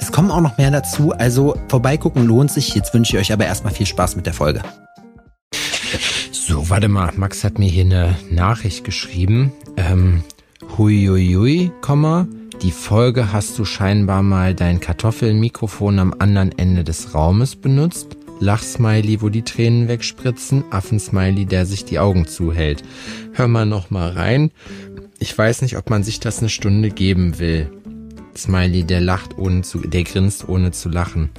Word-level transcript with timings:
Es 0.00 0.12
kommen 0.12 0.30
auch 0.30 0.40
noch 0.40 0.58
mehr 0.58 0.70
dazu, 0.70 1.12
also 1.12 1.56
vorbeigucken 1.68 2.26
lohnt 2.26 2.50
sich. 2.50 2.74
Jetzt 2.74 2.94
wünsche 2.94 3.16
ich 3.16 3.22
euch 3.22 3.32
aber 3.32 3.46
erstmal 3.46 3.72
viel 3.72 3.86
Spaß 3.86 4.16
mit 4.16 4.26
der 4.26 4.34
Folge. 4.34 4.62
So, 6.32 6.68
warte 6.68 6.88
mal. 6.88 7.12
Max 7.16 7.42
hat 7.42 7.58
mir 7.58 7.68
hier 7.68 7.84
eine 7.84 8.16
Nachricht 8.30 8.84
geschrieben. 8.84 9.52
Ähm, 9.76 10.22
huiuiui, 10.76 11.72
Komma. 11.80 12.26
Die 12.62 12.70
Folge 12.70 13.32
hast 13.32 13.58
du 13.58 13.64
scheinbar 13.64 14.22
mal 14.22 14.54
dein 14.54 14.80
Kartoffelmikrofon 14.80 15.98
am 15.98 16.14
anderen 16.18 16.56
Ende 16.56 16.84
des 16.84 17.14
Raumes 17.14 17.56
benutzt. 17.56 18.16
Lachsmiley, 18.40 19.22
wo 19.22 19.28
die 19.28 19.42
Tränen 19.42 19.88
wegspritzen. 19.88 20.64
Affensmiley, 20.70 21.46
der 21.46 21.66
sich 21.66 21.84
die 21.84 21.98
Augen 21.98 22.26
zuhält. 22.26 22.82
Hör 23.32 23.48
mal 23.48 23.66
noch 23.66 23.90
mal 23.90 24.10
rein. 24.10 24.50
Ich 25.18 25.36
weiß 25.36 25.62
nicht, 25.62 25.76
ob 25.76 25.90
man 25.90 26.02
sich 26.02 26.20
das 26.20 26.40
eine 26.40 26.48
Stunde 26.48 26.90
geben 26.90 27.38
will. 27.38 27.70
Smiley, 28.38 28.84
der 28.84 29.00
lacht 29.00 29.38
ohne 29.38 29.62
zu, 29.62 29.80
der 29.80 30.04
grinst 30.04 30.48
ohne 30.48 30.72
zu 30.72 30.88
lachen. 30.88 31.30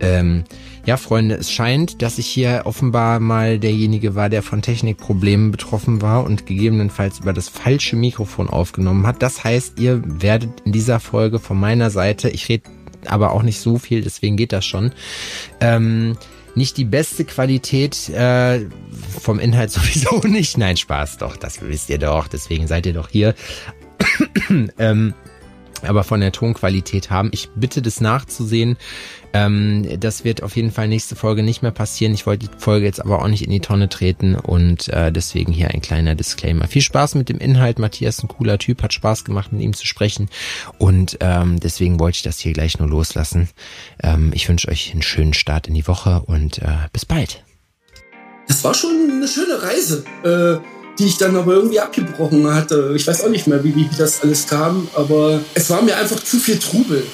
Ähm, 0.00 0.44
ja, 0.86 0.96
Freunde, 0.96 1.36
es 1.36 1.50
scheint, 1.50 2.02
dass 2.02 2.18
ich 2.18 2.26
hier 2.26 2.62
offenbar 2.64 3.20
mal 3.20 3.58
derjenige 3.58 4.14
war, 4.14 4.28
der 4.28 4.42
von 4.42 4.60
Technikproblemen 4.60 5.50
betroffen 5.50 6.02
war 6.02 6.24
und 6.24 6.46
gegebenenfalls 6.46 7.20
über 7.20 7.32
das 7.32 7.48
falsche 7.48 7.96
Mikrofon 7.96 8.48
aufgenommen 8.48 9.06
hat. 9.06 9.22
Das 9.22 9.44
heißt, 9.44 9.78
ihr 9.78 10.02
werdet 10.04 10.50
in 10.64 10.72
dieser 10.72 11.00
Folge 11.00 11.38
von 11.38 11.58
meiner 11.58 11.90
Seite, 11.90 12.28
ich 12.28 12.48
rede 12.48 12.64
aber 13.06 13.32
auch 13.32 13.42
nicht 13.42 13.60
so 13.60 13.78
viel, 13.78 14.02
deswegen 14.02 14.36
geht 14.36 14.52
das 14.52 14.66
schon, 14.66 14.92
ähm, 15.60 16.16
nicht 16.54 16.76
die 16.76 16.84
beste 16.84 17.24
Qualität 17.24 18.08
äh, 18.10 18.66
vom 19.20 19.38
Inhalt 19.38 19.70
sowieso 19.70 20.20
nicht. 20.26 20.58
Nein, 20.58 20.76
Spaß, 20.76 21.18
doch, 21.18 21.36
das 21.36 21.62
wisst 21.62 21.88
ihr 21.88 21.98
doch, 21.98 22.28
deswegen 22.28 22.66
seid 22.66 22.86
ihr 22.86 22.92
doch 22.92 23.08
hier. 23.08 23.34
ähm, 24.78 25.14
aber 25.84 26.04
von 26.04 26.20
der 26.20 26.32
Tonqualität 26.32 27.10
haben. 27.10 27.30
Ich 27.32 27.50
bitte 27.54 27.82
das 27.82 28.00
nachzusehen. 28.00 28.76
Ähm, 29.32 29.98
das 30.00 30.24
wird 30.24 30.42
auf 30.42 30.56
jeden 30.56 30.70
Fall 30.70 30.88
nächste 30.88 31.16
Folge 31.16 31.42
nicht 31.42 31.62
mehr 31.62 31.72
passieren. 31.72 32.14
Ich 32.14 32.26
wollte 32.26 32.46
die 32.46 32.58
Folge 32.58 32.86
jetzt 32.86 33.00
aber 33.00 33.20
auch 33.20 33.28
nicht 33.28 33.42
in 33.42 33.50
die 33.50 33.60
Tonne 33.60 33.88
treten 33.88 34.36
und 34.36 34.88
äh, 34.88 35.10
deswegen 35.10 35.52
hier 35.52 35.70
ein 35.70 35.82
kleiner 35.82 36.14
Disclaimer. 36.14 36.68
Viel 36.68 36.82
Spaß 36.82 37.16
mit 37.16 37.28
dem 37.28 37.38
Inhalt. 37.38 37.78
Matthias 37.78 38.22
ein 38.22 38.28
cooler 38.28 38.58
Typ, 38.58 38.82
hat 38.82 38.92
Spaß 38.92 39.24
gemacht, 39.24 39.52
mit 39.52 39.60
ihm 39.62 39.74
zu 39.74 39.86
sprechen 39.86 40.28
und 40.78 41.18
ähm, 41.20 41.58
deswegen 41.58 41.98
wollte 41.98 42.16
ich 42.16 42.22
das 42.22 42.38
hier 42.38 42.52
gleich 42.52 42.78
nur 42.78 42.88
loslassen. 42.88 43.48
Ähm, 44.02 44.30
ich 44.34 44.48
wünsche 44.48 44.68
euch 44.68 44.92
einen 44.92 45.02
schönen 45.02 45.34
Start 45.34 45.66
in 45.66 45.74
die 45.74 45.88
Woche 45.88 46.22
und 46.26 46.58
äh, 46.58 46.88
bis 46.92 47.04
bald. 47.04 47.42
Das 48.46 48.62
war 48.62 48.74
schon 48.74 49.10
eine 49.10 49.26
schöne 49.26 49.62
Reise. 49.62 50.04
Äh 50.22 50.73
die 50.98 51.06
ich 51.06 51.18
dann 51.18 51.36
aber 51.36 51.54
irgendwie 51.54 51.80
abgebrochen 51.80 52.46
hatte. 52.52 52.92
Ich 52.96 53.06
weiß 53.06 53.24
auch 53.24 53.30
nicht 53.30 53.46
mehr, 53.46 53.62
wie, 53.64 53.74
wie 53.74 53.88
das 53.96 54.22
alles 54.22 54.46
kam, 54.46 54.88
aber 54.94 55.40
es 55.54 55.70
war 55.70 55.82
mir 55.82 55.96
einfach 55.96 56.22
zu 56.22 56.38
viel 56.38 56.58
Trubel. 56.58 57.04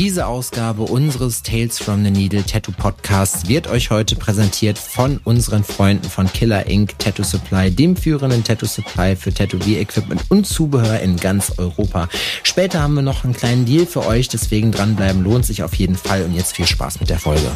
Diese 0.00 0.26
Ausgabe 0.26 0.84
unseres 0.84 1.42
Tales 1.42 1.78
from 1.78 2.02
the 2.04 2.10
Needle 2.10 2.42
Tattoo 2.42 2.72
Podcasts 2.72 3.48
wird 3.48 3.68
euch 3.68 3.90
heute 3.90 4.16
präsentiert 4.16 4.78
von 4.78 5.20
unseren 5.24 5.62
Freunden 5.62 6.08
von 6.08 6.32
Killer 6.32 6.66
Inc. 6.66 6.98
Tattoo 6.98 7.22
Supply, 7.22 7.70
dem 7.70 7.96
führenden 7.96 8.42
Tattoo 8.42 8.64
Supply 8.64 9.14
für 9.14 9.34
Tattoo-Equipment 9.34 10.22
und 10.30 10.46
Zubehör 10.46 11.00
in 11.00 11.18
ganz 11.18 11.52
Europa. 11.58 12.08
Später 12.42 12.80
haben 12.80 12.94
wir 12.94 13.02
noch 13.02 13.24
einen 13.24 13.34
kleinen 13.34 13.66
Deal 13.66 13.84
für 13.84 14.06
euch, 14.06 14.28
deswegen 14.28 14.72
dranbleiben 14.72 15.22
lohnt 15.22 15.44
sich 15.44 15.62
auf 15.62 15.74
jeden 15.74 15.96
Fall 15.96 16.22
und 16.22 16.34
jetzt 16.34 16.56
viel 16.56 16.66
Spaß 16.66 17.00
mit 17.00 17.10
der 17.10 17.18
Folge. 17.18 17.50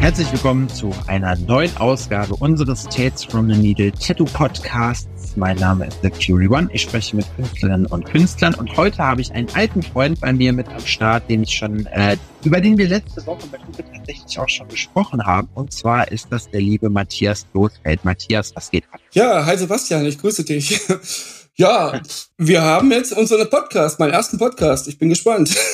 Herzlich 0.00 0.32
willkommen 0.32 0.68
zu 0.68 0.94
einer 1.06 1.36
neuen 1.36 1.76
Ausgabe 1.76 2.34
unseres 2.36 2.84
Tales 2.84 3.24
from 3.24 3.52
the 3.52 3.58
Needle 3.58 3.92
Tattoo 3.92 4.24
Podcasts. 4.24 5.36
Mein 5.36 5.56
Name 5.58 5.86
ist 5.86 5.98
The 6.02 6.10
Fury 6.10 6.48
One. 6.48 6.68
Ich 6.72 6.82
spreche 6.82 7.14
mit 7.14 7.26
Künstlerinnen 7.36 7.86
und 7.86 8.04
Künstlern 8.06 8.54
und 8.54 8.76
heute 8.76 8.98
habe 8.98 9.20
ich 9.20 9.30
einen 9.32 9.48
alten 9.54 9.82
Freund 9.82 10.20
bei 10.20 10.32
mir 10.32 10.52
mit 10.52 10.68
am 10.68 10.80
Start, 10.86 11.28
den 11.28 11.42
ich 11.42 11.50
schon, 11.50 11.86
äh, 11.86 12.16
über 12.42 12.60
den 12.60 12.78
wir 12.78 12.88
letzte 12.88 13.26
Woche 13.26 13.46
mit 13.52 13.60
Uwe 13.68 13.84
tatsächlich 13.92 14.38
auch 14.38 14.48
schon 14.48 14.68
gesprochen 14.68 15.26
haben. 15.26 15.48
Und 15.54 15.72
zwar 15.72 16.10
ist 16.10 16.28
das 16.30 16.50
der 16.50 16.60
liebe 16.60 16.88
Matthias 16.88 17.44
Bloßfeld. 17.44 18.04
Matthias, 18.04 18.56
was 18.56 18.70
geht 18.70 18.84
ab? 18.90 19.00
Ja, 19.12 19.44
hi 19.44 19.58
Sebastian, 19.58 20.06
ich 20.06 20.18
grüße 20.18 20.44
dich. 20.44 20.80
ja, 21.56 22.00
wir 22.38 22.62
haben 22.62 22.90
jetzt 22.92 23.12
unseren 23.12 23.50
Podcast, 23.50 24.00
meinen 24.00 24.12
ersten 24.12 24.38
Podcast. 24.38 24.88
Ich 24.88 24.98
bin 24.98 25.08
gespannt. 25.10 25.54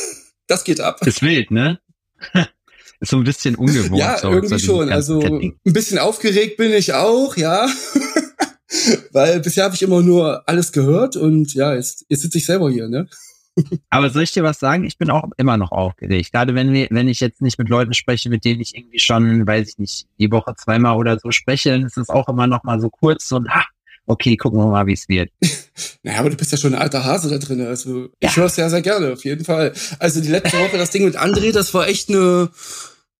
Das 0.46 0.62
geht 0.62 0.78
ab. 0.78 1.00
Ist 1.06 1.22
wild, 1.22 1.50
ne? 1.50 1.78
Ist 3.04 3.10
so 3.10 3.18
ein 3.18 3.24
bisschen 3.24 3.54
ungewohnt. 3.54 4.00
ja, 4.00 4.16
so, 4.16 4.30
irgendwie 4.30 4.58
so 4.58 4.58
schon. 4.58 4.88
Also 4.88 5.20
Setting. 5.20 5.58
ein 5.66 5.72
bisschen 5.74 5.98
aufgeregt 5.98 6.56
bin 6.56 6.72
ich 6.72 6.94
auch, 6.94 7.36
ja. 7.36 7.68
Weil 9.12 9.40
bisher 9.40 9.64
habe 9.64 9.74
ich 9.74 9.82
immer 9.82 10.00
nur 10.00 10.48
alles 10.48 10.72
gehört 10.72 11.14
und 11.16 11.52
ja, 11.52 11.74
jetzt, 11.74 12.06
jetzt 12.08 12.22
sitze 12.22 12.38
ich 12.38 12.46
selber 12.46 12.70
hier, 12.70 12.88
ne? 12.88 13.06
Aber 13.90 14.08
soll 14.08 14.22
ich 14.22 14.32
dir 14.32 14.42
was 14.42 14.58
sagen? 14.58 14.84
Ich 14.84 14.96
bin 14.96 15.10
auch 15.10 15.24
immer 15.36 15.58
noch 15.58 15.70
aufgeregt. 15.70 16.32
Gerade 16.32 16.54
wenn 16.54 16.72
wir, 16.72 16.88
wenn 16.90 17.08
ich 17.08 17.20
jetzt 17.20 17.42
nicht 17.42 17.58
mit 17.58 17.68
Leuten 17.68 17.92
spreche, 17.92 18.30
mit 18.30 18.46
denen 18.46 18.62
ich 18.62 18.74
irgendwie 18.74 18.98
schon, 18.98 19.46
weiß 19.46 19.68
ich 19.68 19.78
nicht, 19.78 20.06
die 20.18 20.32
Woche 20.32 20.54
zweimal 20.56 20.96
oder 20.96 21.18
so 21.18 21.30
spreche, 21.30 21.72
dann 21.72 21.84
ist 21.84 21.98
es 21.98 22.08
auch 22.08 22.26
immer 22.30 22.46
noch 22.46 22.64
mal 22.64 22.80
so 22.80 22.88
kurz 22.88 23.28
so, 23.28 23.42
ah, 23.48 23.64
okay, 24.06 24.38
gucken 24.38 24.58
wir 24.58 24.66
mal, 24.66 24.86
wie 24.86 24.94
es 24.94 25.10
wird. 25.10 25.30
naja, 26.02 26.20
aber 26.20 26.30
du 26.30 26.36
bist 26.36 26.52
ja 26.52 26.58
schon 26.58 26.74
ein 26.74 26.80
alter 26.80 27.04
Hase 27.04 27.28
da 27.28 27.36
drin. 27.36 27.60
Also 27.60 28.08
ja. 28.22 28.30
ich 28.30 28.36
höre 28.36 28.46
es 28.46 28.54
sehr, 28.54 28.70
sehr 28.70 28.82
gerne, 28.82 29.12
auf 29.12 29.24
jeden 29.26 29.44
Fall. 29.44 29.74
Also 29.98 30.22
die 30.22 30.30
letzte 30.30 30.58
Woche, 30.58 30.78
das 30.78 30.90
Ding 30.90 31.04
mit 31.04 31.18
André, 31.18 31.52
das 31.52 31.74
war 31.74 31.86
echt 31.86 32.08
eine, 32.08 32.50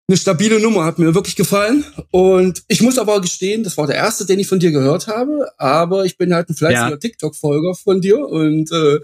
eine 0.07 0.17
stabile 0.19 0.61
Nummer, 0.61 0.85
hat 0.85 0.99
mir 0.99 1.15
wirklich 1.15 1.37
gefallen. 1.37 1.85
Und 2.11 2.63
ich 2.69 2.83
muss 2.83 2.99
aber 2.99 3.21
gestehen, 3.21 3.65
das 3.65 3.77
war 3.77 3.87
der 3.87 3.97
erste, 3.97 4.27
den 4.27 4.39
ich 4.39 4.47
von 4.47 4.59
dir 4.59 4.71
gehört 4.71 5.07
habe. 5.07 5.49
Aber 5.57 6.05
ich 6.05 6.19
bin 6.19 6.35
halt 6.35 6.51
ein 6.51 6.57
fleißiger 6.57 6.91
ja. 6.91 6.97
TikTok-Folger 6.97 7.75
von 7.75 8.01
dir 8.01 8.19
und 8.19 8.71
äh, 8.71 9.01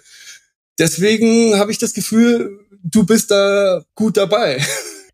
deswegen 0.78 1.58
habe 1.58 1.72
ich 1.72 1.78
das 1.78 1.94
Gefühl, 1.94 2.60
du 2.82 3.04
bist 3.04 3.30
da 3.30 3.82
gut 3.94 4.16
dabei. 4.16 4.62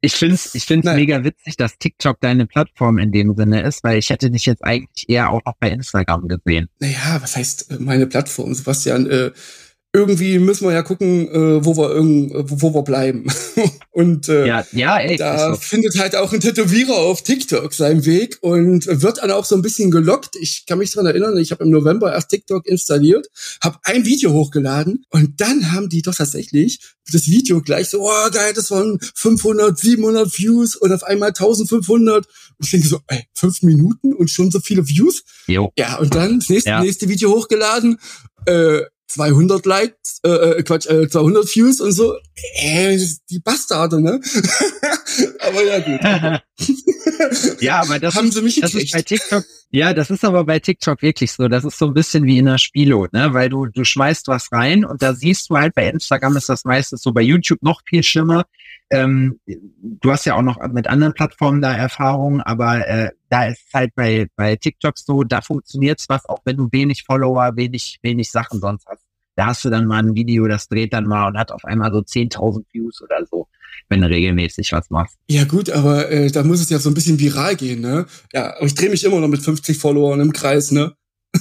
Ich 0.02 0.14
finde 0.14 0.34
es 0.34 0.54
ich 0.54 0.64
find's 0.64 0.86
mega 0.86 1.24
witzig, 1.24 1.56
dass 1.56 1.78
TikTok 1.78 2.20
deine 2.20 2.46
Plattform 2.46 2.98
in 2.98 3.12
dem 3.12 3.34
Sinne 3.34 3.62
ist, 3.62 3.82
weil 3.82 3.98
ich 3.98 4.10
hätte 4.10 4.30
dich 4.30 4.46
jetzt 4.46 4.62
eigentlich 4.62 5.08
eher 5.08 5.30
auch 5.30 5.40
noch 5.44 5.54
bei 5.58 5.70
Instagram 5.70 6.28
gesehen. 6.28 6.68
Naja, 6.78 7.18
was 7.20 7.34
heißt 7.34 7.70
äh, 7.70 7.76
meine 7.78 8.06
Plattform, 8.06 8.54
Sebastian? 8.54 9.10
Äh, 9.10 9.32
irgendwie 9.96 10.38
müssen 10.38 10.66
wir 10.66 10.74
ja 10.74 10.82
gucken, 10.82 11.26
äh, 11.28 11.64
wo 11.64 11.76
wir 11.76 11.90
irgend, 11.90 12.32
wo 12.34 12.74
wir 12.74 12.82
bleiben. 12.82 13.26
und 13.90 14.28
äh, 14.28 14.46
ja, 14.46 14.64
ja, 14.72 14.98
ey, 14.98 15.16
da 15.16 15.54
so. 15.54 15.60
findet 15.60 15.98
halt 15.98 16.14
auch 16.14 16.32
ein 16.32 16.40
Tätowierer 16.40 16.96
auf 16.96 17.22
TikTok 17.22 17.72
seinen 17.72 18.04
Weg 18.04 18.36
und 18.42 18.86
wird 18.86 19.18
dann 19.18 19.30
auch 19.30 19.46
so 19.46 19.56
ein 19.56 19.62
bisschen 19.62 19.90
gelockt. 19.90 20.36
Ich 20.38 20.66
kann 20.66 20.78
mich 20.78 20.92
dran 20.92 21.06
erinnern, 21.06 21.38
ich 21.38 21.50
habe 21.50 21.64
im 21.64 21.70
November 21.70 22.12
erst 22.12 22.28
TikTok 22.28 22.66
installiert, 22.66 23.28
habe 23.62 23.78
ein 23.84 24.04
Video 24.04 24.32
hochgeladen 24.32 25.04
und 25.08 25.40
dann 25.40 25.72
haben 25.72 25.88
die 25.88 26.02
doch 26.02 26.14
tatsächlich 26.14 26.78
das 27.12 27.26
Video 27.28 27.62
gleich 27.62 27.88
so, 27.88 28.02
oh 28.02 28.30
geil, 28.30 28.52
das 28.54 28.70
waren 28.70 28.98
500, 29.14 29.78
700 29.78 30.38
Views 30.38 30.76
und 30.76 30.92
auf 30.92 31.04
einmal 31.04 31.28
1500. 31.28 32.26
Und 32.26 32.64
ich 32.64 32.70
denke 32.70 32.88
so, 32.88 33.00
ey, 33.06 33.24
fünf 33.34 33.62
Minuten 33.62 34.12
und 34.14 34.30
schon 34.30 34.50
so 34.50 34.60
viele 34.60 34.86
Views. 34.86 35.22
Jo. 35.46 35.72
Ja, 35.78 35.98
und 35.98 36.14
dann 36.14 36.40
das 36.40 36.48
nächste, 36.48 36.70
ja. 36.70 36.82
nächste 36.82 37.08
Video 37.08 37.30
hochgeladen. 37.30 37.98
Äh, 38.46 38.82
200 39.08 39.64
Likes, 39.66 40.20
äh, 40.24 40.28
äh, 40.30 40.62
Quatsch, 40.62 40.86
äh, 40.86 41.08
200 41.08 41.54
Views 41.54 41.80
und 41.80 41.92
so. 41.92 42.16
Äh, 42.54 42.98
die 43.30 43.38
Bastarde, 43.38 44.00
ne? 44.00 44.20
aber 45.40 45.64
ja, 45.64 45.78
gut. 45.78 46.42
ja, 47.62 47.80
aber 47.80 47.98
das, 47.98 48.14
Haben 48.14 48.28
ist, 48.28 48.34
sie 48.34 48.42
mich 48.42 48.60
das 48.60 48.74
ist 48.74 48.92
bei 48.92 49.00
TikTok, 49.00 49.42
ja, 49.70 49.94
das 49.94 50.10
ist 50.10 50.22
aber 50.22 50.44
bei 50.44 50.58
TikTok 50.58 51.00
wirklich 51.00 51.32
so. 51.32 51.48
Das 51.48 51.64
ist 51.64 51.78
so 51.78 51.86
ein 51.86 51.94
bisschen 51.94 52.24
wie 52.24 52.38
in 52.38 52.44
der 52.44 52.58
Spielo, 52.58 53.08
ne? 53.10 53.32
Weil 53.32 53.48
du, 53.48 53.66
du 53.66 53.84
schmeißt 53.84 54.28
was 54.28 54.52
rein 54.52 54.84
und 54.84 55.00
da 55.00 55.14
siehst 55.14 55.48
du 55.48 55.56
halt, 55.56 55.74
bei 55.74 55.88
Instagram 55.88 56.36
ist 56.36 56.50
das 56.50 56.64
meistens 56.64 57.02
so, 57.02 57.12
bei 57.12 57.22
YouTube 57.22 57.62
noch 57.62 57.80
viel 57.86 58.02
schlimmer. 58.02 58.44
Ähm, 58.90 59.40
du 59.46 60.12
hast 60.12 60.26
ja 60.26 60.34
auch 60.34 60.42
noch 60.42 60.58
mit 60.68 60.86
anderen 60.88 61.14
Plattformen 61.14 61.62
da 61.62 61.74
Erfahrung, 61.74 62.42
aber 62.42 62.86
äh, 62.86 63.10
da 63.30 63.46
ist 63.46 63.62
halt 63.72 63.94
bei, 63.94 64.28
bei 64.36 64.56
TikTok 64.56 64.98
so, 64.98 65.24
da 65.24 65.40
funktioniert's 65.40 66.08
was, 66.08 66.26
auch 66.26 66.40
wenn 66.44 66.58
du 66.58 66.68
wenig 66.70 67.02
Follower, 67.04 67.56
wenig, 67.56 67.98
wenig 68.02 68.30
Sachen 68.30 68.60
sonst 68.60 68.86
hast. 68.86 69.06
Da 69.36 69.46
hast 69.46 69.64
du 69.64 69.70
dann 69.70 69.86
mal 69.86 70.02
ein 70.02 70.14
Video, 70.14 70.48
das 70.48 70.68
dreht 70.68 70.92
dann 70.92 71.06
mal 71.06 71.28
und 71.28 71.38
hat 71.38 71.52
auf 71.52 71.64
einmal 71.64 71.92
so 71.92 71.98
10.000 71.98 72.64
Views 72.72 73.02
oder 73.02 73.24
so, 73.30 73.48
wenn 73.88 74.00
du 74.00 74.08
regelmäßig 74.08 74.72
was 74.72 74.90
machst. 74.90 75.16
Ja 75.28 75.44
gut, 75.44 75.70
aber 75.70 76.10
äh, 76.10 76.30
da 76.30 76.42
muss 76.42 76.60
es 76.60 76.70
ja 76.70 76.78
so 76.78 76.90
ein 76.90 76.94
bisschen 76.94 77.20
viral 77.20 77.54
gehen, 77.54 77.80
ne? 77.80 78.06
Ja, 78.32 78.56
aber 78.56 78.66
ich 78.66 78.74
drehe 78.74 78.90
mich 78.90 79.04
immer 79.04 79.20
noch 79.20 79.28
mit 79.28 79.42
50 79.42 79.78
Followern 79.78 80.20
im 80.20 80.32
Kreis, 80.32 80.70
ne? 80.72 80.94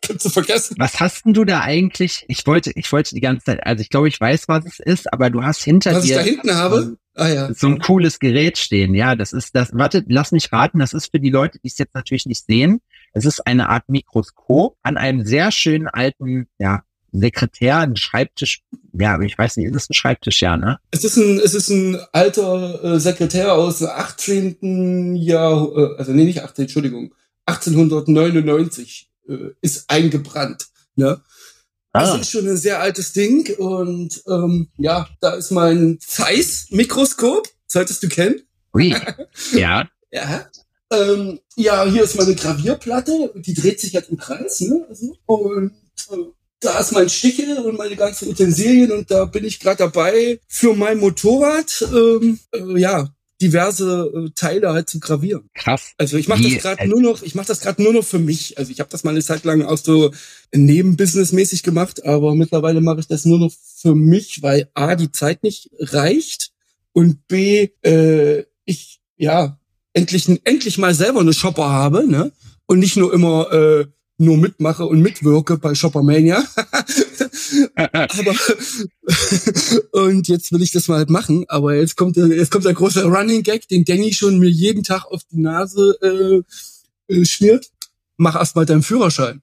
Kannst 0.00 0.24
du 0.24 0.30
vergessen. 0.30 0.76
Was 0.78 1.00
hast 1.00 1.24
denn 1.24 1.32
du 1.32 1.44
da 1.44 1.62
eigentlich? 1.62 2.24
Ich 2.28 2.46
wollte, 2.46 2.70
ich 2.74 2.92
wollte 2.92 3.14
die 3.14 3.20
ganze 3.20 3.46
Zeit, 3.46 3.66
also 3.66 3.80
ich 3.80 3.88
glaube, 3.88 4.08
ich 4.08 4.20
weiß, 4.20 4.48
was 4.48 4.64
es 4.66 4.78
ist, 4.78 5.12
aber 5.12 5.30
du 5.30 5.42
hast 5.42 5.62
hinter 5.62 5.94
was 5.94 6.04
dir. 6.04 6.16
Was 6.16 6.26
ich 6.26 6.32
da 6.32 6.36
hinten 6.36 6.54
habe? 6.54 6.96
Ah, 7.14 7.28
ja. 7.28 7.54
So 7.54 7.68
ein 7.68 7.78
cooles 7.78 8.18
Gerät 8.18 8.58
stehen. 8.58 8.94
Ja, 8.94 9.14
das 9.16 9.32
ist 9.32 9.54
das. 9.54 9.70
Warte, 9.72 10.04
lass 10.08 10.32
mich 10.32 10.52
raten. 10.52 10.80
Das 10.80 10.92
ist 10.92 11.10
für 11.10 11.20
die 11.20 11.30
Leute, 11.30 11.58
die 11.58 11.68
es 11.68 11.78
jetzt 11.78 11.94
natürlich 11.94 12.26
nicht 12.26 12.44
sehen. 12.44 12.80
Es 13.12 13.24
ist 13.24 13.46
eine 13.46 13.68
Art 13.68 13.88
Mikroskop 13.88 14.76
an 14.82 14.96
einem 14.96 15.24
sehr 15.24 15.52
schönen 15.52 15.86
alten, 15.86 16.48
ja, 16.58 16.82
Sekretär, 17.16 17.78
ein 17.78 17.96
Schreibtisch. 17.96 18.62
Ja, 18.92 19.20
ich 19.20 19.38
weiß 19.38 19.56
nicht, 19.56 19.66
ist 19.66 19.74
das 19.74 19.90
ein 19.90 19.94
Schreibtisch, 19.94 20.42
ja, 20.42 20.56
ne? 20.56 20.78
Es 20.90 21.04
ist 21.04 21.16
ein, 21.16 21.38
es 21.38 21.54
ist 21.54 21.68
ein 21.68 21.96
alter 22.12 22.82
äh, 22.82 23.00
Sekretär 23.00 23.54
aus 23.54 23.78
dem 23.78 23.88
18. 23.88 25.14
Jahr, 25.14 25.68
äh, 25.76 25.96
also 25.96 26.12
nee, 26.12 26.24
nicht 26.24 26.42
18, 26.42 26.64
Entschuldigung, 26.64 27.14
1899 27.46 29.10
äh, 29.28 29.36
ist 29.60 29.88
eingebrannt, 29.88 30.66
ne? 30.96 31.22
Ah. 31.92 32.00
Das 32.00 32.22
ist 32.22 32.30
schon 32.32 32.48
ein 32.48 32.56
sehr 32.56 32.80
altes 32.80 33.12
Ding 33.12 33.48
und 33.58 34.20
ähm, 34.26 34.68
ja, 34.76 35.08
da 35.20 35.34
ist 35.34 35.52
mein 35.52 35.98
Zeiss-Mikroskop, 36.00 37.48
solltest 37.68 38.02
du 38.02 38.08
kennen. 38.08 38.42
Ui. 38.74 38.92
Ja. 39.52 39.88
ja. 40.10 40.48
Ähm, 40.90 41.38
ja, 41.54 41.84
hier 41.84 42.02
ist 42.02 42.16
meine 42.16 42.34
Gravierplatte, 42.34 43.32
die 43.36 43.54
dreht 43.54 43.80
sich 43.80 43.94
halt 43.94 44.08
im 44.08 44.16
Kreis, 44.16 44.60
ne? 44.62 44.84
Also, 44.88 45.16
und 45.26 45.72
äh, 46.10 46.16
da 46.64 46.78
ist 46.78 46.92
mein 46.92 47.08
Stichel 47.08 47.58
und 47.58 47.76
meine 47.76 47.96
ganzen 47.96 48.28
Utensilien 48.28 48.92
und 48.92 49.10
da 49.10 49.24
bin 49.24 49.44
ich 49.44 49.60
gerade 49.60 49.78
dabei, 49.78 50.40
für 50.48 50.74
mein 50.74 50.98
Motorrad 50.98 51.86
ähm, 51.92 52.38
äh, 52.52 52.80
ja 52.80 53.08
diverse 53.40 54.10
äh, 54.14 54.30
Teile 54.34 54.72
halt 54.72 54.88
zu 54.88 55.00
gravieren. 55.00 55.50
Krass. 55.54 55.92
Also 55.98 56.16
ich 56.16 56.28
mache 56.28 56.42
das 56.42 56.62
gerade 56.62 56.88
nur 56.88 57.00
noch, 57.00 57.22
ich 57.22 57.34
mache 57.34 57.48
das 57.48 57.60
gerade 57.60 57.82
nur 57.82 57.92
noch 57.92 58.04
für 58.04 58.18
mich. 58.18 58.58
Also 58.58 58.70
ich 58.70 58.80
habe 58.80 58.90
das 58.90 59.04
mal 59.04 59.10
eine 59.10 59.22
Zeit 59.22 59.44
lang 59.44 59.62
auch 59.62 59.76
so 59.76 60.12
nebenbusinessmäßig 60.54 61.62
gemacht, 61.62 62.04
aber 62.04 62.34
mittlerweile 62.34 62.80
mache 62.80 63.00
ich 63.00 63.08
das 63.08 63.24
nur 63.24 63.38
noch 63.38 63.52
für 63.76 63.94
mich, 63.94 64.42
weil 64.42 64.70
a 64.74 64.94
die 64.94 65.12
Zeit 65.12 65.42
nicht 65.42 65.70
reicht 65.78 66.52
und 66.92 67.26
b 67.26 67.70
äh, 67.82 68.44
ich 68.64 69.00
ja 69.16 69.58
endlich 69.92 70.28
endlich 70.44 70.78
mal 70.78 70.94
selber 70.94 71.20
eine 71.20 71.34
Shopper 71.34 71.68
habe, 71.68 72.06
ne? 72.06 72.32
Und 72.66 72.78
nicht 72.78 72.96
nur 72.96 73.12
immer 73.12 73.52
äh, 73.52 73.86
nur 74.18 74.36
mitmache 74.36 74.86
und 74.86 75.00
mitwirke 75.00 75.58
bei 75.58 75.74
Shoppermania. 75.74 76.44
aber 77.74 78.34
und 79.92 80.28
jetzt 80.28 80.52
will 80.52 80.62
ich 80.62 80.72
das 80.72 80.88
mal 80.88 80.98
halt 80.98 81.10
machen, 81.10 81.44
aber 81.48 81.74
jetzt 81.74 81.96
kommt 81.96 82.16
jetzt 82.16 82.50
kommt 82.50 82.64
der 82.64 82.74
große 82.74 83.04
Running 83.04 83.42
Gag, 83.42 83.68
den 83.68 83.84
Danny 83.84 84.12
schon 84.12 84.38
mir 84.38 84.50
jeden 84.50 84.82
Tag 84.82 85.04
auf 85.06 85.22
die 85.30 85.40
Nase 85.40 86.44
äh, 87.08 87.14
äh, 87.14 87.24
schmiert. 87.24 87.70
Mach 88.16 88.36
erst 88.36 88.54
mal 88.54 88.64
deinen 88.64 88.82
Führerschein. 88.82 89.42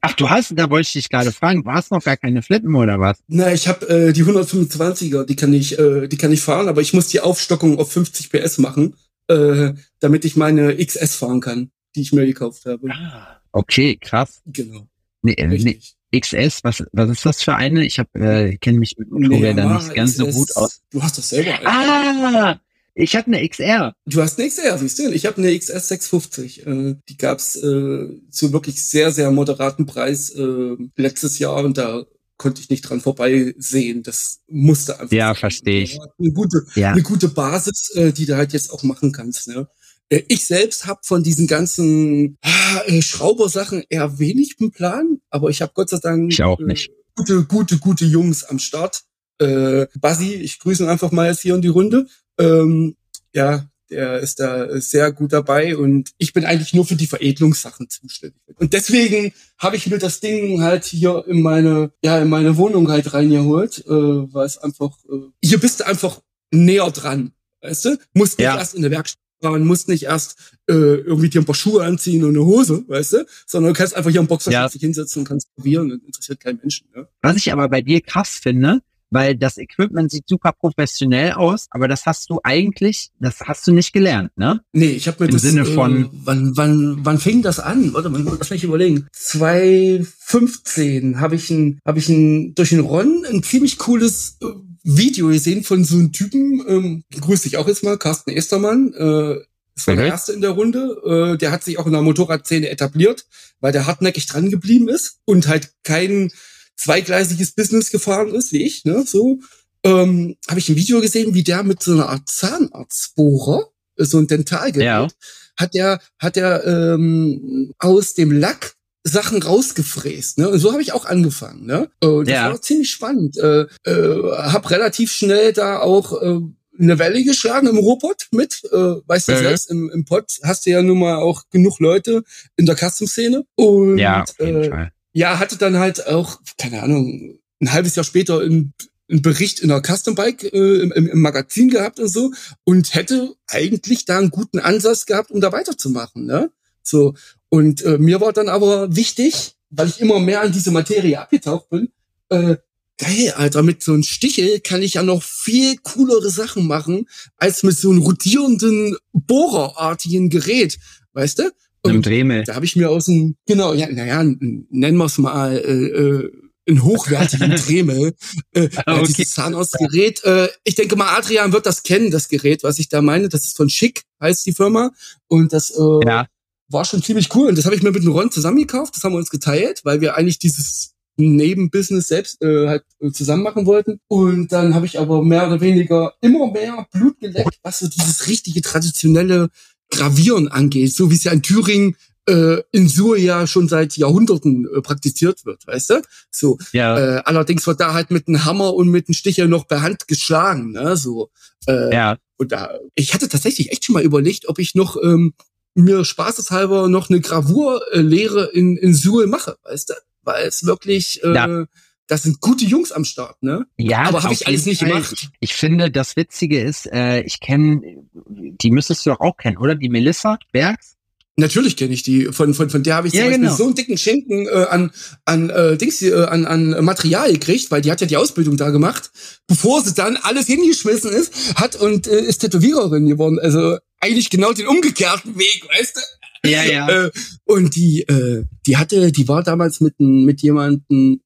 Ach, 0.00 0.14
du 0.14 0.30
hast, 0.30 0.52
da 0.56 0.70
wollte 0.70 0.86
ich 0.86 0.92
dich 0.92 1.08
gerade 1.08 1.32
fragen, 1.32 1.64
du 1.64 1.70
hast 1.70 1.90
noch 1.90 2.02
gar 2.02 2.16
keine 2.16 2.42
Flippen 2.42 2.74
oder 2.74 3.00
was? 3.00 3.18
Na, 3.26 3.52
ich 3.52 3.68
habe 3.68 3.88
äh, 3.88 4.12
die 4.12 4.24
125er, 4.24 5.24
die 5.24 5.36
kann 5.36 5.52
ich, 5.52 5.78
äh, 5.78 6.06
die 6.06 6.16
kann 6.16 6.32
ich 6.32 6.40
fahren, 6.40 6.68
aber 6.68 6.80
ich 6.80 6.94
muss 6.94 7.08
die 7.08 7.20
Aufstockung 7.20 7.78
auf 7.78 7.92
50 7.92 8.30
PS 8.30 8.58
machen, 8.58 8.94
äh, 9.28 9.74
damit 10.00 10.24
ich 10.24 10.36
meine 10.36 10.76
XS 10.76 11.16
fahren 11.16 11.40
kann, 11.40 11.70
die 11.96 12.02
ich 12.02 12.12
mir 12.12 12.24
gekauft 12.24 12.64
habe. 12.66 12.88
Ah. 12.90 13.33
Okay, 13.54 13.96
krass. 13.96 14.42
Genau. 14.46 14.88
Nee, 15.22 15.34
äh, 15.34 15.46
nee, 15.46 15.80
XS, 16.12 16.64
was, 16.64 16.82
was 16.92 17.10
ist 17.10 17.24
das 17.24 17.42
für 17.42 17.54
eine? 17.54 17.84
Ich 17.86 18.00
habe 18.00 18.10
äh, 18.18 18.56
kenne 18.56 18.78
mich 18.78 18.96
mit 18.98 19.10
Motorrädern 19.10 19.68
nee, 19.68 19.74
nicht 19.74 19.94
ganz 19.94 20.12
XS, 20.12 20.18
so 20.18 20.26
gut 20.26 20.56
aus. 20.56 20.82
Du 20.90 21.02
hast 21.02 21.18
das 21.18 21.28
selber. 21.28 21.52
Alter. 21.52 21.66
Ah, 21.66 22.60
ich 22.94 23.14
habe 23.14 23.28
eine 23.28 23.48
XR. 23.48 23.94
Du 24.06 24.22
hast 24.22 24.38
eine 24.38 24.48
XR, 24.48 24.76
siehst 24.78 24.98
du? 24.98 25.12
Ich 25.12 25.24
habe 25.26 25.38
eine 25.38 25.56
XS 25.56 25.88
650. 25.88 26.66
Äh, 26.66 26.96
die 27.08 27.16
gab's 27.16 27.54
äh, 27.54 28.08
zu 28.28 28.52
wirklich 28.52 28.84
sehr, 28.84 29.12
sehr 29.12 29.30
moderaten 29.30 29.86
Preis 29.86 30.30
äh, 30.30 30.76
letztes 30.96 31.38
Jahr 31.38 31.64
und 31.64 31.78
da 31.78 32.04
konnte 32.36 32.60
ich 32.60 32.70
nicht 32.70 32.82
dran 32.82 33.00
vorbeisehen. 33.00 34.02
Das 34.02 34.40
musste 34.48 34.98
einfach. 34.98 35.16
Ja, 35.16 35.34
verstehe 35.34 35.82
ich. 35.82 35.98
Eine 36.18 36.32
gute, 36.32 36.66
ja. 36.74 36.90
eine 36.90 37.02
gute 37.02 37.28
Basis, 37.28 37.90
äh, 37.94 38.12
die 38.12 38.26
du 38.26 38.36
halt 38.36 38.52
jetzt 38.52 38.72
auch 38.72 38.82
machen 38.82 39.12
kannst. 39.12 39.46
Ne? 39.46 39.68
Äh, 40.08 40.22
ich 40.28 40.46
selbst 40.46 40.86
habe 40.86 41.00
von 41.02 41.22
diesen 41.22 41.46
ganzen 41.46 42.38
ah, 42.42 42.82
äh, 42.86 43.02
Schraubersachen 43.02 43.84
eher 43.88 44.18
wenig 44.18 44.56
im 44.58 44.70
Plan, 44.70 45.20
aber 45.30 45.50
ich 45.50 45.62
habe 45.62 45.72
Gott 45.74 45.90
sei 45.90 45.98
Dank 45.98 46.32
ich 46.32 46.42
auch 46.42 46.58
nicht. 46.60 46.88
Äh, 46.88 46.92
gute, 47.16 47.44
gute, 47.44 47.78
gute 47.78 48.04
Jungs 48.04 48.44
am 48.44 48.58
Start. 48.58 49.02
Äh, 49.38 49.86
Basi, 50.00 50.34
ich 50.34 50.58
grüße 50.58 50.84
ihn 50.84 50.88
einfach 50.88 51.10
mal 51.10 51.28
jetzt 51.28 51.40
hier 51.40 51.54
in 51.54 51.62
die 51.62 51.68
Runde. 51.68 52.06
Ähm, 52.38 52.96
ja, 53.34 53.68
der 53.90 54.20
ist 54.20 54.40
da 54.40 54.80
sehr 54.80 55.12
gut 55.12 55.32
dabei 55.32 55.76
und 55.76 56.10
ich 56.18 56.32
bin 56.32 56.44
eigentlich 56.44 56.74
nur 56.74 56.86
für 56.86 56.96
die 56.96 57.06
Veredelungssachen 57.06 57.88
zuständig. 57.88 58.40
Und 58.56 58.72
deswegen 58.72 59.32
habe 59.58 59.76
ich 59.76 59.86
mir 59.86 59.98
das 59.98 60.20
Ding 60.20 60.62
halt 60.62 60.84
hier 60.84 61.24
in 61.26 61.42
meine, 61.42 61.92
ja, 62.02 62.18
in 62.18 62.28
meine 62.28 62.56
Wohnung 62.56 62.88
halt 62.90 63.12
reingeholt, 63.12 63.84
äh, 63.86 63.90
weil 63.90 64.46
es 64.46 64.58
einfach, 64.58 64.96
äh, 65.10 65.30
hier 65.42 65.58
bist 65.58 65.80
du 65.80 65.86
einfach 65.86 66.20
näher 66.50 66.90
dran. 66.90 67.32
Weißt 67.60 67.84
du? 67.86 67.98
Musst 68.12 68.38
nicht 68.38 68.44
ja. 68.44 68.58
erst 68.58 68.74
in 68.74 68.82
der 68.82 68.90
Werkstatt 68.90 69.23
man 69.40 69.66
muss 69.66 69.86
nicht 69.86 70.04
erst 70.04 70.38
äh, 70.68 70.72
irgendwie 70.72 71.28
dir 71.28 71.40
ein 71.40 71.44
paar 71.44 71.54
Schuhe 71.54 71.84
anziehen 71.84 72.24
und 72.24 72.30
eine 72.30 72.44
Hose, 72.44 72.84
weißt 72.88 73.12
du, 73.14 73.26
sondern 73.46 73.72
du 73.72 73.78
kannst 73.78 73.94
einfach 73.94 74.10
hier 74.10 74.20
im 74.20 74.26
Boxer 74.26 74.50
ja. 74.50 74.68
dich 74.68 74.80
hinsetzen 74.80 75.20
und 75.20 75.28
kannst 75.28 75.54
probieren, 75.54 75.90
das 75.90 76.00
interessiert 76.00 76.40
keinen 76.40 76.58
Menschen. 76.58 76.88
Ne? 76.94 77.08
Was 77.22 77.36
ich 77.36 77.52
aber 77.52 77.68
bei 77.68 77.82
dir 77.82 78.00
krass 78.00 78.30
finde, 78.30 78.80
weil 79.14 79.36
das 79.36 79.56
Equipment 79.58 80.10
sieht 80.10 80.28
super 80.28 80.52
professionell 80.52 81.32
aus, 81.32 81.68
aber 81.70 81.88
das 81.88 82.04
hast 82.04 82.28
du 82.30 82.40
eigentlich, 82.42 83.10
das 83.20 83.40
hast 83.40 83.66
du 83.66 83.72
nicht 83.72 83.92
gelernt, 83.92 84.30
ne? 84.36 84.60
Nee, 84.72 84.90
ich 84.90 85.06
habe 85.06 85.22
mir 85.22 85.28
Im 85.28 85.34
das 85.34 85.42
Sinne 85.42 85.64
von 85.64 86.04
äh, 86.04 86.08
wann 86.24 86.56
wann 86.56 87.04
wann 87.04 87.18
fing 87.18 87.42
das 87.42 87.60
an? 87.60 87.94
Warte 87.94 88.10
mal, 88.10 88.24
lass 88.38 88.50
mich 88.50 88.64
überlegen. 88.64 89.06
2015 89.12 91.20
habe 91.20 91.36
ich 91.36 91.48
ein 91.50 91.78
habe 91.86 92.00
ich 92.00 92.08
ein 92.08 92.54
durch 92.54 92.70
den 92.70 92.80
Ron 92.80 93.24
ein 93.30 93.42
ziemlich 93.42 93.76
cooles 93.78 94.38
äh, 94.42 94.46
Video 94.82 95.28
gesehen 95.28 95.62
von 95.64 95.84
so 95.84 95.96
einem 95.96 96.12
Typen, 96.12 96.62
ähm, 96.68 97.04
grüß 97.18 97.40
dich 97.42 97.56
auch 97.56 97.68
jetzt 97.68 97.84
mal, 97.84 97.96
Carsten 97.96 98.30
Estermann, 98.30 98.92
äh, 98.92 99.36
das 99.74 99.86
war 99.86 99.94
mhm. 99.94 99.98
der 99.98 100.08
erste 100.08 100.32
in 100.32 100.40
der 100.40 100.50
Runde. 100.50 101.32
Äh, 101.34 101.38
der 101.38 101.50
hat 101.50 101.64
sich 101.64 101.78
auch 101.78 101.86
in 101.86 101.92
der 101.92 102.02
Motorradszene 102.02 102.68
etabliert, 102.68 103.26
weil 103.60 103.72
der 103.72 103.86
hartnäckig 103.86 104.26
dran 104.26 104.50
geblieben 104.50 104.88
ist 104.88 105.18
und 105.24 105.48
halt 105.48 105.72
kein 105.82 106.30
zweigleisiges 106.76 107.52
Business 107.52 107.90
gefahren 107.90 108.34
ist, 108.34 108.52
wie 108.52 108.64
ich, 108.64 108.84
ne, 108.84 109.04
so. 109.06 109.40
Ähm, 109.84 110.36
habe 110.48 110.58
ich 110.58 110.68
ein 110.68 110.76
Video 110.76 111.00
gesehen, 111.00 111.34
wie 111.34 111.44
der 111.44 111.62
mit 111.62 111.82
so 111.82 111.92
einer 111.92 112.08
Art 112.08 112.28
Zahnarztbohrer, 112.28 113.68
so 113.96 114.18
ein 114.18 114.26
Dentalgerät, 114.26 114.82
ja. 114.82 115.08
hat 115.56 115.74
der, 115.74 116.00
hat 116.18 116.36
der 116.36 116.64
ähm, 116.64 117.74
aus 117.78 118.14
dem 118.14 118.32
Lack 118.32 118.74
Sachen 119.06 119.42
rausgefräst, 119.42 120.38
ne? 120.38 120.48
Und 120.48 120.58
so 120.58 120.72
habe 120.72 120.80
ich 120.80 120.94
auch 120.94 121.04
angefangen, 121.04 121.66
ne? 121.66 121.90
Und 122.00 122.26
das 122.26 122.34
ja. 122.34 122.50
war 122.50 122.62
ziemlich 122.62 122.90
spannend. 122.90 123.36
Äh, 123.36 123.66
äh, 123.84 124.32
hab 124.32 124.70
relativ 124.70 125.12
schnell 125.12 125.52
da 125.52 125.80
auch 125.80 126.22
äh, 126.22 126.40
eine 126.78 126.98
Welle 126.98 127.22
geschlagen 127.22 127.66
im 127.66 127.76
Robot 127.76 128.28
mit, 128.32 128.62
äh, 128.72 128.76
weißt 129.06 129.28
du 129.28 129.36
selbst, 129.36 129.70
im, 129.70 129.90
im 129.90 130.06
Pod 130.06 130.24
hast 130.42 130.64
du 130.64 130.70
ja 130.70 130.82
nun 130.82 130.98
mal 130.98 131.16
auch 131.16 131.42
genug 131.50 131.80
Leute 131.80 132.24
in 132.56 132.64
der 132.64 132.76
Custom-Szene. 132.76 133.44
Und 133.56 133.98
ja, 133.98 134.22
auf 134.22 134.40
jeden 134.40 134.62
äh, 134.62 134.70
Fall. 134.70 134.92
Ja, 135.14 135.38
hatte 135.38 135.56
dann 135.56 135.78
halt 135.78 136.06
auch, 136.06 136.40
keine 136.58 136.82
Ahnung, 136.82 137.38
ein 137.60 137.72
halbes 137.72 137.94
Jahr 137.94 138.04
später 138.04 138.40
einen, 138.40 138.74
einen 139.08 139.22
Bericht 139.22 139.60
in 139.60 139.68
der 139.68 139.80
Custom 139.80 140.14
Bike 140.14 140.42
äh, 140.42 140.80
im, 140.82 140.92
im, 140.92 141.20
Magazin 141.20 141.70
gehabt 141.70 142.00
und 142.00 142.08
so 142.08 142.32
und 142.64 142.94
hätte 142.94 143.34
eigentlich 143.46 144.04
da 144.04 144.18
einen 144.18 144.30
guten 144.30 144.58
Ansatz 144.58 145.06
gehabt, 145.06 145.30
um 145.30 145.40
da 145.40 145.52
weiterzumachen, 145.52 146.26
ne? 146.26 146.50
So, 146.82 147.14
und 147.48 147.82
äh, 147.82 147.96
mir 147.96 148.20
war 148.20 148.32
dann 148.32 148.48
aber 148.48 148.94
wichtig, 148.94 149.54
weil 149.70 149.88
ich 149.88 150.00
immer 150.00 150.18
mehr 150.20 150.42
an 150.42 150.52
diese 150.52 150.70
Materie 150.70 151.18
abgetaucht 151.18 151.70
bin, 151.70 151.88
äh, 152.28 152.56
geil, 152.98 153.32
Alter, 153.36 153.62
mit 153.62 153.82
so 153.82 153.92
einem 153.92 154.02
Stichel 154.02 154.60
kann 154.60 154.82
ich 154.82 154.94
ja 154.94 155.02
noch 155.02 155.22
viel 155.22 155.76
coolere 155.78 156.30
Sachen 156.30 156.66
machen, 156.66 157.08
als 157.36 157.62
mit 157.62 157.76
so 157.76 157.90
einem 157.90 158.02
rotierenden, 158.02 158.96
bohrerartigen 159.12 160.28
Gerät, 160.28 160.78
weißt 161.12 161.38
du? 161.38 161.52
Und 161.84 162.06
Dremel. 162.06 162.44
Da 162.44 162.54
habe 162.54 162.64
ich 162.64 162.76
mir 162.76 162.90
aus 162.90 163.06
dem, 163.06 163.36
genau, 163.46 163.72
ja, 163.74 163.88
naja, 163.90 164.22
nennen 164.22 164.96
wir 164.98 165.04
es 165.04 165.18
mal, 165.18 165.56
äh, 165.56 165.88
äh, 165.88 166.32
einen 166.66 166.82
hochwertigen 166.82 167.50
Dremel, 167.66 168.14
äh, 168.52 168.68
okay. 168.86 169.04
dieses 169.06 169.32
Zahnarztgerät. 169.32 170.24
Äh, 170.24 170.48
ich 170.64 170.74
denke 170.74 170.96
mal, 170.96 171.16
Adrian 171.16 171.52
wird 171.52 171.66
das 171.66 171.82
kennen, 171.82 172.10
das 172.10 172.28
Gerät, 172.28 172.62
was 172.62 172.78
ich 172.78 172.88
da 172.88 173.02
meine. 173.02 173.28
Das 173.28 173.44
ist 173.44 173.56
von 173.56 173.68
Schick, 173.68 174.02
heißt 174.20 174.46
die 174.46 174.54
Firma. 174.54 174.92
Und 175.28 175.52
das 175.52 175.70
äh, 175.70 176.06
ja 176.06 176.26
war 176.68 176.84
schon 176.84 177.02
ziemlich 177.02 177.34
cool. 177.34 177.48
Und 177.48 177.58
das 177.58 177.64
habe 177.64 177.74
ich 177.74 177.82
mir 177.82 177.90
mit 177.90 178.02
dem 178.02 178.12
Ron 178.12 178.30
zusammengekauft. 178.30 178.96
Das 178.96 179.04
haben 179.04 179.12
wir 179.12 179.18
uns 179.18 179.30
geteilt, 179.30 179.80
weil 179.84 180.00
wir 180.00 180.16
eigentlich 180.16 180.38
dieses 180.38 180.94
Nebenbusiness 181.16 182.08
selbst 182.08 182.42
äh, 182.42 182.66
halt 182.68 182.84
äh, 183.00 183.10
zusammen 183.10 183.42
machen 183.42 183.66
wollten. 183.66 184.00
Und 184.08 184.52
dann 184.52 184.74
habe 184.74 184.86
ich 184.86 184.98
aber 184.98 185.22
mehr 185.22 185.46
oder 185.46 185.60
weniger 185.60 186.14
immer 186.20 186.50
mehr 186.50 186.86
Blut 186.92 187.18
geleckt, 187.20 187.58
was 187.62 187.78
so 187.78 187.88
dieses 187.88 188.26
richtige 188.26 188.62
traditionelle 188.62 189.48
Gravieren 189.96 190.48
angeht, 190.48 190.94
so 190.94 191.10
wie 191.10 191.14
es 191.14 191.24
ja 191.24 191.32
in 191.32 191.42
Thüringen 191.42 191.96
äh, 192.26 192.62
in 192.72 192.88
Sur 192.88 193.16
ja 193.16 193.46
schon 193.46 193.68
seit 193.68 193.96
Jahrhunderten 193.96 194.66
äh, 194.74 194.80
praktiziert 194.80 195.44
wird, 195.44 195.66
weißt 195.66 195.90
du? 195.90 196.02
So. 196.30 196.58
Ja. 196.72 196.98
Äh, 196.98 197.22
allerdings 197.24 197.66
wird 197.66 197.80
da 197.80 197.92
halt 197.92 198.10
mit 198.10 198.28
einem 198.28 198.44
Hammer 198.44 198.74
und 198.74 198.88
mit 198.88 199.08
einem 199.08 199.14
Sticher 199.14 199.46
noch 199.46 199.68
per 199.68 199.82
Hand 199.82 200.08
geschlagen, 200.08 200.72
ne? 200.72 200.96
So. 200.96 201.30
Äh, 201.66 201.92
ja. 201.92 202.16
Und 202.36 202.52
da, 202.52 202.78
ich 202.94 203.14
hatte 203.14 203.28
tatsächlich 203.28 203.72
echt 203.72 203.84
schon 203.84 203.94
mal 203.94 204.02
überlegt, 204.02 204.48
ob 204.48 204.58
ich 204.58 204.74
noch 204.74 204.96
ähm, 205.02 205.34
mir 205.74 206.04
spaßeshalber 206.04 206.88
noch 206.88 207.10
eine 207.10 207.20
Gravurlehre 207.20 208.50
in, 208.52 208.76
in 208.76 208.94
Suhl 208.94 209.26
mache, 209.26 209.56
weißt 209.64 209.90
du? 209.90 209.94
Weil 210.22 210.46
es 210.46 210.64
wirklich, 210.64 211.22
äh, 211.22 211.34
ja. 211.34 211.66
Das 212.06 212.22
sind 212.22 212.40
gute 212.40 212.64
Jungs 212.64 212.92
am 212.92 213.04
Start, 213.04 213.42
ne? 213.42 213.66
Ja, 213.76 214.02
aber 214.02 214.22
habe 214.22 214.34
ich 214.34 214.46
alles 214.46 214.66
nicht 214.66 214.80
Fall. 214.80 214.88
gemacht. 214.88 215.30
Ich 215.40 215.54
finde, 215.54 215.90
das 215.90 216.16
Witzige 216.16 216.60
ist, 216.60 216.86
äh, 216.92 217.22
ich 217.22 217.40
kenne, 217.40 217.80
die 218.12 218.70
müsstest 218.70 219.06
du 219.06 219.10
doch 219.10 219.20
auch 219.20 219.36
kennen, 219.36 219.56
oder? 219.56 219.74
Die 219.74 219.88
Melissa 219.88 220.38
Bergs? 220.52 220.96
Natürlich 221.36 221.76
kenne 221.76 221.94
ich 221.94 222.04
die. 222.04 222.26
Von, 222.26 222.54
von, 222.54 222.70
von 222.70 222.82
der 222.84 222.94
habe 222.94 223.08
ich 223.08 223.14
ja, 223.14 223.22
zum 223.22 223.30
Beispiel 223.30 223.44
genau. 223.44 223.56
so 223.56 223.64
einen 223.64 223.74
dicken 223.74 223.98
Schinken 223.98 224.46
äh, 224.46 224.66
an, 224.70 224.92
an, 225.24 225.50
äh, 225.50 225.76
Dings, 225.76 226.00
äh, 226.02 226.14
an, 226.14 226.46
an 226.46 226.84
Material 226.84 227.32
gekriegt, 227.32 227.70
weil 227.72 227.80
die 227.80 227.90
hat 227.90 228.00
ja 228.00 228.06
die 228.06 228.16
Ausbildung 228.16 228.56
da 228.56 228.70
gemacht, 228.70 229.10
bevor 229.48 229.82
sie 229.82 229.94
dann 229.94 230.16
alles 230.16 230.46
hingeschmissen 230.46 231.10
ist, 231.10 231.56
hat 231.56 231.74
und 231.74 232.06
äh, 232.06 232.20
ist 232.20 232.38
Tätowiererin 232.38 233.06
geworden. 233.06 233.40
Also 233.40 233.78
eigentlich 234.00 234.30
genau 234.30 234.52
den 234.52 234.68
umgekehrten 234.68 235.36
Weg, 235.36 235.66
weißt 235.68 235.96
du? 235.96 236.00
Ja, 236.48 236.62
ja. 236.62 236.88
Äh, 236.88 237.10
und 237.44 237.74
die, 237.74 238.02
äh, 238.02 238.44
die 238.66 238.76
hatte, 238.76 239.10
die 239.10 239.26
war 239.26 239.42
damals 239.42 239.80
mit, 239.80 239.98
mit 239.98 240.42
jemandem, 240.42 241.20
äh, 241.20 241.23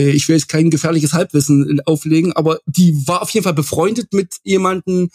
ich 0.00 0.28
will 0.28 0.36
jetzt 0.36 0.48
kein 0.48 0.70
gefährliches 0.70 1.12
Halbwissen 1.12 1.80
auflegen, 1.86 2.32
aber 2.32 2.58
die 2.66 3.06
war 3.06 3.22
auf 3.22 3.30
jeden 3.30 3.44
Fall 3.44 3.54
befreundet 3.54 4.12
mit 4.12 4.36
jemandem, 4.42 5.10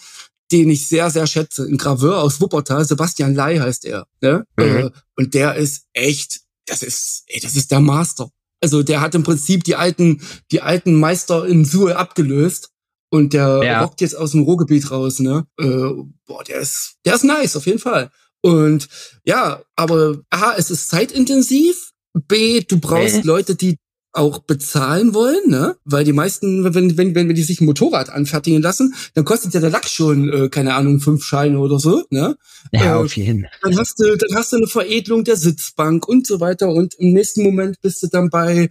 den 0.51 0.69
ich 0.69 0.88
sehr, 0.88 1.09
sehr 1.12 1.27
schätze, 1.27 1.63
ein 1.63 1.77
Graveur 1.77 2.21
aus 2.21 2.41
Wuppertal, 2.41 2.86
Sebastian 2.86 3.36
Lai 3.36 3.59
heißt 3.59 3.86
er. 3.86 4.07
Ne? 4.21 4.45
Mhm. 4.57 4.63
Äh, 4.63 4.89
und 5.15 5.33
der 5.33 5.55
ist 5.55 5.86
echt, 5.93 6.41
das 6.65 6.83
ist, 6.83 7.24
ey, 7.27 7.39
das 7.39 7.55
ist 7.55 7.71
der 7.71 7.79
Master. 7.79 8.31
Also 8.62 8.83
der 8.83 9.01
hat 9.01 9.15
im 9.15 9.24
Prinzip 9.24 9.63
die 9.63 9.75
alten, 9.75 10.21
die 10.51 10.62
alten 10.62 10.95
Meister 10.95 11.45
in 11.45 11.65
Suhl 11.65 11.93
abgelöst 11.93 12.71
und 13.09 13.33
der 13.33 13.62
ja. 13.63 13.81
rockt 13.81 14.01
jetzt 14.01 14.15
aus 14.15 14.31
dem 14.31 14.41
Ruhrgebiet 14.41 14.91
raus, 14.91 15.19
ne? 15.19 15.45
Äh, 15.59 15.93
boah, 16.25 16.43
der 16.48 16.59
ist, 16.59 16.95
der 17.05 17.15
ist 17.15 17.24
nice, 17.24 17.55
auf 17.55 17.65
jeden 17.65 17.79
Fall. 17.79 18.12
Und 18.41 18.88
ja, 19.24 19.62
aber 19.75 20.19
A, 20.29 20.53
es 20.57 20.71
ist 20.71 20.89
zeitintensiv. 20.89 21.91
B, 22.13 22.62
du 22.62 22.79
brauchst 22.79 23.17
äh. 23.17 23.21
Leute, 23.21 23.55
die 23.55 23.77
auch 24.11 24.39
bezahlen 24.39 25.13
wollen, 25.13 25.49
ne? 25.49 25.75
Weil 25.85 26.03
die 26.03 26.13
meisten, 26.13 26.63
wenn, 26.63 26.97
wenn, 26.97 27.15
wenn, 27.15 27.29
wenn 27.29 27.35
die 27.35 27.43
sich 27.43 27.61
ein 27.61 27.65
Motorrad 27.65 28.09
anfertigen 28.09 28.61
lassen, 28.61 28.95
dann 29.13 29.25
kostet 29.25 29.53
ja 29.53 29.59
der 29.59 29.69
Lack 29.69 29.87
schon, 29.87 30.29
äh, 30.29 30.49
keine 30.49 30.73
Ahnung, 30.73 30.99
fünf 30.99 31.23
Scheine 31.23 31.59
oder 31.59 31.79
so, 31.79 32.03
ne? 32.09 32.35
Ja, 32.71 32.95
äh, 32.95 33.03
auf 33.03 33.15
jeden 33.15 33.41
Fall. 33.41 33.51
Dann 33.61 33.77
hast 33.77 33.99
du, 33.99 34.15
dann 34.15 34.35
hast 34.35 34.51
du 34.51 34.57
eine 34.57 34.67
Veredelung 34.67 35.23
der 35.23 35.35
Sitzbank 35.35 36.07
und 36.07 36.25
so 36.25 36.39
weiter 36.39 36.69
und 36.69 36.95
im 36.95 37.13
nächsten 37.13 37.43
Moment 37.43 37.81
bist 37.81 38.01
du 38.01 38.07
dann 38.07 38.29
bei 38.29 38.69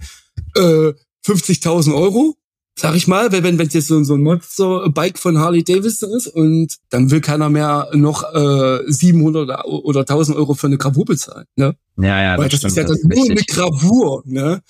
äh, 0.57 0.93
50.000 1.25 1.95
Euro, 1.95 2.35
sag 2.75 2.95
ich 2.95 3.07
mal, 3.07 3.31
wenn 3.31 3.45
wenn 3.45 3.67
es 3.67 3.75
jetzt 3.75 3.89
so, 3.89 4.03
so 4.03 4.15
ein 4.15 4.23
Monster-Bike 4.23 5.19
von 5.19 5.39
Harley 5.39 5.63
Davidson 5.63 6.11
ist 6.11 6.29
und 6.29 6.77
dann 6.91 7.11
will 7.11 7.21
keiner 7.21 7.49
mehr 7.49 7.91
noch 7.93 8.23
äh, 8.35 8.81
700 8.87 9.65
oder 9.67 10.01
1000 10.01 10.37
Euro 10.37 10.55
für 10.55 10.67
eine 10.67 10.79
Gravur 10.79 11.05
bezahlen, 11.05 11.47
ne? 11.57 11.77
Ja, 11.97 12.23
ja, 12.23 12.39
Weil 12.39 12.49
das, 12.49 12.61
das 12.61 12.73
ist 12.73 12.77
ja 12.77 12.85
dann 12.85 12.99
nur 13.05 13.31
eine 13.31 13.43
Gravur, 13.43 14.23
ne? 14.27 14.63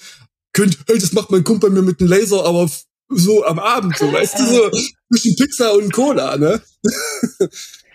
Könnt, 0.58 0.78
hey, 0.88 0.98
das 0.98 1.12
macht 1.12 1.30
mein 1.30 1.44
Kumpel 1.44 1.70
mir 1.70 1.82
mit 1.82 2.00
einem 2.00 2.10
Laser, 2.10 2.44
aber 2.44 2.68
so 3.10 3.44
am 3.44 3.58
Abend, 3.58 3.96
so, 3.96 4.12
weißt 4.12 4.38
du, 4.40 4.44
so 4.44 4.70
zwischen 5.12 5.36
Pizza 5.36 5.72
und 5.74 5.92
Cola, 5.92 6.36
ne? 6.36 6.60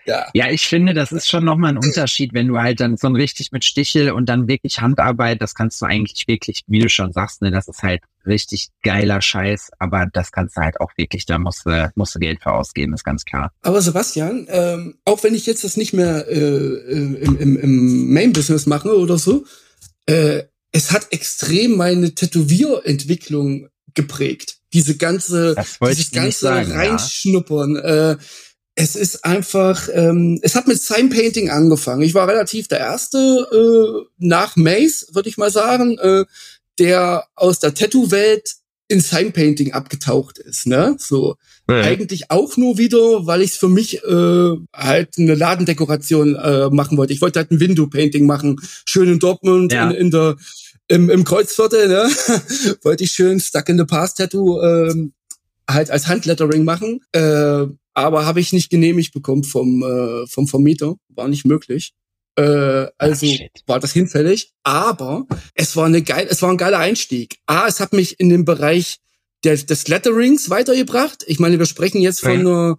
ja. 0.06 0.28
Ja, 0.34 0.50
ich 0.50 0.66
finde, 0.66 0.94
das 0.94 1.12
ist 1.12 1.28
schon 1.28 1.44
nochmal 1.44 1.72
ein 1.72 1.78
Unterschied, 1.78 2.34
wenn 2.34 2.48
du 2.48 2.58
halt 2.58 2.80
dann 2.80 2.96
so 2.96 3.08
ein 3.08 3.18
richtig 3.18 3.52
mit 3.52 3.66
Stichel 3.66 4.12
und 4.12 4.30
dann 4.30 4.48
wirklich 4.48 4.80
Handarbeit, 4.80 5.42
das 5.42 5.56
kannst 5.56 5.82
du 5.82 5.86
eigentlich 5.86 6.26
wirklich, 6.28 6.64
wie 6.68 6.80
du 6.80 6.88
schon 6.88 7.12
sagst, 7.12 7.42
ne, 7.42 7.52
das 7.52 7.68
ist 7.68 7.84
halt 7.84 8.02
richtig 8.26 8.70
geiler 8.82 9.22
Scheiß, 9.22 9.72
aber 9.80 10.08
das 10.12 10.32
kannst 10.32 10.56
du 10.56 10.62
halt 10.62 10.80
auch 10.80 10.92
wirklich, 10.96 11.26
da 11.26 11.38
musst 11.38 11.66
du, 11.66 11.92
musst 11.96 12.16
du 12.16 12.20
Geld 12.20 12.42
für 12.42 12.54
ausgeben, 12.54 12.94
ist 12.94 13.04
ganz 13.04 13.26
klar. 13.26 13.52
Aber 13.62 13.82
Sebastian, 13.82 14.48
ähm, 14.50 14.96
auch 15.04 15.22
wenn 15.24 15.36
ich 15.36 15.46
jetzt 15.46 15.66
das 15.66 15.76
nicht 15.76 15.94
mehr 15.94 16.28
äh, 16.30 16.40
äh 16.40 17.24
im, 17.24 17.38
im, 17.38 17.58
im 17.60 18.14
Main-Business 18.14 18.68
mache 18.68 18.98
oder 18.98 19.18
so, 19.18 19.44
äh, 20.06 20.44
es 20.74 20.92
hat 20.92 21.08
extrem 21.12 21.78
meine 21.78 22.14
Tätowierentwicklung 22.14 23.70
geprägt. 23.94 24.58
Diese 24.74 24.98
ganze, 24.98 25.56
dieses 25.82 26.12
ganze 26.12 26.40
sagen, 26.40 26.72
Reinschnuppern. 26.72 27.76
Ja. 27.76 28.12
Äh, 28.12 28.18
es 28.76 28.96
ist 28.96 29.24
einfach, 29.24 29.88
ähm, 29.94 30.40
es 30.42 30.56
hat 30.56 30.68
mit 30.68 30.82
Sign 30.82 31.10
Painting 31.10 31.52
angefangen. 31.52 32.02
Ich 32.02 32.16
war 32.16 32.28
relativ 32.28 32.68
der 32.68 32.80
erste 32.80 33.18
äh, 33.18 34.10
nach 34.18 34.56
Mace, 34.56 35.10
würde 35.12 35.30
ich 35.30 35.38
mal 35.38 35.52
sagen, 35.52 36.00
äh, 36.00 36.26
der 36.80 37.28
aus 37.36 37.60
der 37.60 37.76
Tattoo-Welt 37.76 38.56
in 38.88 39.00
Sign 39.00 39.32
Painting 39.32 39.74
abgetaucht 39.74 40.40
ist. 40.40 40.66
Ne, 40.66 40.96
so 40.98 41.36
ja. 41.70 41.82
eigentlich 41.82 42.32
auch 42.32 42.58
nur 42.58 42.80
wieder, 42.80 43.28
weil 43.28 43.44
ich 43.44 43.52
es 43.52 43.58
für 43.58 43.70
mich 43.70 44.04
äh, 44.04 44.52
halt 44.74 45.20
eine 45.20 45.36
Ladendekoration 45.36 46.36
äh, 46.36 46.70
machen 46.72 46.98
wollte. 46.98 47.14
Ich 47.14 47.22
wollte 47.22 47.40
halt 47.40 47.52
ein 47.52 47.60
Window 47.60 47.86
Painting 47.86 48.26
machen, 48.26 48.60
schön 48.86 49.08
in 49.08 49.20
Dortmund 49.20 49.72
ja. 49.72 49.92
in, 49.92 49.98
in 49.98 50.12
der 50.12 50.36
im, 50.94 51.10
im 51.10 51.24
Kreuzviertel, 51.24 51.88
ne, 51.88 52.04
wollte 52.84 53.04
ich 53.04 53.12
schön 53.12 53.40
Stuck 53.40 53.68
in 53.70 53.78
the 53.78 53.86
Past 53.86 54.18
Tattoo 54.18 54.62
ähm, 54.62 55.14
halt 55.70 55.90
als 55.90 56.08
Handlettering 56.08 56.64
machen, 56.64 57.02
äh, 57.14 57.66
aber 57.94 58.26
habe 58.26 58.40
ich 58.40 58.54
nicht 58.54 58.70
genehmigt 58.70 59.14
bekommen 59.14 59.44
vom 59.44 59.84
äh, 59.84 60.28
vom 60.28 60.48
Vermieter, 60.48 60.96
war 61.10 61.28
nicht 61.28 61.46
möglich. 61.46 61.94
Äh, 62.36 62.88
also 62.98 63.26
Ach, 63.28 63.62
war 63.68 63.80
das 63.80 63.94
hinfällig, 63.94 64.54
aber 64.64 65.26
es 65.56 65.76
war 65.76 65.86
eine 65.86 66.04
geil, 66.04 66.28
es 66.30 66.42
war 66.42 66.52
ein 66.52 66.58
geiler 66.58 66.80
Einstieg. 66.80 67.38
A, 67.48 67.68
es 67.68 67.80
hat 67.80 67.94
mich 67.94 68.20
in 68.20 68.30
den 68.30 68.46
Bereich 68.46 69.00
der, 69.44 69.58
des 69.58 69.88
Letterings 69.88 70.50
weitergebracht. 70.50 71.24
Ich 71.28 71.40
meine, 71.40 71.58
wir 71.58 71.66
sprechen 71.66 72.02
jetzt 72.02 72.22
von 72.22 72.32
einer 72.32 72.78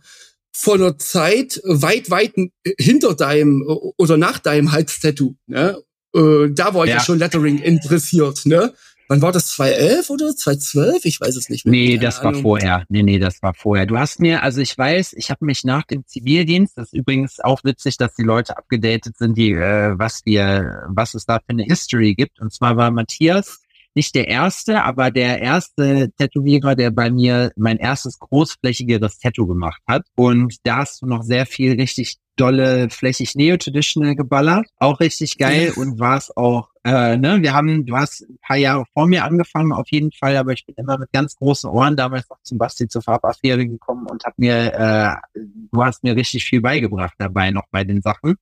von 0.56 0.80
einer 0.80 0.98
Zeit 0.98 1.60
weit, 1.64 2.10
weit 2.10 2.34
hinter 2.78 3.16
deinem 3.16 3.64
oder 3.96 4.16
nach 4.16 4.38
deinem 4.38 4.70
Halstattoo. 4.70 5.34
Ne? 5.46 5.82
Äh, 6.14 6.50
da 6.50 6.74
war 6.74 6.84
ich 6.84 6.90
ja. 6.90 6.96
ja 6.96 7.02
schon 7.02 7.18
Lettering 7.18 7.58
interessiert, 7.58 8.46
ne? 8.46 8.72
Wann 9.08 9.20
war 9.20 9.32
das? 9.32 9.48
2011 9.48 10.10
oder 10.10 10.34
2012? 10.34 11.04
Ich 11.04 11.20
weiß 11.20 11.36
es 11.36 11.50
nicht 11.50 11.66
mehr. 11.66 11.72
Nee, 11.72 11.98
das 11.98 12.20
Ahnung. 12.20 12.36
war 12.36 12.40
vorher. 12.40 12.84
Nee, 12.88 13.02
nee, 13.02 13.18
das 13.18 13.42
war 13.42 13.52
vorher. 13.52 13.84
Du 13.84 13.98
hast 13.98 14.18
mir, 14.18 14.42
also 14.42 14.62
ich 14.62 14.76
weiß, 14.76 15.12
ich 15.12 15.30
habe 15.30 15.44
mich 15.44 15.62
nach 15.64 15.82
dem 15.82 16.06
Zivildienst, 16.06 16.78
das 16.78 16.86
ist 16.86 16.94
übrigens 16.94 17.38
auch 17.40 17.62
witzig, 17.64 17.98
dass 17.98 18.14
die 18.14 18.22
Leute 18.22 18.56
abgedatet 18.56 19.16
sind, 19.18 19.36
die, 19.36 19.52
äh, 19.52 19.98
was 19.98 20.22
wir, 20.24 20.84
was 20.88 21.14
es 21.14 21.26
da 21.26 21.38
für 21.38 21.50
eine 21.50 21.64
History 21.64 22.14
gibt. 22.14 22.40
Und 22.40 22.52
zwar 22.52 22.76
war 22.78 22.90
Matthias 22.90 23.63
nicht 23.94 24.14
der 24.14 24.28
erste, 24.28 24.82
aber 24.82 25.10
der 25.10 25.40
erste 25.40 26.10
Tätowierer, 26.18 26.74
der 26.74 26.90
bei 26.90 27.10
mir 27.10 27.52
mein 27.56 27.78
erstes 27.78 28.18
großflächigeres 28.18 29.18
Tattoo 29.18 29.46
gemacht 29.46 29.80
hat. 29.86 30.06
Und 30.16 30.56
da 30.64 30.78
hast 30.78 31.02
du 31.02 31.06
noch 31.06 31.22
sehr 31.22 31.46
viel 31.46 31.74
richtig 31.74 32.18
dolle 32.36 32.90
flächig 32.90 33.34
Neo-Traditional 33.34 34.16
geballert. 34.16 34.66
Auch 34.78 35.00
richtig 35.00 35.38
geil 35.38 35.72
und 35.76 36.00
war 36.00 36.16
es 36.16 36.36
auch, 36.36 36.68
äh, 36.84 37.16
ne, 37.16 37.40
wir 37.42 37.54
haben, 37.54 37.86
du 37.86 37.96
hast 37.96 38.22
ein 38.22 38.38
paar 38.42 38.56
Jahre 38.56 38.84
vor 38.92 39.06
mir 39.06 39.24
angefangen, 39.24 39.72
auf 39.72 39.86
jeden 39.90 40.10
Fall, 40.12 40.36
aber 40.36 40.52
ich 40.52 40.66
bin 40.66 40.74
immer 40.76 40.98
mit 40.98 41.12
ganz 41.12 41.36
großen 41.36 41.70
Ohren 41.70 41.96
damals 41.96 42.28
noch 42.28 42.42
zum 42.42 42.58
Basti 42.58 42.88
zur 42.88 43.02
Farbaffäre 43.02 43.66
gekommen 43.66 44.06
und 44.10 44.24
hab 44.24 44.36
mir, 44.38 44.74
äh, 44.74 45.40
du 45.72 45.84
hast 45.84 46.02
mir 46.02 46.16
richtig 46.16 46.44
viel 46.44 46.60
beigebracht 46.60 47.14
dabei 47.18 47.50
noch 47.50 47.66
bei 47.70 47.84
den 47.84 48.02
Sachen. 48.02 48.34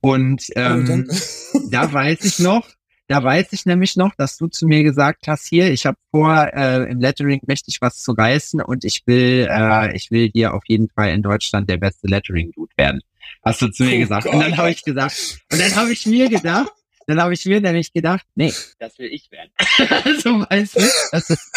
Und 0.00 0.44
oh, 0.50 0.60
ähm, 0.60 1.08
da 1.70 1.92
weiß 1.92 2.24
ich 2.24 2.38
noch, 2.38 2.68
da 3.06 3.22
weiß 3.22 3.52
ich 3.52 3.66
nämlich 3.66 3.96
noch, 3.96 4.14
dass 4.16 4.36
du 4.36 4.46
zu 4.46 4.66
mir 4.66 4.82
gesagt 4.82 5.28
hast, 5.28 5.46
hier, 5.46 5.70
ich 5.70 5.86
habe 5.86 5.98
vor, 6.10 6.50
äh, 6.54 6.90
im 6.90 7.00
Lettering 7.00 7.40
mächtig 7.46 7.78
was 7.80 8.02
zu 8.02 8.12
reißen 8.12 8.62
und 8.62 8.84
ich 8.84 9.02
will, 9.06 9.46
äh, 9.50 9.94
ich 9.94 10.10
will 10.10 10.30
dir 10.30 10.54
auf 10.54 10.62
jeden 10.66 10.88
Fall 10.88 11.10
in 11.10 11.22
Deutschland 11.22 11.68
der 11.68 11.76
beste 11.76 12.06
Lettering-Dude 12.06 12.72
werden. 12.76 13.00
Hast 13.44 13.60
du 13.60 13.68
zu 13.68 13.84
mir 13.84 13.96
oh 13.96 14.00
gesagt. 14.00 14.24
Gott. 14.24 14.34
Und 14.34 14.40
dann 14.40 14.56
habe 14.56 14.70
ich 14.70 14.82
gesagt, 14.82 15.38
und 15.52 15.60
dann 15.60 15.74
habe 15.76 15.92
ich 15.92 16.06
mir 16.06 16.28
gedacht, 16.30 16.72
dann 17.06 17.20
habe 17.20 17.34
ich 17.34 17.44
mir 17.44 17.60
nämlich 17.60 17.92
gedacht, 17.92 18.24
nee, 18.34 18.52
das 18.78 18.98
will 18.98 19.10
ich 19.12 19.30
werden. 19.30 19.50
also 20.04 20.40
weißt 20.48 20.76
du, 20.76 20.80
das 21.12 21.30
ist 21.30 21.50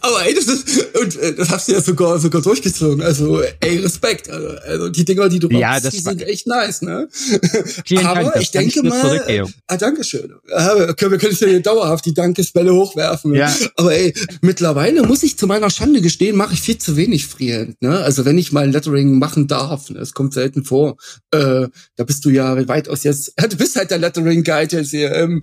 Aber 0.00 0.26
ey, 0.26 0.34
das 0.34 0.46
ist, 0.46 0.96
und 0.96 1.16
äh, 1.16 1.34
das 1.34 1.50
hast 1.50 1.68
du 1.68 1.72
ja 1.72 1.80
sogar, 1.80 2.18
sogar 2.18 2.40
durchgezogen. 2.40 3.02
Also, 3.02 3.42
ey, 3.60 3.78
Respekt. 3.78 4.30
Also, 4.30 4.48
also 4.48 4.88
die 4.88 5.04
Dinger, 5.04 5.28
die 5.28 5.38
du 5.38 5.48
ja, 5.50 5.72
machst, 5.72 5.92
die 5.92 5.98
sind 5.98 6.22
echt 6.22 6.46
nice, 6.46 6.82
ne? 6.82 7.08
Vielen 7.84 8.06
Aber 8.06 8.24
Dank, 8.24 8.36
ich 8.40 8.50
denke 8.50 8.82
mal, 8.82 9.46
ah, 9.66 9.76
Dankeschön. 9.76 10.32
Wir 10.46 10.94
können, 10.94 11.12
wir 11.12 11.18
können 11.18 11.36
ja 11.40 11.58
dauerhaft 11.58 12.06
die 12.06 12.14
Dankesbälle 12.14 12.74
hochwerfen. 12.74 13.34
Ja. 13.34 13.54
Aber 13.76 13.94
ey, 13.94 14.14
mittlerweile 14.40 15.02
muss 15.02 15.22
ich 15.22 15.38
zu 15.38 15.46
meiner 15.46 15.70
Schande 15.70 16.00
gestehen, 16.00 16.36
mache 16.36 16.54
ich 16.54 16.60
viel 16.60 16.78
zu 16.78 16.96
wenig 16.96 17.26
Freehand, 17.26 17.80
ne? 17.82 17.98
Also, 17.98 18.24
wenn 18.24 18.38
ich 18.38 18.52
mal 18.52 18.70
Lettering 18.70 19.18
machen 19.18 19.48
darf, 19.48 19.90
ne? 19.90 20.00
Es 20.00 20.14
kommt 20.14 20.32
selten 20.32 20.64
vor. 20.64 20.96
Äh, 21.30 21.68
da 21.96 22.04
bist 22.04 22.24
du 22.24 22.30
ja 22.30 22.68
weitaus 22.68 23.04
jetzt, 23.04 23.34
du 23.50 23.56
bist 23.56 23.76
halt 23.76 23.90
der 23.90 23.98
Lettering 23.98 24.44
Guide 24.44 24.78
jetzt 24.78 24.90
hier. 24.90 25.14
Ähm, 25.14 25.42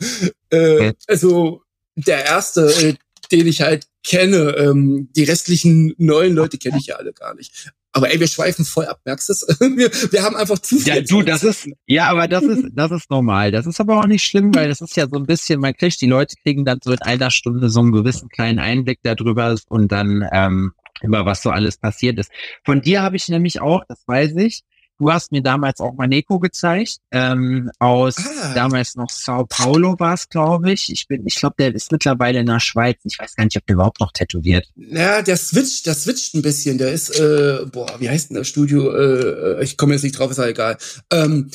äh, 0.49 0.93
also, 1.07 1.61
der 1.95 2.25
erste, 2.25 2.71
äh, 2.81 2.95
den 3.31 3.47
ich 3.47 3.61
halt 3.61 3.87
kenne. 4.03 4.55
Ähm, 4.57 5.09
die 5.15 5.23
restlichen 5.23 5.93
neuen 5.97 6.33
Leute 6.33 6.57
kenne 6.57 6.77
ich 6.79 6.87
ja 6.87 6.95
alle 6.95 7.13
gar 7.13 7.35
nicht. 7.35 7.71
Aber 7.93 8.11
ey, 8.11 8.19
wir 8.19 8.27
schweifen 8.27 8.63
voll 8.63 8.85
ab, 8.85 8.99
merkst 9.05 9.29
du 9.29 9.33
es? 9.33 9.47
Wir, 9.59 9.89
wir 10.11 10.21
haben 10.21 10.35
einfach 10.35 10.59
zu 10.59 10.77
viel. 10.77 10.87
Ja, 10.87 11.01
du, 11.01 11.23
das 11.23 11.43
ist, 11.43 11.67
ja, 11.87 12.09
aber 12.09 12.27
das 12.27 12.43
ist, 12.43 12.65
das 12.73 12.91
ist 12.91 13.09
normal. 13.09 13.51
Das 13.51 13.65
ist 13.65 13.79
aber 13.79 13.99
auch 13.99 14.05
nicht 14.05 14.23
schlimm, 14.23 14.53
weil 14.53 14.69
das 14.69 14.81
ist 14.81 14.95
ja 14.95 15.07
so 15.07 15.17
ein 15.17 15.25
bisschen, 15.25 15.59
man 15.59 15.73
kriegt, 15.73 15.99
die 15.99 16.05
Leute 16.05 16.35
kriegen 16.43 16.63
dann 16.63 16.79
so 16.83 16.91
in 16.91 17.01
einer 17.01 17.31
Stunde 17.31 17.69
so 17.69 17.79
einen 17.79 17.91
gewissen 17.91 18.29
kleinen 18.29 18.59
Einblick 18.59 18.99
darüber 19.01 19.55
und 19.69 19.91
dann, 19.91 20.27
ähm, 20.31 20.73
über 21.01 21.25
was 21.25 21.41
so 21.41 21.49
alles 21.49 21.77
passiert 21.77 22.19
ist. 22.19 22.31
Von 22.63 22.81
dir 22.81 23.01
habe 23.01 23.15
ich 23.15 23.27
nämlich 23.29 23.61
auch, 23.61 23.83
das 23.87 24.03
weiß 24.05 24.35
ich, 24.35 24.63
du 24.97 25.11
hast 25.11 25.31
mir 25.31 25.41
damals 25.41 25.79
auch 25.79 25.93
Maneco 25.93 26.39
gezeigt, 26.39 26.97
ähm, 27.11 27.69
aus 27.79 28.17
ah. 28.17 28.53
damals 28.53 28.95
noch 28.95 29.09
Sao 29.09 29.45
Paulo 29.45 29.95
war 29.99 30.13
es, 30.13 30.29
glaube 30.29 30.71
ich. 30.71 30.91
Ich 30.91 31.07
bin, 31.07 31.25
ich 31.25 31.35
glaube, 31.35 31.55
der 31.59 31.73
ist 31.73 31.91
mittlerweile 31.91 32.39
in 32.39 32.45
der 32.47 32.59
Schweiz. 32.59 32.97
Ich 33.03 33.19
weiß 33.19 33.35
gar 33.35 33.45
nicht, 33.45 33.57
ob 33.57 33.65
der 33.65 33.75
überhaupt 33.75 33.99
noch 33.99 34.11
tätowiert. 34.11 34.67
Ja, 34.75 35.21
der 35.21 35.37
switcht, 35.37 35.85
der 35.85 35.93
switcht 35.93 36.35
ein 36.35 36.41
bisschen. 36.41 36.77
Der 36.77 36.91
ist, 36.91 37.19
äh, 37.19 37.65
boah, 37.71 37.99
wie 37.99 38.09
heißt 38.09 38.29
denn 38.29 38.37
das 38.37 38.47
Studio? 38.47 38.91
Äh, 38.95 39.63
ich 39.63 39.77
komme 39.77 39.93
jetzt 39.93 40.03
nicht 40.03 40.17
drauf, 40.17 40.31
ist 40.31 40.37
ja 40.37 40.47
egal. 40.47 40.77
Ähm, 41.11 41.49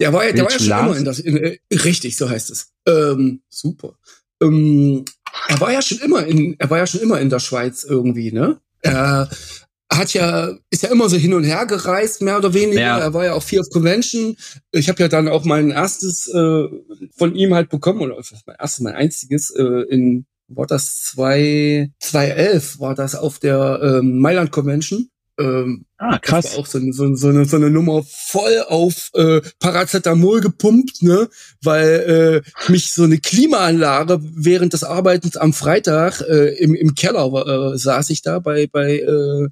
der 0.00 0.12
war 0.12 0.24
ja, 0.24 0.32
der 0.32 0.44
war 0.44 0.52
ja 0.52 0.58
schon 0.58 0.66
immer 0.66 0.96
in 0.96 1.04
das, 1.04 1.18
in, 1.18 1.36
äh, 1.36 1.58
richtig, 1.72 2.16
so 2.16 2.28
heißt 2.28 2.50
es. 2.50 2.68
Ähm, 2.86 3.42
super. 3.48 3.94
Ähm, 4.40 5.04
er 5.48 5.60
war 5.60 5.72
ja 5.72 5.82
schon 5.82 5.98
immer 5.98 6.24
in, 6.24 6.54
er 6.58 6.70
war 6.70 6.78
ja 6.78 6.86
schon 6.86 7.00
immer 7.00 7.20
in 7.20 7.30
der 7.30 7.40
Schweiz 7.40 7.84
irgendwie, 7.84 8.32
ne? 8.32 8.60
Er 8.80 9.28
hat 9.90 10.12
ja, 10.12 10.54
ist 10.70 10.82
ja 10.82 10.90
immer 10.90 11.08
so 11.08 11.16
hin 11.16 11.34
und 11.34 11.44
her 11.44 11.66
gereist, 11.66 12.20
mehr 12.22 12.38
oder 12.38 12.52
weniger. 12.52 12.80
Ja. 12.80 12.98
Er 12.98 13.14
war 13.14 13.24
ja 13.24 13.34
auch 13.34 13.42
viel 13.42 13.60
auf 13.60 13.70
Convention. 13.70 14.36
Ich 14.70 14.88
habe 14.88 15.02
ja 15.02 15.08
dann 15.08 15.28
auch 15.28 15.44
mein 15.44 15.70
erstes 15.70 16.28
äh, 16.28 16.64
von 17.16 17.34
ihm 17.34 17.54
halt 17.54 17.70
bekommen, 17.70 18.00
oder 18.02 18.16
mein 18.46 18.56
erstes, 18.58 18.80
mein 18.80 18.94
einziges, 18.94 19.50
äh, 19.50 19.62
in 19.88 20.26
war 20.48 20.66
das 20.66 21.02
2, 21.02 21.90
2011 22.00 22.80
war 22.80 22.94
das 22.94 23.14
auf 23.14 23.38
der 23.38 23.80
ähm, 23.82 24.18
Mailand 24.18 24.50
Convention. 24.50 25.10
Ähm, 25.38 25.84
ah, 25.98 26.18
krass. 26.18 26.46
Das 26.46 26.54
war 26.54 26.60
auch 26.60 26.66
so, 26.66 26.80
so, 26.90 27.14
so, 27.14 27.28
eine, 27.28 27.44
so 27.44 27.56
eine 27.56 27.70
Nummer 27.70 28.02
voll 28.02 28.64
auf 28.66 29.10
äh, 29.14 29.40
Paracetamol 29.60 30.40
gepumpt, 30.40 31.02
ne? 31.02 31.28
Weil 31.62 32.42
äh, 32.68 32.72
mich 32.72 32.92
so 32.92 33.04
eine 33.04 33.18
Klimaanlage 33.18 34.18
während 34.20 34.72
des 34.72 34.82
Arbeitens 34.82 35.36
am 35.36 35.52
Freitag 35.52 36.22
äh, 36.22 36.56
im, 36.56 36.74
im 36.74 36.94
Keller 36.96 37.72
äh, 37.72 37.78
saß 37.78 38.10
ich 38.10 38.22
da 38.22 38.40
bei, 38.40 38.66
bei 38.66 38.98
äh, 38.98 39.48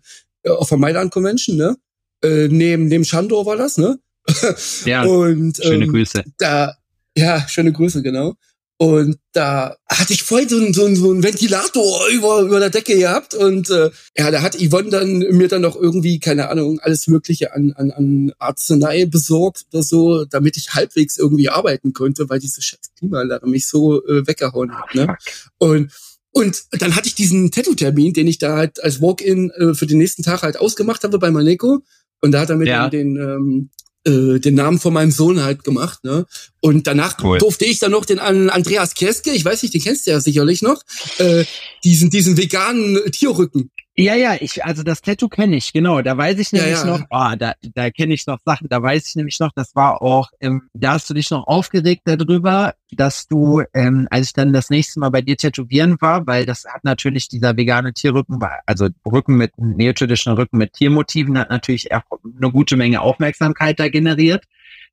auf 0.51 0.69
der 0.69 0.79
Mailand 0.79 1.13
Convention, 1.13 1.57
ne? 1.57 1.77
Äh, 2.23 2.49
neben 2.49 2.91
dem 2.91 3.05
Shandor 3.05 3.47
war 3.47 3.57
das, 3.57 3.79
ne? 3.79 3.99
ja. 4.85 5.05
Und, 5.05 5.59
ähm, 5.65 5.71
schöne 5.71 5.87
Grüße. 5.87 6.25
Da, 6.39 6.77
ja, 7.17 7.47
schöne 7.49 7.73
Grüße, 7.73 8.03
genau. 8.03 8.35
Und 8.79 9.17
da 9.33 9.75
hatte 9.89 10.13
ich 10.13 10.23
voll 10.23 10.47
so, 10.47 10.59
so, 10.73 10.95
so 10.95 11.11
einen 11.11 11.23
Ventilator 11.23 12.09
über, 12.09 12.41
über 12.41 12.61
der 12.61 12.69
Decke 12.69 12.95
gehabt. 12.95 13.33
Und 13.33 13.71
äh, 13.71 13.91
ja, 14.19 14.31
da 14.31 14.43
hat 14.43 14.55
Yvonne 14.61 14.91
dann 14.91 15.19
mir 15.19 15.49
dann 15.49 15.63
noch 15.63 15.77
irgendwie, 15.77 16.21
keine 16.21 16.51
Ahnung, 16.51 16.79
alles 16.81 17.07
Mögliche 17.07 17.55
an, 17.55 17.73
an, 17.73 17.91
an 17.91 18.33
Arznei 18.39 19.07
besorgt 19.07 19.65
oder 19.73 19.83
so, 19.83 20.27
damit 20.27 20.59
ich 20.59 20.75
halbwegs 20.75 21.17
irgendwie 21.17 21.49
arbeiten 21.49 21.95
konnte, 21.95 22.29
weil 22.29 22.39
diese 22.39 22.61
scheiß 22.61 22.93
Klimaanlage 22.99 23.47
mich 23.47 23.67
so 23.67 24.05
äh, 24.07 24.27
weggehauen 24.27 24.77
hat. 24.77 24.95
Ne? 24.95 25.17
Und 25.57 25.91
und 26.37 26.65
dann 26.73 26.95
hatte 26.95 27.09
ich 27.09 27.15
diesen 27.15 27.51
Tattoo-Termin, 27.51 28.13
den 28.13 28.27
ich 28.27 28.37
da 28.37 28.59
halt 28.59 28.85
als 28.85 29.01
Walk-in 29.01 29.49
äh, 29.53 29.73
für 29.73 29.87
den 29.87 29.97
nächsten 29.97 30.23
Tag 30.23 30.43
halt 30.43 30.61
ausgemacht 30.61 31.03
habe 31.03 31.19
bei 31.19 31.31
Maneko. 31.31 31.83
Und 32.21 32.33
da 32.33 32.41
hat 32.41 32.51
er 32.51 32.57
mir 32.57 32.67
ja. 32.67 32.91
den, 32.91 33.17
ähm, 33.17 33.71
äh, 34.05 34.39
den 34.39 34.55
Namen 34.55 34.79
von 34.79 34.93
meinem 34.93 35.13
Sohn 35.13 35.43
halt 35.43 35.65
gemacht, 35.65 36.05
ne? 36.05 36.27
Und 36.61 36.87
danach 36.87 37.17
cool. 37.25 37.39
durfte 37.39 37.65
ich 37.65 37.79
dann 37.79 37.93
noch 37.93 38.05
den 38.05 38.19
an 38.19 38.51
Andreas 38.51 38.93
Keske, 38.93 39.31
ich 39.31 39.47
weiß 39.47 39.63
nicht, 39.63 39.73
den 39.73 39.81
kennst 39.81 40.07
du 40.07 40.11
ja 40.11 40.21
sicherlich 40.21 40.61
noch, 40.61 40.83
äh, 41.17 41.47
diesen, 41.85 42.11
diesen 42.11 42.37
veganen 42.37 43.01
Tierrücken. 43.13 43.71
Ja, 43.99 44.15
ja, 44.15 44.37
ich, 44.39 44.63
also 44.63 44.83
das 44.83 45.01
Tattoo 45.01 45.29
kenne 45.29 45.57
ich, 45.57 45.73
genau. 45.73 46.03
Da 46.03 46.19
weiß 46.19 46.39
ich 46.39 46.53
nämlich 46.53 46.73
ja, 46.73 46.85
ja. 46.87 46.99
noch, 46.99 47.07
oh, 47.09 47.35
da, 47.39 47.55
da 47.75 47.91
kenne 47.91 48.13
ich 48.13 48.27
noch 48.27 48.39
Sachen, 48.45 48.69
da 48.69 48.83
weiß 48.83 49.09
ich 49.09 49.17
nämlich 49.17 49.41
noch, 49.41 49.53
das 49.55 49.75
war 49.75 50.03
auch, 50.03 50.29
ähm, 50.41 50.69
da 50.75 50.93
hast 50.93 51.09
du 51.09 51.15
dich 51.15 51.31
noch 51.31 51.47
aufgeregt 51.47 52.03
darüber, 52.05 52.75
dass 52.91 53.27
du, 53.27 53.63
ähm, 53.73 54.07
als 54.11 54.27
ich 54.27 54.33
dann 54.35 54.53
das 54.53 54.69
nächste 54.69 55.01
Mal 55.01 55.09
bei 55.09 55.23
dir 55.23 55.39
tätowieren 55.39 55.97
war, 56.01 56.27
weil 56.27 56.45
das 56.45 56.67
hat 56.67 56.85
natürlich 56.85 57.29
dieser 57.29 57.57
vegane 57.57 57.95
Tierrücken, 57.95 58.39
also 58.67 58.89
Rücken 59.11 59.39
mit, 59.39 59.53
neotraditional 59.57 60.43
Rücken 60.43 60.59
mit 60.59 60.75
Tiermotiven 60.75 61.39
hat 61.39 61.49
natürlich 61.49 61.91
auch 61.95 62.03
eine 62.23 62.53
gute 62.53 62.77
Menge 62.77 63.01
Aufmerksamkeit 63.01 63.81
da 63.81 63.89
generiert. 63.89 64.45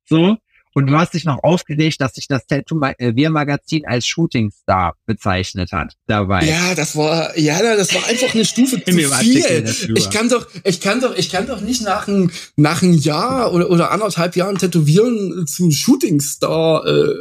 So. 0.06 0.38
Und 0.74 0.86
du 0.86 0.98
hast 0.98 1.14
dich 1.14 1.24
noch 1.24 1.42
aufgeregt, 1.42 2.00
dass 2.00 2.14
sich 2.14 2.26
das 2.26 2.46
Tattoo-Wir-Magazin 2.46 3.86
als 3.86 4.06
Shootingstar 4.06 4.96
bezeichnet 5.06 5.72
hat 5.72 5.94
dabei. 6.06 6.44
Ja, 6.44 6.74
das 6.74 6.96
war, 6.96 7.38
ja, 7.38 7.62
das 7.76 7.94
war 7.94 8.04
einfach 8.06 8.34
eine 8.34 8.44
Stufe 8.44 8.84
zu 8.84 8.92
viel. 8.92 9.94
Ich 9.94 10.10
kann 10.10 10.28
doch, 10.28 10.48
ich 10.64 10.80
kann 10.80 11.00
doch, 11.00 11.16
ich 11.16 11.30
kann 11.30 11.46
doch 11.46 11.60
nicht 11.60 11.82
nach 11.82 12.08
einem, 12.08 12.30
nach 12.56 12.82
einem 12.82 12.94
Jahr 12.94 13.52
oder, 13.52 13.70
oder 13.70 13.92
anderthalb 13.92 14.36
Jahren 14.36 14.58
Tätowieren 14.58 15.46
zum 15.46 15.70
Shootingstar, 15.70 16.84
äh, 16.86 17.14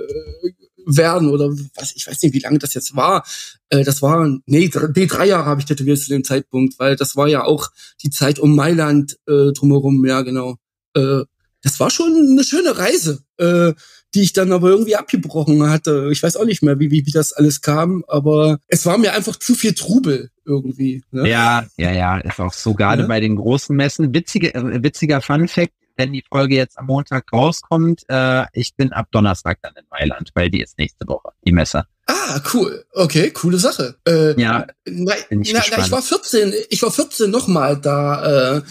werden 0.85 1.29
oder 1.29 1.49
was, 1.75 1.95
ich 1.95 2.07
weiß 2.07 2.21
nicht, 2.23 2.33
wie 2.33 2.39
lange 2.39 2.59
das 2.59 2.73
jetzt 2.73 2.95
war. 2.95 3.25
Äh, 3.69 3.83
das 3.83 4.01
war, 4.01 4.27
nee, 4.45 4.69
nee, 4.95 5.07
drei 5.07 5.27
Jahre 5.27 5.45
habe 5.45 5.61
ich 5.61 5.65
tätowiert 5.65 5.99
zu 5.99 6.09
dem 6.09 6.23
Zeitpunkt, 6.23 6.77
weil 6.79 6.95
das 6.95 7.15
war 7.15 7.27
ja 7.27 7.43
auch 7.43 7.69
die 8.03 8.09
Zeit 8.09 8.39
um 8.39 8.55
Mailand 8.55 9.17
äh, 9.27 9.51
drumherum, 9.53 10.05
ja 10.05 10.21
genau. 10.21 10.57
Äh, 10.95 11.23
das 11.63 11.79
war 11.79 11.89
schon 11.89 12.27
eine 12.31 12.43
schöne 12.43 12.77
Reise, 12.77 13.23
äh, 13.37 13.73
die 14.13 14.21
ich 14.21 14.33
dann 14.33 14.51
aber 14.51 14.69
irgendwie 14.69 14.95
abgebrochen 14.95 15.67
hatte. 15.67 16.09
Ich 16.11 16.21
weiß 16.21 16.35
auch 16.35 16.45
nicht 16.45 16.61
mehr, 16.61 16.79
wie, 16.79 16.91
wie, 16.91 17.05
wie 17.05 17.11
das 17.11 17.33
alles 17.33 17.61
kam, 17.61 18.03
aber 18.07 18.59
es 18.67 18.85
war 18.85 18.97
mir 18.97 19.13
einfach 19.13 19.37
zu 19.37 19.55
viel 19.55 19.73
Trubel 19.73 20.29
irgendwie. 20.45 21.03
Ne? 21.11 21.27
Ja, 21.27 21.65
ja, 21.77 21.91
ja, 21.91 22.17
ist 22.19 22.39
auch 22.39 22.53
so 22.53 22.73
gerade 22.73 23.03
ja. 23.03 23.07
bei 23.07 23.19
den 23.19 23.37
großen 23.37 23.75
Messen. 23.75 24.13
Witzige, 24.13 24.53
äh, 24.53 24.83
witziger 24.83 25.21
Fun 25.21 25.47
Fact, 25.47 25.73
wenn 25.95 26.11
die 26.13 26.23
Folge 26.29 26.55
jetzt 26.55 26.77
am 26.77 26.87
Montag 26.87 27.31
rauskommt, 27.31 28.03
äh, 28.09 28.45
ich 28.53 28.75
bin 28.75 28.91
ab 28.91 29.07
Donnerstag 29.11 29.59
dann 29.61 29.73
in 29.75 29.85
Mailand, 29.89 30.31
weil 30.35 30.49
die 30.49 30.61
ist 30.61 30.77
nächste 30.77 31.07
Woche, 31.07 31.29
die 31.45 31.51
Messe. 31.51 31.85
Ah, 32.07 32.41
cool. 32.53 32.85
Okay, 32.91 33.31
coole 33.31 33.57
Sache. 33.57 33.95
Äh, 34.05 34.39
ja. 34.39 34.67
Na, 34.85 35.13
na, 35.13 35.15
na, 35.29 35.59
ich 35.61 35.91
war 35.91 36.01
14, 36.01 36.53
ich 36.69 36.81
war 36.83 36.91
14 36.91 37.31
nochmal 37.31 37.79
da, 37.79 38.57
äh, 38.57 38.61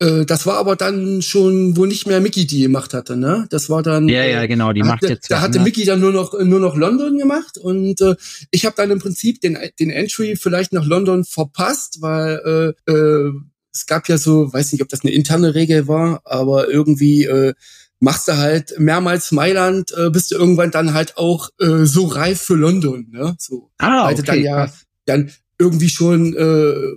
äh, 0.00 0.24
das 0.24 0.46
war 0.46 0.56
aber 0.56 0.76
dann 0.76 1.22
schon, 1.22 1.76
wo 1.76 1.86
nicht 1.86 2.06
mehr 2.06 2.20
Mickey 2.20 2.46
die 2.46 2.62
gemacht 2.62 2.94
hatte, 2.94 3.16
ne? 3.16 3.46
Das 3.50 3.70
war 3.70 3.82
dann. 3.82 4.08
Ja, 4.08 4.24
ja, 4.24 4.46
genau, 4.46 4.72
die 4.72 4.82
macht 4.82 5.02
jetzt. 5.02 5.30
Da 5.30 5.40
hatte 5.40 5.58
ne? 5.58 5.64
Mickey 5.64 5.84
dann 5.84 6.00
nur 6.00 6.12
noch 6.12 6.32
nur 6.42 6.58
noch 6.58 6.76
London 6.76 7.18
gemacht 7.18 7.58
und 7.58 8.00
äh, 8.00 8.16
ich 8.50 8.66
habe 8.66 8.74
dann 8.76 8.90
im 8.90 8.98
Prinzip 8.98 9.40
den 9.40 9.58
den 9.78 9.90
Entry 9.90 10.36
vielleicht 10.36 10.72
nach 10.72 10.84
London 10.84 11.24
verpasst, 11.24 11.98
weil 12.00 12.74
äh, 12.86 12.90
äh, 12.90 13.32
es 13.72 13.86
gab 13.86 14.08
ja 14.08 14.18
so, 14.18 14.52
weiß 14.52 14.72
nicht, 14.72 14.82
ob 14.82 14.88
das 14.88 15.02
eine 15.02 15.12
interne 15.12 15.54
Regel 15.54 15.86
war, 15.86 16.22
aber 16.24 16.68
irgendwie 16.68 17.24
äh, 17.24 17.54
machst 18.00 18.26
du 18.26 18.36
halt 18.36 18.74
mehrmals 18.78 19.30
Mailand, 19.30 19.92
äh, 19.96 20.10
bist 20.10 20.30
du 20.30 20.36
irgendwann 20.36 20.70
dann 20.70 20.94
halt 20.94 21.16
auch 21.18 21.50
äh, 21.60 21.84
so 21.84 22.06
reif 22.06 22.40
für 22.40 22.56
London, 22.56 23.08
ne? 23.10 23.36
So, 23.38 23.70
ah, 23.78 24.04
okay. 24.04 24.06
Weil 24.06 24.14
du 24.16 24.22
dann 24.22 24.42
ja 24.42 24.72
dann 25.04 25.30
irgendwie 25.58 25.90
schon 25.90 26.34
äh, 26.34 26.96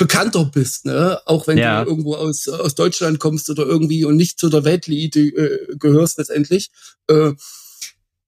bekannter 0.00 0.46
bist, 0.46 0.86
ne? 0.86 1.20
Auch 1.26 1.46
wenn 1.46 1.58
ja. 1.58 1.84
du 1.84 1.90
irgendwo 1.90 2.14
aus, 2.14 2.48
aus 2.48 2.74
Deutschland 2.74 3.18
kommst 3.18 3.50
oder 3.50 3.66
irgendwie 3.66 4.06
und 4.06 4.16
nicht 4.16 4.40
zu 4.40 4.48
der 4.48 4.64
Weltelite 4.64 5.20
äh, 5.20 5.76
gehörst 5.76 6.16
letztendlich. 6.16 6.70
Äh, 7.06 7.32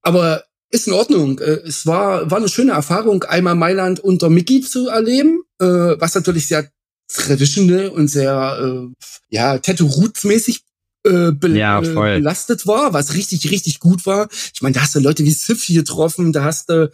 aber 0.03 0.45
ist 0.69 0.87
in 0.87 0.93
Ordnung. 0.93 1.39
Äh, 1.39 1.63
es 1.65 1.87
war, 1.87 2.31
war 2.31 2.37
eine 2.37 2.51
schöne 2.51 2.73
Erfahrung, 2.73 3.25
einmal 3.25 3.55
Mailand 3.55 4.01
unter 4.01 4.29
Mickey 4.29 4.61
zu 4.61 4.89
erleben, 4.89 5.45
äh, 5.61 5.65
was 5.65 6.15
natürlich 6.15 6.47
sehr 6.47 6.71
traditional 7.09 7.89
und 7.89 8.09
sehr, 8.09 8.59
äh, 8.61 9.09
ja, 9.31 9.57
Tattoo-Roots-mäßig 9.57 10.61
äh, 11.05 11.33
be 11.33 11.49
ja, 11.57 11.81
äh, 11.81 12.19
belastet 12.19 12.67
war, 12.67 12.93
was 12.93 13.15
richtig, 13.15 13.51
richtig 13.51 13.81
gut 13.81 14.05
war. 14.05 14.29
Ich 14.53 14.61
meine, 14.61 14.75
da 14.75 14.83
hast 14.83 14.95
du 14.95 15.01
Leute 15.01 15.25
wie 15.25 15.31
Sif 15.31 15.67
getroffen, 15.69 16.35
da 16.35 16.45
hast 16.45 16.69
du, 16.69 16.93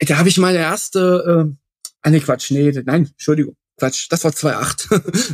da 0.00 0.16
habe 0.18 0.28
ich 0.28 0.38
meine 0.38 0.58
erste, 0.58 1.46
äh, 1.48 1.78
ah 2.02 2.10
nee, 2.10 2.18
Quatsch, 2.18 2.50
nee, 2.50 2.72
nein, 2.84 3.06
Entschuldigung. 3.06 3.54
Quatsch, 3.78 4.06
das 4.10 4.24
war 4.24 4.32
2008. 4.32 4.88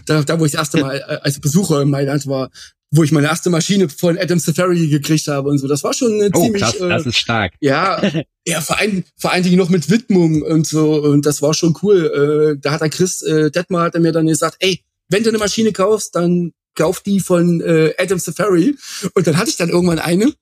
da, 0.07 0.23
da, 0.23 0.41
wo 0.41 0.45
ich 0.45 0.53
das 0.53 0.61
erste 0.61 0.81
Mal 0.81 0.97
äh, 0.97 1.19
als 1.23 1.41
Besucher 1.41 1.83
in 1.83 1.91
Mailand 1.91 2.27
war, 2.27 2.51
wo 2.91 3.03
ich 3.03 3.13
meine 3.13 3.27
erste 3.27 3.51
Maschine 3.51 3.89
von 3.89 4.19
Adam 4.19 4.39
Safari 4.39 4.89
gekriegt 4.89 5.27
habe 5.27 5.49
und 5.49 5.59
so. 5.59 5.67
Das 5.67 5.83
war 5.83 5.93
schon 5.95 6.13
eine 6.13 6.31
oh, 6.33 6.43
ziemlich. 6.43 6.63
Krass, 6.63 6.77
äh, 6.77 6.89
das 6.89 7.07
ist 7.07 7.17
stark. 7.17 7.55
Ja, 7.61 8.01
ja, 8.47 8.61
vor 8.61 8.79
allem, 8.79 9.05
vor 9.17 9.33
allen 9.33 9.43
Dingen 9.43 9.57
noch 9.57 9.71
mit 9.71 9.91
Widmung 9.91 10.43
und 10.43 10.67
so. 10.67 11.03
Und 11.03 11.27
das 11.27 11.43
war 11.43 11.55
schon 11.55 11.77
cool. 11.83 12.55
Äh, 12.57 12.61
da 12.61 12.73
hat 12.73 12.83
der 12.83 12.91
Chris 12.91 13.23
äh, 13.23 13.51
Detmar 13.51 13.85
hat 13.85 13.95
er 13.95 14.01
mir 14.01 14.13
dann 14.13 14.27
gesagt, 14.27 14.57
ey, 14.61 14.81
wenn 15.09 15.23
du 15.23 15.31
eine 15.31 15.39
Maschine 15.39 15.73
kaufst, 15.73 16.15
dann 16.15 16.53
kauf 16.77 17.01
die 17.01 17.21
von 17.21 17.61
äh, 17.61 17.95
Adam 17.99 18.19
Safari. 18.19 18.77
Und 19.15 19.27
dann 19.27 19.37
hatte 19.37 19.51
ich 19.51 19.57
dann 19.57 19.71
irgendwann 19.71 19.99
eine 19.99 20.33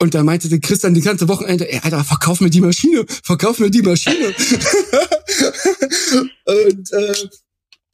und 0.00 0.14
da 0.14 0.22
meinte 0.22 0.48
der 0.48 0.60
Christian 0.60 0.94
die 0.94 1.00
ganze 1.00 1.28
Wochenende, 1.28 1.70
ey, 1.70 1.80
Alter, 1.82 2.04
verkauf 2.04 2.40
mir 2.40 2.50
die 2.50 2.60
Maschine, 2.60 3.04
verkauf 3.24 3.58
mir 3.58 3.68
die 3.70 3.82
Maschine. 3.82 4.26
und 6.44 6.92
äh, 6.92 7.28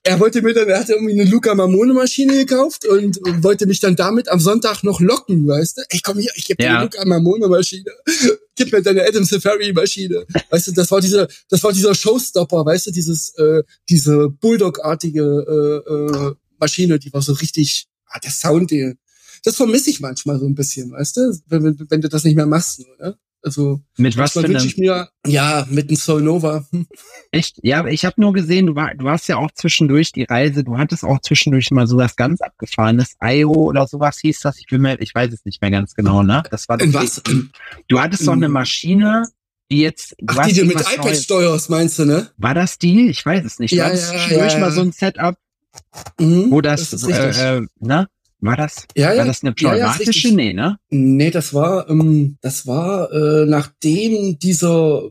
er 0.06 0.20
wollte 0.20 0.42
mir 0.42 0.52
dann, 0.52 0.68
er 0.68 0.80
hatte 0.80 0.92
irgendwie 0.92 1.18
eine 1.18 1.28
Luca 1.28 1.54
Mamone 1.54 1.94
Maschine 1.94 2.44
gekauft 2.44 2.86
und 2.86 3.18
wollte 3.42 3.66
mich 3.66 3.80
dann 3.80 3.96
damit 3.96 4.28
am 4.28 4.38
Sonntag 4.38 4.82
noch 4.82 5.00
locken, 5.00 5.48
weißt 5.48 5.78
du? 5.78 5.82
Ey, 5.88 6.00
komm 6.02 6.18
hier, 6.18 6.30
ich 6.36 6.44
gebe 6.44 6.62
dir 6.62 6.68
ja. 6.68 6.74
eine 6.74 6.84
Luca 6.84 7.04
Mamone 7.06 7.48
Maschine. 7.48 7.90
Gib 8.54 8.70
mir 8.70 8.82
deine 8.82 9.02
Adam 9.02 9.24
Safari 9.24 9.72
Maschine. 9.72 10.26
Weißt 10.50 10.68
du, 10.68 10.72
das 10.72 10.90
war 10.90 11.00
dieser, 11.00 11.26
das 11.48 11.62
war 11.62 11.72
dieser 11.72 11.94
Showstopper, 11.94 12.66
weißt 12.66 12.86
du, 12.86 12.90
dieses, 12.90 13.34
äh, 13.38 13.62
diese 13.88 14.28
Bulldog-artige 14.28 15.82
äh, 15.88 15.90
äh, 15.90 16.34
Maschine, 16.58 16.98
die 16.98 17.12
war 17.12 17.22
so 17.22 17.32
richtig, 17.32 17.86
ah, 18.06 18.20
der 18.20 18.30
Sound, 18.30 18.70
die, 18.70 18.94
das 19.42 19.56
vermisse 19.56 19.88
ich 19.88 20.00
manchmal 20.00 20.38
so 20.38 20.46
ein 20.46 20.54
bisschen, 20.54 20.92
weißt 20.92 21.16
du? 21.16 21.38
Wenn, 21.46 21.64
wenn, 21.64 21.86
wenn 21.88 22.00
du 22.02 22.08
das 22.10 22.24
nicht 22.24 22.36
mehr 22.36 22.46
machst, 22.46 22.84
oder? 22.94 23.18
Also 23.44 23.82
mit 23.98 24.16
was 24.16 24.34
wünsche 24.36 24.66
ich 24.66 24.78
mir 24.78 25.10
ja 25.26 25.66
mit 25.68 25.88
einem 25.88 25.96
Solnova. 25.96 26.64
Hm. 26.70 26.86
Echt? 27.30 27.58
Ja, 27.62 27.86
ich 27.86 28.06
habe 28.06 28.18
nur 28.18 28.32
gesehen, 28.32 28.66
du, 28.66 28.74
war, 28.74 28.94
du 28.94 29.04
warst 29.04 29.28
ja 29.28 29.36
auch 29.36 29.50
zwischendurch 29.52 30.12
die 30.12 30.22
Reise, 30.22 30.64
du 30.64 30.78
hattest 30.78 31.04
auch 31.04 31.20
zwischendurch 31.20 31.70
mal 31.70 31.86
sowas 31.86 32.16
ganz 32.16 32.40
abgefahrenes, 32.40 33.16
IO 33.22 33.52
oder 33.52 33.86
sowas 33.86 34.18
hieß 34.20 34.40
das. 34.40 34.58
Ich 34.58 34.66
bin 34.68 34.80
mir, 34.80 34.98
ich 34.98 35.14
weiß 35.14 35.30
es 35.30 35.44
nicht 35.44 35.60
mehr 35.60 35.70
ganz 35.70 35.94
genau, 35.94 36.22
ne? 36.22 36.42
Das 36.50 36.70
war 36.70 36.80
In 36.80 36.94
was? 36.94 37.22
Du 37.88 38.00
hattest 38.00 38.26
doch 38.26 38.32
eine 38.32 38.48
Maschine, 38.48 39.28
die 39.70 39.80
jetzt. 39.80 40.16
Ach, 40.26 40.46
die 40.46 40.54
du 40.54 40.64
mit 40.64 40.80
iPad 40.80 41.04
Neues. 41.04 41.24
steuerst, 41.24 41.68
meinst 41.68 41.98
du, 41.98 42.06
ne? 42.06 42.30
War 42.38 42.54
das 42.54 42.78
die? 42.78 43.08
Ich 43.10 43.24
weiß 43.26 43.44
es 43.44 43.58
nicht. 43.58 43.72
Ja, 43.72 43.90
du 43.90 43.96
ja, 43.96 44.00
zwischendurch 44.00 44.52
ja, 44.52 44.58
ja. 44.58 44.64
mal 44.64 44.72
so 44.72 44.80
ein 44.80 44.92
Setup, 44.92 45.36
mhm, 46.18 46.50
wo 46.50 46.62
das, 46.62 46.90
das 46.90 47.02
äh, 47.06 47.58
äh, 47.58 47.66
ne? 47.78 48.08
War 48.44 48.58
das, 48.58 48.86
ja, 48.94 49.10
ja. 49.10 49.18
war 49.20 49.24
das 49.24 49.42
eine 49.42 49.54
traumatische? 49.54 50.28
Ja, 50.28 50.34
nee, 50.34 50.52
ne? 50.52 50.76
Nee, 50.90 51.30
das 51.30 51.54
war, 51.54 51.88
ähm, 51.88 52.36
das 52.42 52.66
war, 52.66 53.10
äh, 53.10 53.46
nachdem 53.46 54.38
dieser, 54.38 55.08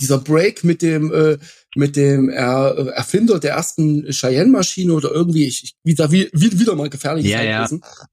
dieser 0.00 0.18
Break 0.18 0.64
mit 0.64 0.82
dem, 0.82 1.12
äh, 1.14 1.38
mit 1.76 1.94
dem 1.94 2.28
er 2.28 2.92
Erfinder 2.96 3.38
der 3.38 3.52
ersten 3.52 4.10
Cheyenne-Maschine 4.10 4.92
oder 4.92 5.12
irgendwie, 5.12 5.46
ich, 5.46 5.62
ich 5.62 5.76
wieder, 5.84 6.10
wieder 6.10 6.74
mal 6.74 6.90
gefährlich 6.90 7.26
ja, 7.26 7.42
ja. 7.42 7.68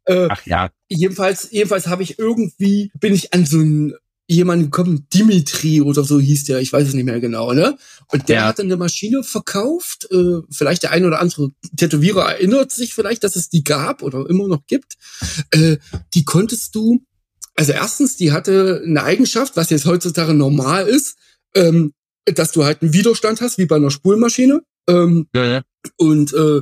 Äh, 0.05 0.27
Ach 0.29 0.45
ja. 0.45 0.69
Jedenfalls, 0.89 1.49
jedenfalls 1.49 1.87
habe 1.87 2.03
ich 2.03 2.19
irgendwie, 2.19 2.91
bin 2.99 3.15
ich 3.15 3.33
an 3.33 3.47
so 3.47 3.57
ein 3.57 3.95
jemand 4.27 4.63
gekommen, 4.63 5.07
Dimitri 5.13 5.81
oder 5.81 6.03
so 6.03 6.19
hieß 6.19 6.45
der, 6.45 6.59
ich 6.59 6.73
weiß 6.73 6.87
es 6.87 6.93
nicht 6.93 7.05
mehr 7.05 7.19
genau, 7.19 7.53
ne? 7.53 7.77
Und 8.11 8.27
der 8.29 8.37
ja. 8.37 8.45
hat 8.45 8.59
dann 8.59 8.67
eine 8.67 8.77
Maschine 8.77 9.23
verkauft. 9.23 10.07
Äh, 10.11 10.41
vielleicht 10.49 10.83
der 10.83 10.91
ein 10.91 11.05
oder 11.05 11.21
andere 11.21 11.51
Tätowierer 11.75 12.33
erinnert 12.33 12.71
sich 12.71 12.93
vielleicht, 12.93 13.23
dass 13.23 13.35
es 13.35 13.49
die 13.49 13.63
gab 13.63 14.01
oder 14.01 14.27
immer 14.29 14.47
noch 14.47 14.65
gibt. 14.67 14.95
Äh, 15.51 15.77
die 16.13 16.25
konntest 16.25 16.73
du, 16.75 17.03
also 17.55 17.71
erstens, 17.71 18.17
die 18.17 18.31
hatte 18.31 18.81
eine 18.85 19.03
Eigenschaft, 19.03 19.55
was 19.55 19.69
jetzt 19.69 19.85
heutzutage 19.85 20.33
normal 20.33 20.87
ist, 20.87 21.17
ähm, 21.55 21.93
dass 22.25 22.51
du 22.51 22.63
halt 22.63 22.81
einen 22.81 22.93
Widerstand 22.93 23.41
hast, 23.41 23.57
wie 23.57 23.65
bei 23.65 23.75
einer 23.75 23.91
Spulmaschine. 23.91 24.61
Ähm, 24.87 25.27
ja, 25.35 25.45
ja. 25.45 25.61
Und 25.97 26.33
äh, 26.33 26.61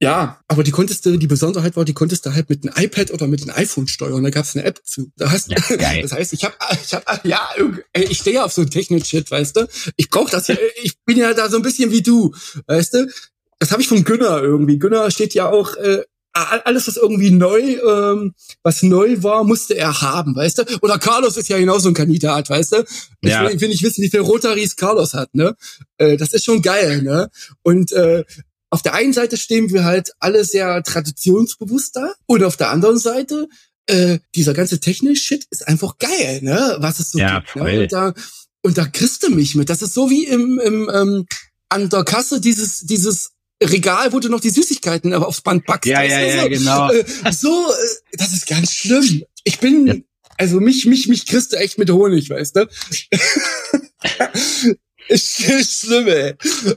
ja, 0.00 0.40
aber 0.46 0.62
die 0.62 0.70
konntest 0.70 1.04
du, 1.06 1.16
die 1.16 1.26
Besonderheit 1.26 1.76
war, 1.76 1.84
die 1.84 1.92
konntest 1.92 2.24
du 2.24 2.32
halt 2.32 2.48
mit 2.48 2.64
einem 2.64 2.84
iPad 2.84 3.10
oder 3.10 3.26
mit 3.26 3.42
einem 3.42 3.56
iPhone 3.56 3.88
steuern. 3.88 4.22
Da 4.22 4.30
gab's 4.30 4.54
eine 4.54 4.64
App 4.64 4.80
zu. 4.84 5.10
Da 5.16 5.30
hast, 5.30 5.50
ja, 5.50 5.56
das 6.02 6.12
heißt, 6.12 6.32
ich 6.32 6.44
habe, 6.44 6.54
ich 6.84 6.94
hab, 6.94 7.24
ja, 7.24 7.48
ich 7.94 8.18
stehe 8.18 8.44
auf 8.44 8.52
so 8.52 8.64
Technik-Shit, 8.64 9.30
weißt 9.30 9.56
du. 9.56 9.66
Ich 9.96 10.08
brauche 10.08 10.30
das 10.30 10.48
ja. 10.48 10.56
Ich 10.82 10.98
bin 11.04 11.18
ja 11.18 11.34
da 11.34 11.48
so 11.48 11.56
ein 11.56 11.62
bisschen 11.62 11.90
wie 11.90 12.02
du, 12.02 12.32
weißt 12.66 12.94
du. 12.94 13.10
Das 13.58 13.72
habe 13.72 13.82
ich 13.82 13.88
von 13.88 14.04
Günner 14.04 14.40
irgendwie. 14.40 14.78
Günner 14.78 15.10
steht 15.10 15.34
ja 15.34 15.50
auch 15.50 15.74
äh, 15.74 16.04
alles, 16.32 16.86
was 16.86 16.96
irgendwie 16.96 17.30
neu, 17.30 17.60
ähm, 17.60 18.34
was 18.62 18.82
neu 18.82 19.22
war, 19.22 19.44
musste 19.44 19.76
er 19.76 20.00
haben, 20.00 20.36
weißt 20.36 20.58
du? 20.58 20.62
Oder 20.82 20.98
Carlos 20.98 21.36
ist 21.36 21.48
ja 21.48 21.58
genauso 21.58 21.88
ein 21.88 21.94
Kandidat, 21.94 22.48
weißt 22.48 22.72
du? 22.72 22.84
Ich 23.20 23.30
ja. 23.30 23.48
will, 23.48 23.60
will 23.60 23.68
nicht 23.68 23.82
wissen, 23.82 24.02
wie 24.02 24.10
viel 24.10 24.20
Rotaries 24.20 24.76
Carlos 24.76 25.14
hat, 25.14 25.34
ne? 25.34 25.56
Äh, 25.96 26.16
das 26.16 26.32
ist 26.32 26.44
schon 26.44 26.62
geil, 26.62 27.02
ne? 27.02 27.30
Und 27.62 27.92
äh, 27.92 28.24
auf 28.70 28.82
der 28.82 28.94
einen 28.94 29.12
Seite 29.12 29.36
stehen 29.36 29.72
wir 29.72 29.84
halt 29.84 30.12
alle 30.20 30.44
sehr 30.44 30.82
traditionsbewusst 30.82 31.96
da 31.96 32.12
und 32.26 32.44
auf 32.44 32.56
der 32.56 32.70
anderen 32.70 32.98
Seite 32.98 33.48
äh, 33.86 34.18
dieser 34.34 34.52
ganze 34.52 34.80
Technik-Shit 34.80 35.46
ist 35.50 35.66
einfach 35.66 35.96
geil, 35.98 36.40
ne? 36.42 36.76
Was 36.80 37.00
es 37.00 37.10
so 37.10 37.18
ja, 37.18 37.40
gibt. 37.40 37.56
Ne? 37.56 37.82
Und, 37.82 37.92
da, 37.92 38.14
und 38.62 38.76
da 38.76 38.84
kriegst 38.84 39.22
du 39.22 39.30
mich 39.30 39.54
mit. 39.54 39.70
Das 39.70 39.80
ist 39.80 39.94
so 39.94 40.10
wie 40.10 40.26
im, 40.26 40.60
im 40.60 40.90
ähm, 40.92 41.26
an 41.70 41.88
der 41.88 42.04
Kasse 42.04 42.40
dieses 42.40 42.80
dieses 42.80 43.30
Regal, 43.62 44.12
wo 44.12 44.20
du 44.20 44.28
noch 44.28 44.40
die 44.40 44.50
Süßigkeiten 44.50 45.12
aufs 45.14 45.40
Band 45.40 45.66
packst. 45.66 45.90
Ja, 45.90 46.02
ja, 46.02 46.20
ja, 46.20 46.42
so, 46.42 46.48
genau. 46.48 46.92
Äh, 46.92 47.04
so, 47.32 47.72
äh, 47.72 48.16
das 48.16 48.32
ist 48.32 48.46
ganz 48.46 48.72
schlimm. 48.72 49.24
Ich 49.42 49.58
bin, 49.58 49.86
ja. 49.86 49.94
also 50.36 50.60
mich, 50.60 50.86
mich, 50.86 51.08
mich 51.08 51.26
kriegst 51.26 51.52
du 51.52 51.56
echt 51.56 51.76
mit 51.76 51.90
Honig, 51.90 52.30
weißt 52.30 52.54
du? 52.54 52.68
Schlimm, 55.14 56.06
ey. 56.08 56.34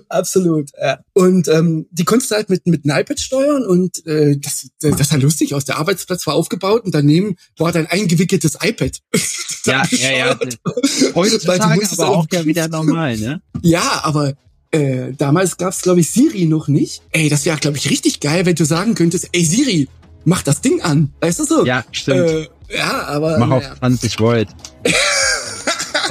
Absolut. 0.09 0.69
Ja. 0.81 0.99
Und 1.13 1.47
ähm, 1.47 1.87
die 1.91 2.05
konntest 2.05 2.31
du 2.31 2.35
halt 2.35 2.49
mit, 2.49 2.65
mit 2.65 2.85
einem 2.85 3.01
iPad 3.01 3.19
steuern 3.19 3.65
und 3.65 4.05
äh, 4.05 4.37
das, 4.37 4.69
das 4.79 5.09
sah 5.09 5.17
lustig 5.17 5.53
aus. 5.53 5.65
Der 5.65 5.77
Arbeitsplatz 5.77 6.25
war 6.27 6.35
aufgebaut 6.35 6.85
und 6.85 6.95
daneben 6.95 7.35
war 7.57 7.71
dann 7.71 7.87
eingewickeltes 7.87 8.57
iPad. 8.61 8.99
ja, 9.65 9.83
ja, 9.91 10.11
ja. 10.11 10.39
Heutzutage 11.15 11.63
aber 11.63 12.09
auch 12.09 12.27
ja 12.31 12.45
wieder 12.45 12.67
normal, 12.67 13.17
ne? 13.17 13.41
Ja, 13.61 14.01
aber 14.03 14.33
äh, 14.71 15.11
damals 15.17 15.57
gab's 15.57 15.81
glaube 15.81 15.99
ich, 15.99 16.09
Siri 16.11 16.45
noch 16.45 16.67
nicht. 16.67 17.01
Ey, 17.11 17.29
das 17.29 17.45
wäre, 17.45 17.57
glaube 17.57 17.77
ich, 17.77 17.89
richtig 17.89 18.21
geil, 18.21 18.45
wenn 18.45 18.55
du 18.55 18.65
sagen 18.65 18.95
könntest, 18.95 19.29
ey 19.33 19.43
Siri, 19.43 19.89
mach 20.23 20.41
das 20.41 20.61
Ding 20.61 20.81
an. 20.81 21.11
Weißt 21.19 21.39
du 21.39 21.45
so? 21.45 21.65
Ja, 21.65 21.83
stimmt. 21.91 22.29
Äh, 22.29 22.47
ja, 22.77 23.07
aber. 23.07 23.37
Mach 23.37 23.51
auf 23.51 23.79
20 23.79 24.19
Volt. 24.19 24.47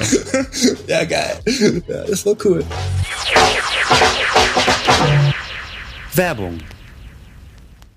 ja, 0.86 1.04
geil. 1.04 1.40
Ja, 1.86 2.04
das 2.04 2.24
war 2.24 2.36
cool. 2.44 2.64
Werbung 6.14 6.58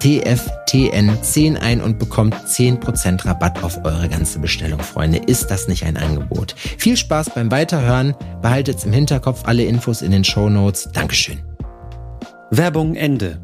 TFTN10 0.00 1.56
ein 1.56 1.80
und 1.80 1.98
bekommt 1.98 2.34
10% 2.34 3.24
Rabatt 3.24 3.62
auf 3.62 3.84
eure 3.84 4.08
ganze 4.08 4.38
Bestellung, 4.38 4.80
Freunde. 4.80 5.18
Ist 5.18 5.48
das 5.48 5.68
nicht 5.68 5.84
ein 5.84 5.96
Angebot? 5.96 6.54
Viel 6.78 6.96
Spaß 6.96 7.30
beim 7.34 7.50
Weiterhören. 7.50 8.14
Behaltet 8.42 8.84
im 8.84 8.92
Hinterkopf 8.92 9.42
alle 9.44 9.64
Infos 9.64 10.02
in 10.02 10.12
den 10.12 10.24
Show 10.24 10.48
Notes. 10.48 10.88
Dankeschön. 10.92 11.38
Werbung 12.50 12.94
Ende 12.94 13.40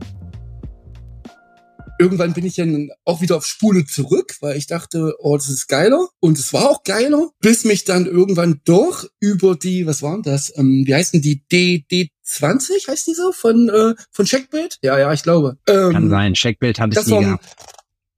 irgendwann 1.99 2.33
bin 2.33 2.47
ich 2.47 2.57
dann 2.57 2.91
auch 3.05 3.21
wieder 3.21 3.37
auf 3.37 3.47
Spule 3.47 3.85
zurück, 3.85 4.37
weil 4.41 4.57
ich 4.57 4.67
dachte, 4.67 5.15
oh, 5.19 5.37
das 5.37 5.49
ist 5.49 5.69
geiler. 5.69 6.09
Und 6.21 6.39
es 6.39 6.53
war 6.53 6.71
auch 6.71 6.85
geiler, 6.85 7.31
bis 7.41 7.65
mich 7.65 7.85
dann 7.85 8.07
irgendwann 8.07 8.61
doch 8.65 9.05
über 9.21 9.57
die, 9.57 9.87
was 9.87 10.03
waren 10.03 10.23
das? 10.23 10.53
Ähm, 10.57 10.85
wie 10.87 10.95
heißen 10.95 11.23
die? 11.23 11.45
D, 11.51 11.85
D, 11.91 12.11
20 12.25 12.89
heißt 12.89 13.07
die 13.07 13.15
so 13.15 13.33
von 13.33 13.69
äh, 13.69 13.95
von 14.11 14.25
Checkbild? 14.25 14.79
Ja, 14.83 14.99
ja, 14.99 15.13
ich 15.13 15.23
glaube. 15.23 15.57
Ähm, 15.69 15.93
Kann 15.93 16.11
sein. 16.11 16.35
Checkbild 16.35 16.81
hatte 16.81 16.99
ich 16.99 17.07
nie 17.07 17.21
gehabt. 17.21 17.45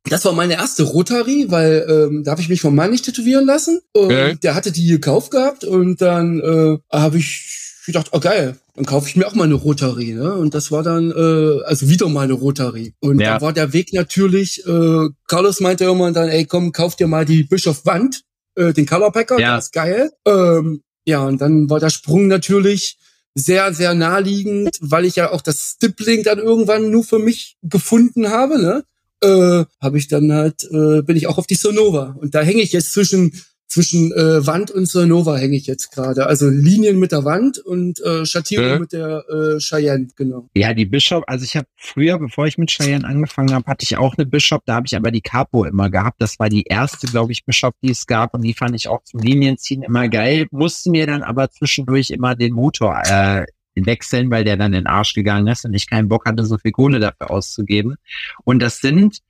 Das 0.08 0.24
war 0.24 0.32
meine 0.32 0.54
erste 0.54 0.84
Rotary, 0.84 1.46
weil 1.48 1.84
ähm, 1.88 2.22
da 2.22 2.30
habe 2.30 2.40
ich 2.40 2.48
mich 2.48 2.60
vom 2.60 2.74
Mann 2.74 2.92
nicht 2.92 3.04
tätowieren 3.04 3.44
lassen. 3.44 3.80
Und 3.92 4.04
okay. 4.04 4.36
der 4.40 4.54
hatte 4.54 4.70
die 4.70 4.86
gekauft 4.86 5.32
gehabt 5.32 5.64
und 5.64 6.00
dann 6.00 6.40
äh, 6.40 6.78
habe 6.92 7.18
ich 7.18 7.80
gedacht, 7.86 8.08
oh 8.12 8.20
geil, 8.20 8.56
dann 8.74 8.84
kaufe 8.84 9.08
ich 9.08 9.16
mir 9.16 9.26
auch 9.26 9.34
mal 9.34 9.44
eine 9.44 9.54
Rotary. 9.54 10.12
Ne? 10.12 10.34
Und 10.34 10.54
das 10.54 10.70
war 10.70 10.82
dann 10.82 11.10
äh, 11.10 11.64
also 11.64 11.88
wieder 11.88 12.08
mal 12.08 12.22
eine 12.22 12.34
Rotary. 12.34 12.94
Und 13.00 13.20
ja. 13.20 13.34
da 13.34 13.40
war 13.40 13.52
der 13.52 13.72
Weg 13.72 13.92
natürlich, 13.92 14.64
äh, 14.66 15.08
Carlos 15.26 15.60
meinte 15.60 15.84
irgendwann 15.84 16.14
dann, 16.14 16.28
ey 16.28 16.44
komm, 16.44 16.72
kauf 16.72 16.94
dir 16.94 17.08
mal 17.08 17.24
die 17.24 17.42
Bischof 17.44 17.84
Wand, 17.84 18.22
äh, 18.54 18.72
den 18.72 18.86
Color 18.86 19.12
Packer, 19.12 19.40
ja. 19.40 19.56
das 19.56 19.66
ist 19.66 19.72
geil. 19.72 20.10
Ähm, 20.26 20.82
ja, 21.04 21.24
und 21.24 21.40
dann 21.40 21.70
war 21.70 21.80
der 21.80 21.90
Sprung 21.90 22.26
natürlich 22.26 22.98
sehr, 23.36 23.74
sehr 23.74 23.94
naheliegend, 23.94 24.78
weil 24.80 25.04
ich 25.04 25.16
ja 25.16 25.30
auch 25.30 25.42
das 25.42 25.74
Stippling 25.76 26.22
dann 26.22 26.38
irgendwann 26.38 26.90
nur 26.90 27.04
für 27.04 27.18
mich 27.18 27.56
gefunden 27.62 28.30
habe, 28.30 28.58
ne? 28.58 28.84
Äh, 29.20 29.64
habe 29.80 29.98
ich 29.98 30.08
dann 30.08 30.32
halt, 30.32 30.64
äh, 30.64 31.02
bin 31.02 31.16
ich 31.16 31.26
auch 31.26 31.36
auf 31.36 31.46
die 31.46 31.54
Sonova. 31.54 32.16
Und 32.18 32.34
da 32.34 32.40
hänge 32.40 32.62
ich 32.62 32.72
jetzt 32.72 32.92
zwischen 32.92 33.32
zwischen 33.68 34.12
äh, 34.12 34.46
Wand 34.46 34.70
und 34.70 34.88
Sonova 34.88 35.36
hänge 35.36 35.56
ich 35.56 35.66
jetzt 35.66 35.92
gerade. 35.92 36.26
Also 36.26 36.48
Linien 36.48 36.98
mit 36.98 37.12
der 37.12 37.24
Wand 37.24 37.58
und 37.58 38.00
äh, 38.00 38.24
Schattierung 38.24 38.66
äh? 38.66 38.78
mit 38.78 38.92
der 38.92 39.24
äh, 39.28 39.58
Cheyenne, 39.58 40.08
genau. 40.16 40.48
Ja, 40.54 40.72
die 40.72 40.86
Bishop, 40.86 41.24
also 41.26 41.44
ich 41.44 41.56
habe 41.56 41.66
früher, 41.76 42.18
bevor 42.18 42.46
ich 42.46 42.58
mit 42.58 42.70
Cheyenne 42.70 43.06
angefangen 43.06 43.52
habe, 43.52 43.66
hatte 43.66 43.84
ich 43.84 43.96
auch 43.96 44.14
eine 44.16 44.26
Bishop, 44.26 44.62
da 44.66 44.76
habe 44.76 44.86
ich 44.86 44.96
aber 44.96 45.10
die 45.10 45.20
Capo 45.20 45.64
immer 45.64 45.90
gehabt. 45.90 46.20
Das 46.20 46.38
war 46.38 46.48
die 46.48 46.62
erste, 46.62 47.06
glaube 47.06 47.32
ich, 47.32 47.44
Bishop, 47.44 47.74
die 47.82 47.90
es 47.90 48.06
gab 48.06 48.34
und 48.34 48.42
die 48.42 48.54
fand 48.54 48.74
ich 48.76 48.88
auch 48.88 49.02
zum 49.02 49.20
Linienziehen 49.20 49.82
immer 49.82 50.08
geil. 50.08 50.46
Musste 50.50 50.90
mir 50.90 51.06
dann 51.06 51.22
aber 51.22 51.50
zwischendurch 51.50 52.10
immer 52.10 52.36
den 52.36 52.52
Motor 52.52 53.02
äh, 53.04 53.46
wechseln, 53.74 54.30
weil 54.30 54.44
der 54.44 54.56
dann 54.56 54.72
in 54.72 54.84
den 54.84 54.86
Arsch 54.86 55.12
gegangen 55.12 55.46
ist 55.48 55.64
und 55.64 55.74
ich 55.74 55.90
keinen 55.90 56.08
Bock 56.08 56.24
hatte, 56.26 56.44
so 56.44 56.56
viel 56.58 56.72
Kohle 56.72 56.98
dafür 56.98 57.30
auszugeben. 57.30 57.96
Und 58.44 58.60
das 58.60 58.78
sind 58.78 59.20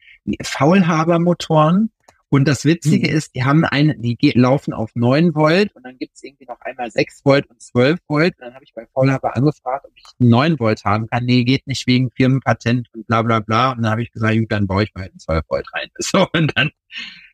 Faulhaber-Motoren, 0.43 1.91
und 2.29 2.47
das 2.49 2.65
Witzige 2.65 3.09
mhm. 3.09 3.17
ist, 3.17 3.35
die 3.35 3.45
haben 3.45 3.65
eine, 3.65 3.97
die 3.97 4.17
laufen 4.35 4.73
auf 4.73 4.91
9 4.95 5.35
Volt 5.35 5.75
und 5.77 5.85
dann 5.85 5.97
gibt 5.97 6.17
es 6.17 6.25
irgendwie 6.25 6.47
noch 6.47 6.61
einmal 6.61 6.91
6 6.91 7.25
Volt 7.25 7.49
und 7.49 7.63
12 7.63 8.01
Volt. 8.09 8.35
Und 8.39 8.47
dann 8.47 8.55
habe 8.55 8.65
ich 8.65 8.75
bei 8.75 8.87
Vollhaber 8.93 9.37
angefragt, 9.37 9.85
ob 9.87 9.93
ich 9.95 10.05
9 10.19 10.59
Volt 10.59 10.85
haben 10.85 11.07
kann. 11.07 11.25
Nee, 11.25 11.45
geht 11.45 11.67
nicht 11.67 11.87
wegen 11.87 12.11
Firmenpatent 12.11 12.89
und 12.95 13.07
bla 13.07 13.23
bla 13.23 13.41
bla. 13.41 13.73
Und 13.73 13.83
dann 13.83 13.93
habe 13.93 14.03
ich 14.03 14.11
gesagt, 14.11 14.37
gut, 14.37 14.51
dann 14.51 14.67
baue 14.67 14.85
ich 14.85 14.95
mal 14.95 15.03
halt 15.03 15.21
12 15.21 15.45
Volt 15.49 15.67
rein. 15.73 15.89
So, 15.99 16.27
und 16.33 16.53
dann, 16.57 16.71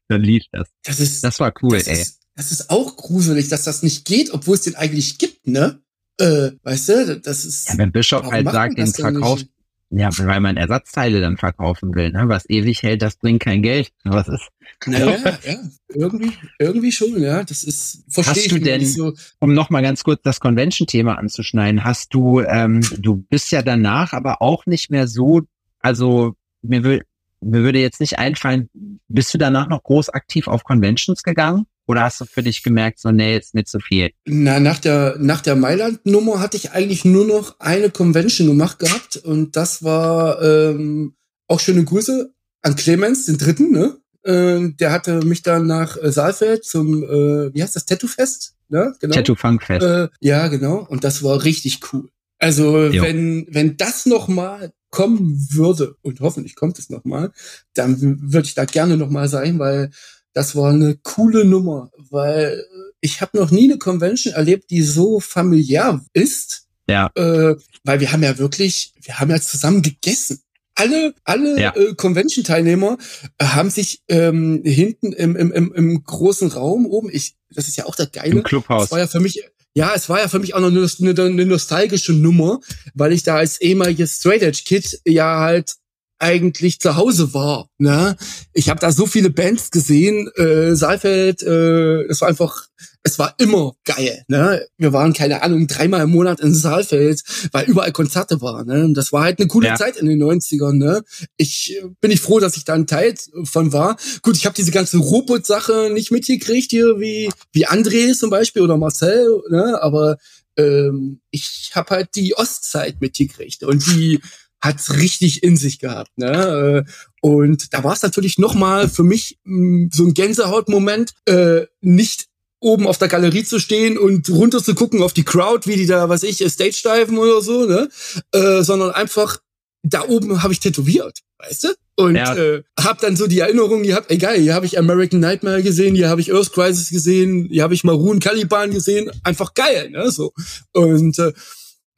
dann 0.09 0.23
lief 0.23 0.45
das. 0.53 0.69
Das 0.85 1.01
ist, 1.01 1.25
das 1.25 1.41
war 1.41 1.53
cool, 1.63 1.79
das 1.79 1.87
ey. 1.87 1.95
Ist, 1.95 2.21
das 2.37 2.53
ist 2.53 2.71
auch 2.71 2.97
gruselig, 2.97 3.49
dass 3.49 3.65
das 3.65 3.83
nicht 3.83 4.05
geht, 4.05 4.33
obwohl 4.33 4.55
es 4.55 4.63
den 4.63 4.77
eigentlich 4.77 5.19
gibt, 5.19 5.47
ne? 5.47 5.83
Äh, 6.19 6.53
weißt 6.63 6.89
du, 6.89 7.21
das 7.21 7.45
ist. 7.45 7.69
Ja, 7.71 7.79
wenn 7.79 7.93
Bischof 7.93 8.31
halt 8.31 8.51
sagt, 8.51 8.79
den 8.79 8.87
verkauft, 8.87 9.47
ja, 9.95 10.09
weil 10.19 10.41
man 10.41 10.57
Ersatzteile 10.57 11.21
dann 11.21 11.37
verkaufen 11.37 11.95
will, 11.95 12.11
ne? 12.11 12.25
Was 12.27 12.49
ewig 12.49 12.83
hält, 12.83 13.03
das 13.03 13.17
bringt 13.17 13.43
kein 13.43 13.61
Geld. 13.61 13.93
Was 14.05 14.27
ist? 14.27 14.49
Naja, 14.87 15.19
ja, 15.45 15.59
irgendwie, 15.89 16.33
irgendwie 16.59 16.93
schon, 16.93 17.21
ja. 17.21 17.45
Das 17.45 17.63
ist 17.63 18.03
verstehe 18.09 18.45
Hast 18.45 18.53
du 18.53 18.59
denn, 18.59 18.87
so. 18.87 19.13
um 19.39 19.53
nochmal 19.53 19.83
ganz 19.83 20.03
kurz 20.03 20.23
das 20.23 20.41
Convention-Thema 20.41 21.19
anzuschneiden, 21.19 21.85
hast 21.85 22.15
du, 22.15 22.41
ähm, 22.41 22.81
du 22.99 23.17
bist 23.29 23.53
ja 23.53 23.61
danach 23.61 24.15
aber 24.15 24.41
auch 24.41 24.65
nicht 24.65 24.91
mehr 24.91 25.07
so, 25.07 25.43
also 25.81 26.37
mir, 26.63 26.85
will, 26.85 27.03
mir 27.43 27.63
würde 27.63 27.79
jetzt 27.79 28.01
nicht 28.01 28.19
einfallen, 28.19 28.71
bist 29.09 29.35
du 29.35 29.39
danach 29.39 29.69
noch 29.69 29.83
groß 29.83 30.09
aktiv 30.09 30.49
auf 30.49 30.65
Conventions 30.65 31.23
gegangen? 31.23 31.67
Oder 31.87 32.03
hast 32.03 32.21
du 32.21 32.25
für 32.25 32.42
dich 32.42 32.62
gemerkt, 32.62 33.01
so, 33.01 33.11
nee, 33.11 33.37
ist 33.37 33.55
nicht 33.55 33.68
so 33.68 33.81
viel? 33.81 34.11
Na, 34.25 34.61
nach 34.61 34.79
der, 34.79 35.16
nach 35.18 35.40
der 35.40 35.57
Mailand-Nummer 35.57 36.40
hatte 36.40 36.57
ich 36.57 36.71
eigentlich 36.73 37.05
nur 37.05 37.27
noch 37.27 37.59
eine 37.59 37.90
Convention 37.90 38.47
gemacht 38.47 38.79
gehabt 38.79 39.16
und 39.16 39.57
das 39.57 39.83
war 39.83 40.40
ähm, 40.42 41.14
auch 41.49 41.61
schöne 41.61 41.85
Grüße 41.85 42.33
an 42.62 42.77
Clemens, 42.77 43.27
den 43.27 43.38
dritten, 43.38 43.73
ne? 43.73 43.97
Äh, 44.25 44.73
der 44.79 44.92
hatte 44.92 45.25
mich 45.25 45.42
dann 45.42 45.66
nach 45.66 45.97
äh, 45.97 46.12
Saalfeld 46.12 46.64
zum, 46.64 47.03
äh, 47.03 47.53
wie 47.53 47.62
heißt 47.62 47.75
das, 47.75 47.87
Tattoo-Fest? 47.87 48.55
Ne? 48.68 48.95
Genau. 49.01 49.14
Tattoo-Funk-Fest. 49.14 49.85
Äh, 49.85 50.09
ja, 50.21 50.47
genau. 50.47 50.87
Und 50.88 51.03
das 51.03 51.23
war 51.25 51.42
richtig 51.45 51.81
cool. 51.92 52.09
Also 52.38 52.87
jo. 52.87 53.03
wenn, 53.03 53.47
wenn 53.51 53.77
das 53.77 54.07
noch 54.07 54.29
mal 54.29 54.73
kommen 54.90 55.49
würde, 55.51 55.97
und 56.03 56.21
hoffentlich 56.21 56.55
kommt 56.55 56.79
es 56.79 56.90
noch 56.90 57.05
mal, 57.05 57.33
dann 57.75 58.33
würde 58.33 58.47
ich 58.47 58.55
da 58.55 58.64
gerne 58.64 58.97
noch 58.97 59.11
mal 59.11 59.29
sein, 59.29 59.59
weil 59.59 59.90
das 60.35 60.57
war 60.57 60.71
eine 60.71 60.97
coole 61.03 61.45
Nummer, 61.45 61.90
weil 62.11 62.64
ich 63.01 63.21
habe 63.21 63.38
noch 63.38 63.51
nie 63.51 63.64
eine 63.64 63.79
Convention 63.79 64.35
erlebt, 64.35 64.71
die 64.71 64.83
so 64.83 65.21
familiär 65.21 66.05
ist. 66.12 66.66
Ja. 66.88 67.11
Äh, 67.14 67.57
weil 67.85 68.01
wir 68.01 68.12
haben 68.12 68.23
ja 68.23 68.38
wirklich, 68.38 68.95
wir 69.03 69.18
haben 69.18 69.31
ja 69.31 69.40
zusammen 69.40 69.83
gegessen. 69.83 70.40
Alle, 70.75 71.14
alle 71.25 71.61
ja. 71.61 71.75
äh, 71.77 71.95
Convention-Teilnehmer 71.95 72.97
äh, 73.38 73.45
haben 73.45 73.71
sich 73.71 74.03
ähm, 74.09 74.62
hinten 74.64 75.12
im, 75.12 75.37
im, 75.37 75.53
im, 75.53 75.73
im 75.73 76.03
großen 76.03 76.49
Raum 76.49 76.87
oben, 76.87 77.11
ich, 77.12 77.37
das 77.51 77.68
ist 77.68 77.77
ja 77.77 77.87
auch 77.87 77.95
der 77.95 78.07
geile. 78.07 78.31
Im 78.31 78.42
Clubhaus. 78.42 78.85
Das 78.85 78.92
war 78.92 78.99
ja 78.99 79.07
für 79.07 79.21
mich, 79.21 79.42
ja, 79.75 79.92
es 79.95 80.09
war 80.09 80.21
ja 80.21 80.29
für 80.29 80.38
mich 80.38 80.55
auch 80.55 80.61
noch 80.61 80.68
eine, 80.68 80.87
eine, 81.01 81.23
eine 81.23 81.47
nostalgische 81.47 82.12
Nummer, 82.14 82.61
weil 82.95 83.12
ich 83.12 83.23
da 83.23 83.37
als 83.37 83.61
ehemaliges 83.61 84.16
Straight 84.16 84.42
Edge 84.42 84.62
Kid 84.64 85.01
ja 85.07 85.40
halt 85.40 85.75
eigentlich 86.23 86.79
zu 86.79 86.97
Hause 86.97 87.35
war. 87.35 87.69
Ne? 87.79 88.17
Ich 88.53 88.71
habe 88.71 88.81
da 88.81 88.93
so 88.93 89.07
viele 89.07 89.31
Bands 89.31 89.71
gesehen, 89.71 90.29
äh, 90.37 90.75
Saalfeld, 90.75 91.43
äh, 91.43 92.03
es 92.05 92.21
war 92.21 92.29
einfach, 92.29 92.67
es 93.03 93.19
war 93.19 93.35
immer 93.39 93.75
geil. 93.85 94.23
Ne? 94.29 94.65
Wir 94.79 94.93
waren, 94.93 95.13
keine 95.13 95.43
Ahnung, 95.43 95.67
dreimal 95.67 96.03
im 96.03 96.11
Monat 96.11 96.41
in 96.41 96.55
Saalfeld, 96.55 97.23
weil 97.51 97.67
überall 97.67 97.93
Konzerte 97.93 98.41
waren. 98.41 98.67
Ne? 98.67 98.93
Das 98.95 99.13
war 99.13 99.25
halt 99.25 99.41
eine 99.41 99.49
coole 99.49 99.69
ja. 99.69 99.75
Zeit 99.75 99.97
in 99.97 100.07
den 100.07 100.23
90ern. 100.23 100.75
Ne? 100.75 101.03
Ich 101.37 101.77
äh, 101.77 101.89
bin 102.01 102.13
ich 102.13 102.21
froh, 102.21 102.39
dass 102.39 102.57
ich 102.57 102.65
da 102.65 102.75
ein 102.75 102.87
Teil 102.87 103.15
von 103.45 103.73
war. 103.73 103.97
Gut, 104.23 104.37
ich 104.37 104.47
habe 104.47 104.55
diese 104.55 104.71
ganze 104.71 104.99
Robot-Sache 104.99 105.91
nicht 105.93 106.13
mitgekriegt 106.13 106.71
hier, 106.71 107.01
wie, 107.01 107.31
wie 107.53 107.67
André 107.67 108.17
zum 108.17 108.31
Beispiel 108.31 108.63
oder 108.63 108.77
Marcel, 108.77 109.43
ne? 109.51 109.83
aber 109.83 110.19
ähm, 110.57 111.21
ich 111.31 111.73
habe 111.75 111.97
halt 111.97 112.15
die 112.15 112.37
Ostzeit 112.37 113.01
mitgekriegt 113.01 113.63
und 113.65 113.87
die 113.87 114.21
hat's 114.62 114.94
richtig 114.94 115.42
in 115.42 115.57
sich 115.57 115.79
gehabt. 115.81 116.16
Ne? 116.16 116.85
Äh, 116.87 116.90
und 117.20 117.75
da 117.75 117.85
war 117.85 117.92
es 117.92 118.03
natürlich 118.03 118.38
noch 118.38 118.55
mal 118.55 118.88
für 118.88 119.03
mich 119.03 119.38
mh, 119.44 119.87
mm, 119.87 119.90
so 119.92 120.05
ein 120.05 120.14
Gänsehautmoment, 120.14 121.12
äh, 121.27 121.66
nicht 121.81 122.27
oben 122.61 122.87
auf 122.87 122.96
der 122.96 123.09
Galerie 123.09 123.42
zu 123.42 123.59
stehen 123.59 123.98
und 123.98 124.31
runter 124.31 124.62
zu 124.62 124.75
gucken 124.75 125.03
auf 125.03 125.12
die 125.12 125.25
Crowd, 125.25 125.68
wie 125.68 125.77
die 125.77 125.87
da, 125.87 126.09
was 126.09 126.22
ich, 126.22 126.37
Stage 126.48 126.81
diven 126.85 127.18
oder 127.18 127.42
so, 127.42 127.66
ne? 127.66 127.88
Äh, 128.33 128.62
sondern 128.62 128.92
einfach 128.92 129.38
da 129.83 130.07
oben 130.07 130.44
habe 130.44 130.53
ich 130.53 130.61
tätowiert, 130.61 131.18
weißt 131.38 131.64
du? 131.64 131.68
Und 131.96 132.14
ja. 132.14 132.37
äh, 132.37 132.62
habe 132.79 133.01
dann 133.01 133.16
so 133.16 133.27
die 133.27 133.40
Erinnerung 133.40 133.83
gehabt, 133.83 134.12
egal, 134.12 134.38
hier 134.38 134.55
habe 134.55 134.64
ich 134.64 134.79
American 134.79 135.18
Nightmare 135.18 135.62
gesehen, 135.62 135.96
hier 135.96 136.09
habe 136.09 136.20
ich 136.20 136.33
Earth 136.33 136.53
Crisis 136.53 136.90
gesehen, 136.90 137.48
hier 137.51 137.64
habe 137.64 137.75
ich 137.75 137.83
Maroon 137.83 138.20
Caliban 138.20 138.70
gesehen, 138.70 139.11
einfach 139.25 139.55
geil, 139.55 139.90
ne? 139.90 140.12
So 140.12 140.33
und 140.72 141.18
äh, 141.18 141.33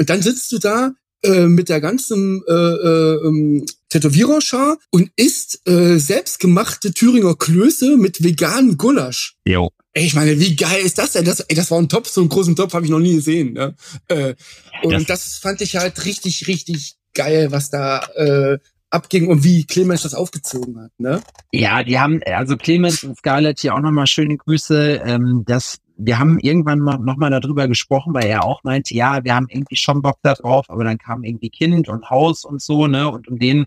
und 0.00 0.10
dann 0.10 0.22
sitzt 0.22 0.50
du 0.50 0.58
da 0.58 0.92
äh, 1.24 1.46
mit 1.46 1.68
der 1.68 1.80
ganzen 1.80 2.42
äh, 2.46 2.52
äh, 2.52 3.26
ähm, 3.26 3.66
Tätowiererschar 3.88 4.78
und 4.90 5.10
isst 5.16 5.66
äh, 5.68 5.98
selbstgemachte 5.98 6.92
Thüringer 6.92 7.34
Klöße 7.34 7.96
mit 7.96 8.22
veganen 8.22 8.76
Gulasch. 8.76 9.36
Jo. 9.46 9.70
Ey, 9.92 10.06
ich 10.06 10.14
meine, 10.14 10.38
wie 10.40 10.56
geil 10.56 10.84
ist 10.84 10.98
das 10.98 11.12
denn? 11.12 11.24
Das, 11.24 11.40
ey, 11.40 11.54
das 11.54 11.70
war 11.70 11.78
ein 11.78 11.88
Topf, 11.88 12.08
so 12.08 12.20
einen 12.20 12.28
großen 12.28 12.56
Topf 12.56 12.74
habe 12.74 12.84
ich 12.84 12.90
noch 12.90 12.98
nie 12.98 13.14
gesehen. 13.14 13.52
Ne? 13.52 13.74
Äh, 14.08 14.34
und 14.82 14.92
das, 14.92 15.06
das 15.06 15.38
fand 15.38 15.60
ich 15.60 15.76
halt 15.76 16.04
richtig, 16.04 16.48
richtig 16.48 16.96
geil, 17.14 17.52
was 17.52 17.70
da 17.70 18.00
äh, 18.16 18.58
abging 18.90 19.28
und 19.28 19.44
wie 19.44 19.64
Clemens 19.64 20.02
das 20.02 20.14
aufgezogen 20.14 20.80
hat, 20.80 20.92
ne? 20.98 21.20
Ja, 21.52 21.82
die 21.82 21.98
haben, 21.98 22.20
also 22.24 22.56
Clemens 22.56 23.02
und 23.02 23.16
Scarlett 23.18 23.60
hier 23.60 23.74
auch 23.74 23.80
nochmal 23.80 24.06
schöne 24.06 24.36
Grüße. 24.36 25.02
Ähm, 25.04 25.42
das 25.46 25.78
wir 25.96 26.18
haben 26.18 26.38
irgendwann 26.38 26.80
mal 26.80 26.98
nochmal 26.98 27.30
darüber 27.30 27.68
gesprochen, 27.68 28.14
weil 28.14 28.26
er 28.26 28.44
auch 28.44 28.64
meinte, 28.64 28.94
ja, 28.94 29.24
wir 29.24 29.34
haben 29.34 29.46
irgendwie 29.48 29.76
schon 29.76 30.02
Bock 30.02 30.18
da 30.22 30.34
drauf, 30.34 30.66
aber 30.68 30.84
dann 30.84 30.98
kam 30.98 31.24
irgendwie 31.24 31.50
Kind 31.50 31.88
und 31.88 32.10
Haus 32.10 32.44
und 32.44 32.60
so, 32.60 32.86
ne? 32.86 33.08
Und 33.08 33.28
um 33.28 33.38
den, 33.38 33.64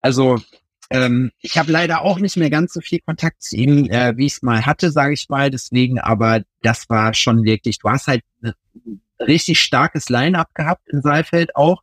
also 0.00 0.38
ähm, 0.90 1.30
ich 1.40 1.58
habe 1.58 1.70
leider 1.70 2.02
auch 2.02 2.18
nicht 2.18 2.36
mehr 2.36 2.50
ganz 2.50 2.72
so 2.72 2.80
viel 2.80 3.00
Kontakt 3.00 3.42
zu 3.42 3.56
ihm, 3.56 3.86
äh, 3.90 4.16
wie 4.16 4.26
ich 4.26 4.34
es 4.34 4.42
mal 4.42 4.64
hatte, 4.64 4.90
sage 4.90 5.14
ich 5.14 5.28
mal. 5.28 5.50
Deswegen, 5.50 6.00
aber 6.00 6.42
das 6.62 6.88
war 6.88 7.14
schon 7.14 7.44
wirklich, 7.44 7.78
du 7.78 7.90
hast 7.90 8.06
halt 8.06 8.22
ein 8.42 8.54
richtig 9.20 9.60
starkes 9.60 10.08
Line-up 10.08 10.54
gehabt 10.54 10.88
in 10.88 11.02
Saalfeld 11.02 11.54
auch. 11.56 11.82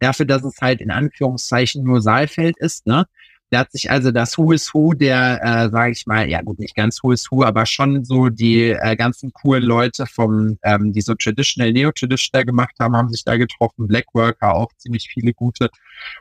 Dafür, 0.00 0.26
dass 0.26 0.42
es 0.44 0.60
halt 0.60 0.80
in 0.80 0.90
Anführungszeichen 0.90 1.84
nur 1.84 2.00
Saalfeld 2.00 2.56
ist, 2.58 2.86
ne? 2.86 3.06
Der 3.50 3.60
hat 3.60 3.72
sich 3.72 3.90
also 3.90 4.10
das 4.10 4.38
Who 4.38 4.52
is 4.52 4.72
Who 4.72 4.94
der, 4.94 5.40
äh, 5.42 5.70
sage 5.70 5.92
ich 5.92 6.06
mal, 6.06 6.28
ja 6.28 6.42
gut, 6.42 6.58
nicht 6.58 6.74
ganz 6.74 7.02
Who 7.02 7.12
is 7.12 7.30
Who, 7.30 7.44
aber 7.44 7.66
schon 7.66 8.04
so 8.04 8.28
die 8.28 8.70
äh, 8.70 8.96
ganzen 8.96 9.32
coolen 9.32 9.64
Leute 9.64 10.06
vom, 10.06 10.58
ähm, 10.62 10.92
die 10.92 11.00
so 11.00 11.14
traditional, 11.14 11.72
neo-traditional 11.72 12.44
gemacht 12.44 12.74
haben, 12.78 12.96
haben 12.96 13.08
sich 13.08 13.24
da 13.24 13.36
getroffen. 13.36 13.88
Blackworker 13.88 14.54
auch 14.54 14.70
ziemlich 14.76 15.08
viele 15.12 15.32
gute. 15.32 15.70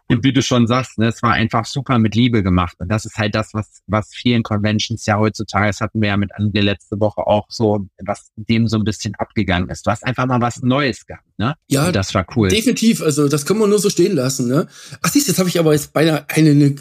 Und 0.08 0.24
wie 0.24 0.34
du 0.34 0.42
schon 0.42 0.68
sagst, 0.68 0.98
ne, 0.98 1.08
es 1.08 1.22
war 1.24 1.34
einfach 1.34 1.66
super 1.66 2.00
mit 2.00 2.16
Liebe 2.16 2.44
gemacht. 2.44 2.76
Und 2.80 2.90
das 2.90 3.06
ist 3.06 3.18
halt 3.18 3.36
das, 3.36 3.54
was, 3.54 3.82
was 3.88 4.10
vielen 4.14 4.44
Conventions 4.44 5.06
ja 5.06 5.18
heutzutage, 5.18 5.68
das 5.68 5.82
hatten 5.82 6.02
wir 6.02 6.10
ja 6.10 6.18
mit 6.18 6.34
André 6.36 6.62
letzte 6.62 7.00
Woche 7.00 7.26
auch 7.28 7.46
so, 7.50 7.88
was 8.04 8.32
dem 8.36 8.68
so 8.68 8.78
ein 8.78 8.84
bisschen 8.84 9.16
abgegangen 9.16 9.70
ist. 9.70 9.86
Du 9.86 9.92
hast 9.92 10.06
einfach 10.06 10.26
mal 10.26 10.42
was 10.42 10.62
Neues 10.62 11.06
gehabt, 11.06 11.26
ne? 11.38 11.56
Ja, 11.68 11.88
Und 11.88 11.96
das 11.96 12.14
war 12.14 12.26
cool. 12.36 12.50
Definitiv. 12.50 13.02
Also 13.02 13.28
das 13.28 13.46
können 13.46 13.60
wir 13.60 13.68
nur 13.68 13.80
so 13.80 13.90
stehen 13.90 14.16
lassen, 14.16 14.48
ne? 14.48 14.68
Ach 15.02 15.10
siehst, 15.10 15.28
jetzt 15.28 15.40
habe 15.40 15.50
ich 15.50 15.60
aber 15.60 15.74
jetzt 15.74 15.94
beinahe 15.94 16.26
eine, 16.30 16.52
eine, 16.52 16.76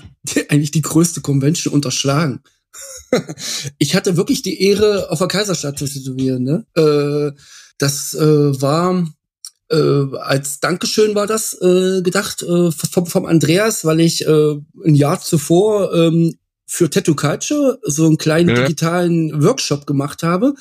eigentlich 0.49 0.71
die 0.71 0.83
größte 0.83 1.21
Convention 1.21 1.75
unterschlagen. 1.75 2.43
ich 3.79 3.95
hatte 3.95 4.17
wirklich 4.17 4.43
die 4.43 4.63
Ehre, 4.63 5.11
auf 5.11 5.19
der 5.19 5.29
Kaiserstadt 5.29 5.79
zu 5.79 5.87
tätowieren, 5.87 6.43
ne? 6.43 6.67
Äh, 6.75 7.39
das 7.79 8.15
äh, 8.15 8.61
war 8.61 9.07
äh, 9.71 10.17
als 10.19 10.61
Dankeschön 10.61 11.15
war 11.15 11.27
das 11.27 11.55
äh, 11.61 12.03
gedacht 12.03 12.43
äh, 12.43 12.71
vom, 12.73 13.07
vom 13.07 13.27
Andreas, 13.27 13.85
weil 13.85 14.01
ich 14.01 14.27
äh, 14.27 14.55
ein 14.85 14.95
Jahr 14.95 15.21
zuvor 15.21 15.93
ähm, 15.95 16.35
für 16.67 16.91
Tattoo 16.91 17.15
Culture 17.15 17.79
so 17.83 18.07
einen 18.07 18.19
kleinen 18.19 18.51
ja. 18.51 18.63
digitalen 18.63 19.43
Workshop 19.43 19.87
gemacht 19.87 20.23
habe. 20.23 20.55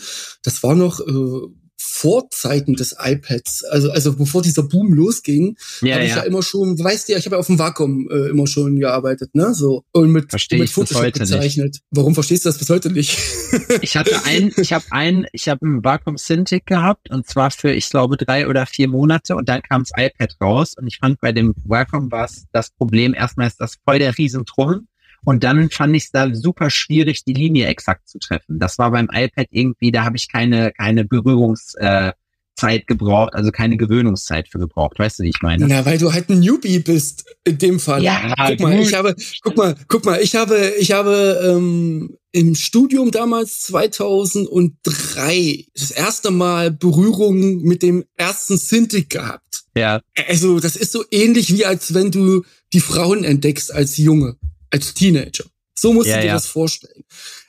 Das 0.44 0.64
war 0.64 0.76
noch 0.76 1.00
äh, 1.00 1.48
Vorzeiten 1.80 2.76
des 2.76 2.96
iPads, 3.00 3.64
also 3.66 3.92
also 3.92 4.16
bevor 4.16 4.42
dieser 4.42 4.64
Boom 4.64 4.94
losging, 4.94 5.58
ja, 5.82 5.96
habe 5.96 6.06
ich 6.06 6.12
ja. 6.12 6.18
ja 6.18 6.24
immer 6.24 6.42
schon, 6.42 6.78
weißt 6.78 7.08
du 7.08 7.14
ja, 7.14 7.20
ich 7.20 7.26
habe 7.26 7.36
ja 7.36 7.40
auf 7.40 7.48
dem 7.48 7.60
Vakuum 7.60 8.10
äh, 8.10 8.30
immer 8.30 8.48
schon 8.48 8.80
gearbeitet, 8.80 9.36
ne, 9.36 9.54
so 9.54 9.84
und 9.92 10.12
mit 10.12 10.30
Versteh 10.30 10.58
mit 10.58 10.70
Photoshop 10.70 11.14
gezeichnet. 11.14 11.74
Nicht. 11.74 11.84
Warum 11.92 12.16
verstehst 12.16 12.46
du 12.46 12.50
das 12.50 12.58
bis 12.58 12.70
heute 12.70 12.92
nicht? 12.92 13.18
ich 13.82 13.96
hatte 13.96 14.26
ein, 14.26 14.52
ich 14.58 14.74
habe 14.74 14.86
ein, 14.90 15.28
ich 15.34 15.50
habe 15.50 15.66
ein 15.66 15.84
Vakuum 15.84 16.18
Cintiq 16.18 16.66
gehabt 16.66 17.12
und 17.12 17.28
zwar 17.28 17.52
für 17.52 17.72
ich 17.72 17.90
glaube 17.90 18.18
drei 18.18 18.48
oder 18.48 18.66
vier 18.66 18.88
Monate 18.88 19.36
und 19.36 19.48
dann 19.48 19.62
kam 19.62 19.84
das 19.84 19.92
iPad 19.96 20.36
raus 20.42 20.74
und 20.78 20.88
ich 20.88 20.98
fand 20.98 21.22
bei 21.22 21.32
dem 21.32 21.54
Vakuum 21.64 22.12
war 22.12 22.28
das 22.52 22.72
Problem 22.72 23.14
erstmal 23.14 23.48
ist 23.48 23.62
das 23.62 23.78
voll 23.86 24.00
der 24.00 24.18
Riesentrum 24.18 24.88
und 25.28 25.44
dann 25.44 25.70
fand 25.70 25.94
ich 25.94 26.06
es 26.06 26.12
da 26.12 26.34
super 26.34 26.70
schwierig, 26.70 27.26
die 27.26 27.34
Linie 27.34 27.68
exakt 27.68 28.08
zu 28.08 28.18
treffen. 28.18 28.60
Das 28.60 28.78
war 28.78 28.92
beim 28.92 29.10
iPad 29.12 29.48
irgendwie, 29.52 29.92
da 29.92 30.06
habe 30.06 30.16
ich 30.16 30.32
keine, 30.32 30.72
keine 30.72 31.04
Berührungszeit 31.04 32.16
äh, 32.62 32.80
gebraucht, 32.86 33.34
also 33.34 33.52
keine 33.52 33.76
Gewöhnungszeit 33.76 34.48
für 34.48 34.58
gebraucht. 34.58 35.00
Weißt 35.00 35.20
du, 35.20 35.24
wie 35.24 35.32
ich 35.32 35.42
meine? 35.42 35.68
Na, 35.68 35.86
weil 35.86 35.98
du 35.98 36.14
halt 36.14 36.30
ein 36.30 36.40
Newbie 36.40 36.80
bist 36.80 37.26
in 37.44 37.58
dem 37.58 37.82
Fall. 37.82 38.04
Ja, 38.04 38.34
guck 38.38 38.62
mal, 38.62 38.80
ich 38.80 38.94
habe, 38.94 39.18
guck 39.42 39.58
mal, 39.58 39.76
guck 39.90 40.06
mal, 40.06 40.22
ich 40.22 40.38
habe, 40.38 40.76
ich 40.80 40.94
habe 40.94 41.42
ähm, 41.44 42.16
im 42.32 42.56
Studium 42.56 43.12
damals 43.12 43.60
2003 43.64 45.66
das 45.74 45.92
erste 45.92 46.32
Mal 46.32 46.72
Berührung 46.72 47.64
mit 47.64 47.84
dem 47.84 48.06
ersten 48.16 48.58
Cintiq 48.58 49.10
gehabt. 49.10 49.66
Ja. 49.76 50.00
Also 50.30 50.62
das 50.62 50.78
ist 50.78 50.94
so 50.94 51.04
ähnlich 51.12 51.52
wie 51.52 51.66
als 51.66 51.94
wenn 51.94 52.12
du 52.12 52.46
die 52.72 52.80
Frauen 52.80 53.26
entdeckst 53.26 53.74
als 53.74 53.98
Junge 53.98 54.38
als 54.72 54.94
Teenager. 54.94 55.46
So 55.78 55.94
musst 55.94 56.10
ja, 56.10 56.16
du 56.16 56.22
dir 56.22 56.28
ja. 56.28 56.34
das 56.34 56.48
vorstellen. 56.48 57.04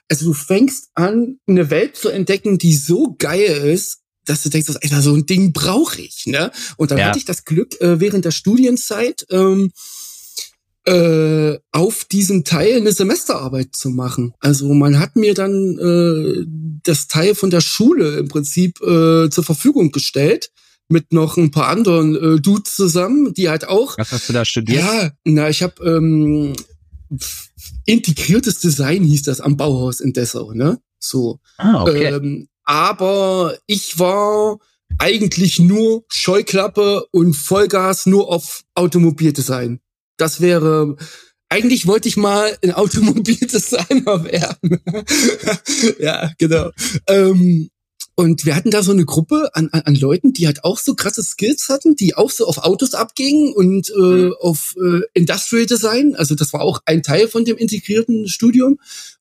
Also 0.09 0.27
du 0.27 0.35
fängst 0.35 0.91
an, 0.95 1.39
eine 1.47 1.71
Welt 1.71 1.97
zu 1.97 2.09
entdecken, 2.09 2.59
die 2.59 2.75
so 2.75 3.15
geil 3.19 3.71
ist, 3.73 4.01
dass 4.25 4.43
du 4.43 4.51
denkst, 4.51 4.71
Alter, 4.83 5.03
so 5.03 5.15
ein 5.15 5.27
Ding 5.27 5.53
brauche 5.53 6.01
ich. 6.01 6.27
Ne? 6.27 6.51
Und 6.77 6.91
dann 6.91 6.99
ja. 6.99 7.07
hatte 7.07 7.19
ich 7.19 7.25
das 7.25 7.45
Glück, 7.45 7.81
äh, 7.81 8.01
während 8.01 8.25
der 8.25 8.31
Studienzeit 8.31 9.27
ähm, 9.31 9.71
äh, 10.85 11.59
auf 11.73 12.05
diesem 12.05 12.45
Teil 12.45 12.77
eine 12.77 12.93
Semesterarbeit 12.93 13.75
zu 13.75 13.91
machen. 13.91 14.33
Also 14.41 14.73
man 14.73 14.99
hat 14.99 15.17
mir 15.17 15.35
dann 15.35 15.79
äh, 15.79 16.45
das 16.83 17.09
Teil 17.09 17.35
von 17.35 17.51
der 17.51 17.61
Schule 17.61 18.19
im 18.19 18.29
Prinzip 18.29 18.81
äh, 18.81 19.29
zur 19.31 19.45
Verfügung 19.45 19.93
gestellt 19.93 20.51
mit 20.89 21.13
noch 21.13 21.37
ein 21.37 21.51
paar 21.51 21.69
anderen 21.69 22.17
äh, 22.17 22.41
Dudes 22.41 22.75
zusammen, 22.75 23.35
die 23.35 23.51
halt 23.51 23.69
auch. 23.69 23.99
Was 23.99 24.13
hast 24.13 24.29
du 24.29 24.33
da 24.33 24.45
studiert? 24.45 24.83
Ja, 24.83 25.13
na, 25.25 25.51
ich 25.51 25.63
habe 25.63 25.85
ähm, 25.85 26.55
integriertes 27.87 28.61
Design 28.61 29.05
hieß 29.05 29.23
das 29.23 29.41
am 29.41 29.57
Bauhaus 29.57 30.01
in 30.01 30.13
Dessau, 30.13 30.53
ne? 30.53 30.79
So. 30.99 31.41
Ah, 31.57 31.83
okay. 31.83 32.07
Ähm, 32.07 32.49
aber 32.65 33.57
ich 33.67 33.99
war 33.99 34.59
eigentlich 34.99 35.59
nur 35.59 36.05
Scheuklappe 36.09 37.07
und 37.13 37.35
Vollgas 37.35 38.07
nur 38.07 38.29
auf 38.29 38.63
Automobildesign. 38.75 39.81
Das 40.17 40.41
wäre 40.41 40.97
eigentlich 41.49 41.87
wollte 41.87 42.09
ich 42.09 42.17
mal 42.17 42.57
ein 42.63 42.73
Automobildesigner 42.75 44.25
werden. 44.25 44.81
ja, 45.99 46.31
genau. 46.39 46.71
Ähm, 47.07 47.71
und 48.19 48.45
wir 48.45 48.57
hatten 48.57 48.73
da 48.73 48.83
so 48.83 48.91
eine 48.91 49.05
Gruppe 49.05 49.51
an, 49.53 49.69
an, 49.71 49.83
an 49.83 49.95
Leuten, 49.95 50.33
die 50.33 50.49
halt 50.49 50.65
auch 50.65 50.79
so 50.79 50.97
krasse 50.97 51.23
Skills 51.23 51.69
hatten, 51.69 51.95
die 51.95 52.17
auch 52.17 52.33
so 52.33 52.49
auf 52.49 52.59
Autos 52.59 52.95
abgingen 52.95 53.53
und 53.53 53.91
äh, 53.91 54.01
mhm. 54.01 54.35
auf 54.41 54.75
äh, 54.77 55.03
Industrial 55.15 55.67
Design. 55.67 56.17
Also 56.17 56.35
das 56.35 56.53
war 56.53 56.63
auch 56.63 56.81
ein 56.85 57.05
Teil 57.05 57.29
von 57.29 57.45
dem 57.45 57.57
integrierten 57.57 58.27
Studium. 58.27 58.81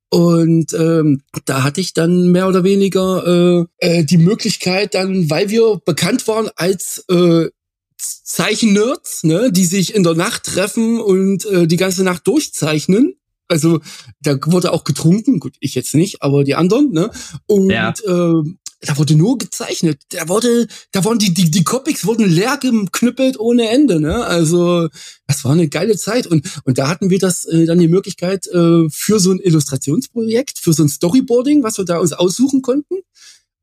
Und 0.10 0.74
ähm, 0.74 1.22
da 1.46 1.62
hatte 1.62 1.80
ich 1.80 1.94
dann 1.94 2.32
mehr 2.32 2.48
oder 2.48 2.64
weniger 2.64 3.68
äh, 3.82 4.00
äh, 4.00 4.04
die 4.04 4.18
Möglichkeit, 4.18 4.96
dann, 4.96 5.30
weil 5.30 5.52
wir 5.52 5.80
bekannt 5.86 6.28
waren 6.28 6.50
als 6.56 7.06
äh, 7.08 7.50
Zeichen-Nerds, 7.98 9.26
ne, 9.26 9.52
die 9.52 9.66
sich 9.66 9.94
in 9.94 10.02
der 10.02 10.16
Nacht 10.16 10.46
treffen 10.46 11.00
und 11.00 11.46
äh, 11.46 11.68
die 11.68 11.78
ganze 11.78 12.04
Nacht 12.04 12.26
durchzeichnen. 12.26 13.14
Also 13.48 13.80
da 14.24 14.40
wurde 14.48 14.74
auch 14.74 14.84
getrunken, 14.84 15.40
gut, 15.40 15.54
ich 15.60 15.76
jetzt 15.76 15.94
nicht, 15.94 16.24
aber 16.24 16.44
die 16.44 16.56
anderen, 16.56 16.92
ne? 16.92 17.12
Und 17.46 17.70
ja. 17.70 17.94
äh, 18.04 18.42
da 18.82 18.98
wurde 18.98 19.16
nur 19.16 19.38
gezeichnet. 19.38 20.02
Da 20.10 20.28
wurde, 20.28 20.68
da 20.92 21.04
wurden 21.04 21.20
die, 21.20 21.34
die, 21.34 21.50
die 21.50 21.64
Copics 21.64 22.06
wurden 22.06 22.30
leer 22.30 22.58
geknüppelt 22.58 23.40
ohne 23.40 23.70
Ende, 23.70 24.00
ne? 24.00 24.26
Also, 24.26 24.90
das 25.26 25.44
war 25.44 25.54
eine 25.54 25.68
geile 25.68 25.98
Zeit. 25.98 26.28
Und, 26.28 26.46
und 26.64 26.78
da 26.78 26.88
hatten 26.88 27.10
wir 27.10 27.18
das 27.18 27.46
äh, 27.46 27.66
dann 27.66 27.80
die 27.80 27.88
Möglichkeit 27.88 28.46
äh, 28.48 28.88
für 28.90 29.20
so 29.20 29.32
ein 29.32 29.40
Illustrationsprojekt, 29.40 30.60
für 30.60 30.74
so 30.74 30.84
ein 30.84 30.90
Storyboarding, 30.90 31.64
was 31.64 31.78
wir 31.78 31.86
da 31.86 31.98
uns 31.98 32.14
aussuchen 32.14 32.62
konnten. 32.62 32.96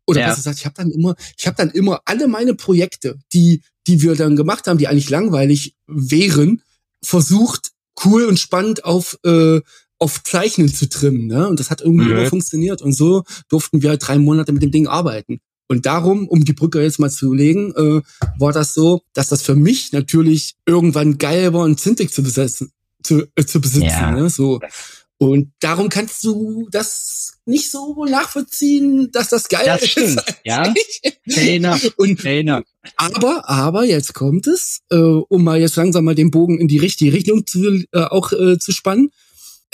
Oder 0.07 0.21
ja. 0.21 0.29
was 0.29 0.37
gesagt, 0.37 0.59
ich 0.59 0.67
habe 0.67 0.75
dann 0.77 0.91
immer, 0.91 1.15
ich 1.39 1.47
habe 1.47 1.57
dann 1.57 1.71
immer 1.71 2.01
alle 2.05 2.27
meine 2.27 2.55
Projekte, 2.55 3.19
die, 3.33 3.63
die 3.87 4.03
wir 4.03 4.17
dann 4.17 4.37
gemacht 4.37 4.67
haben, 4.67 4.79
die 4.79 4.89
eigentlich 4.89 5.11
langweilig 5.11 5.75
wären, 5.87 6.63
versucht, 7.03 7.71
cool 8.05 8.27
und 8.27 8.39
spannend 8.39 8.85
auf 8.85 9.19
äh, 9.25 9.61
auf 10.05 10.23
Zeichnen 10.23 10.69
zu 10.69 10.87
trimmen. 10.87 11.27
Ne? 11.27 11.49
Und 11.49 11.59
das 11.59 11.71
hat 11.71 11.81
irgendwie 11.81 12.05
mhm. 12.05 12.19
immer 12.19 12.27
funktioniert. 12.27 12.83
Und 12.83 12.93
so 12.93 13.25
durften 13.49 13.81
wir 13.81 13.89
halt 13.89 14.07
drei 14.07 14.19
Monate 14.19 14.53
mit 14.53 14.63
dem 14.63 14.71
Ding 14.71 14.87
arbeiten. 14.87 15.41
Und 15.67 15.87
darum, 15.87 16.29
um 16.29 16.45
die 16.45 16.53
Brücke 16.53 16.83
jetzt 16.83 16.99
mal 16.99 17.11
zu 17.11 17.33
legen, 17.33 17.73
äh, 17.75 18.03
war 18.39 18.53
das 18.53 18.75
so, 18.75 19.01
dass 19.15 19.31
das 19.31 19.41
für 19.41 19.57
mich 19.57 19.93
natürlich 19.93 20.57
irgendwann 20.67 21.17
geil 21.17 21.55
war, 21.55 21.67
ein 21.67 21.79
Cintiq 21.79 22.13
zu 22.13 22.23
besetzen, 22.23 22.71
zu, 23.03 23.23
äh, 23.35 23.47
zu 23.47 23.63
besitzen. 23.63 23.87
Ja. 23.87 24.11
Ne? 24.11 24.29
So. 24.29 24.61
Und 25.17 25.53
darum 25.61 25.89
kannst 25.89 26.23
du 26.23 26.69
das 26.71 27.39
nicht 27.47 27.71
so 27.71 28.05
nachvollziehen, 28.05 29.11
dass 29.11 29.31
das 29.31 29.49
geil 29.49 29.65
das 29.65 29.89
stimmt. 29.89 30.19
ist. 30.19 30.35
Ja. 30.45 30.75
Trainer. 31.33 31.81
Und, 31.97 32.21
Trainer. 32.21 32.63
Aber, 32.97 33.49
aber 33.49 33.85
jetzt 33.85 34.13
kommt 34.13 34.47
es, 34.47 34.83
äh, 34.91 34.97
um 34.97 35.45
mal 35.45 35.59
jetzt 35.59 35.77
langsam 35.77 36.05
mal 36.05 36.15
den 36.15 36.31
Bogen 36.31 36.59
in 36.59 36.69
die 36.69 36.79
richtige 36.79 37.15
Richtung 37.15 37.47
zu, 37.47 37.85
äh, 37.93 38.01
auch 38.01 38.33
äh, 38.33 38.59
zu 38.59 38.73
spannen. 38.73 39.11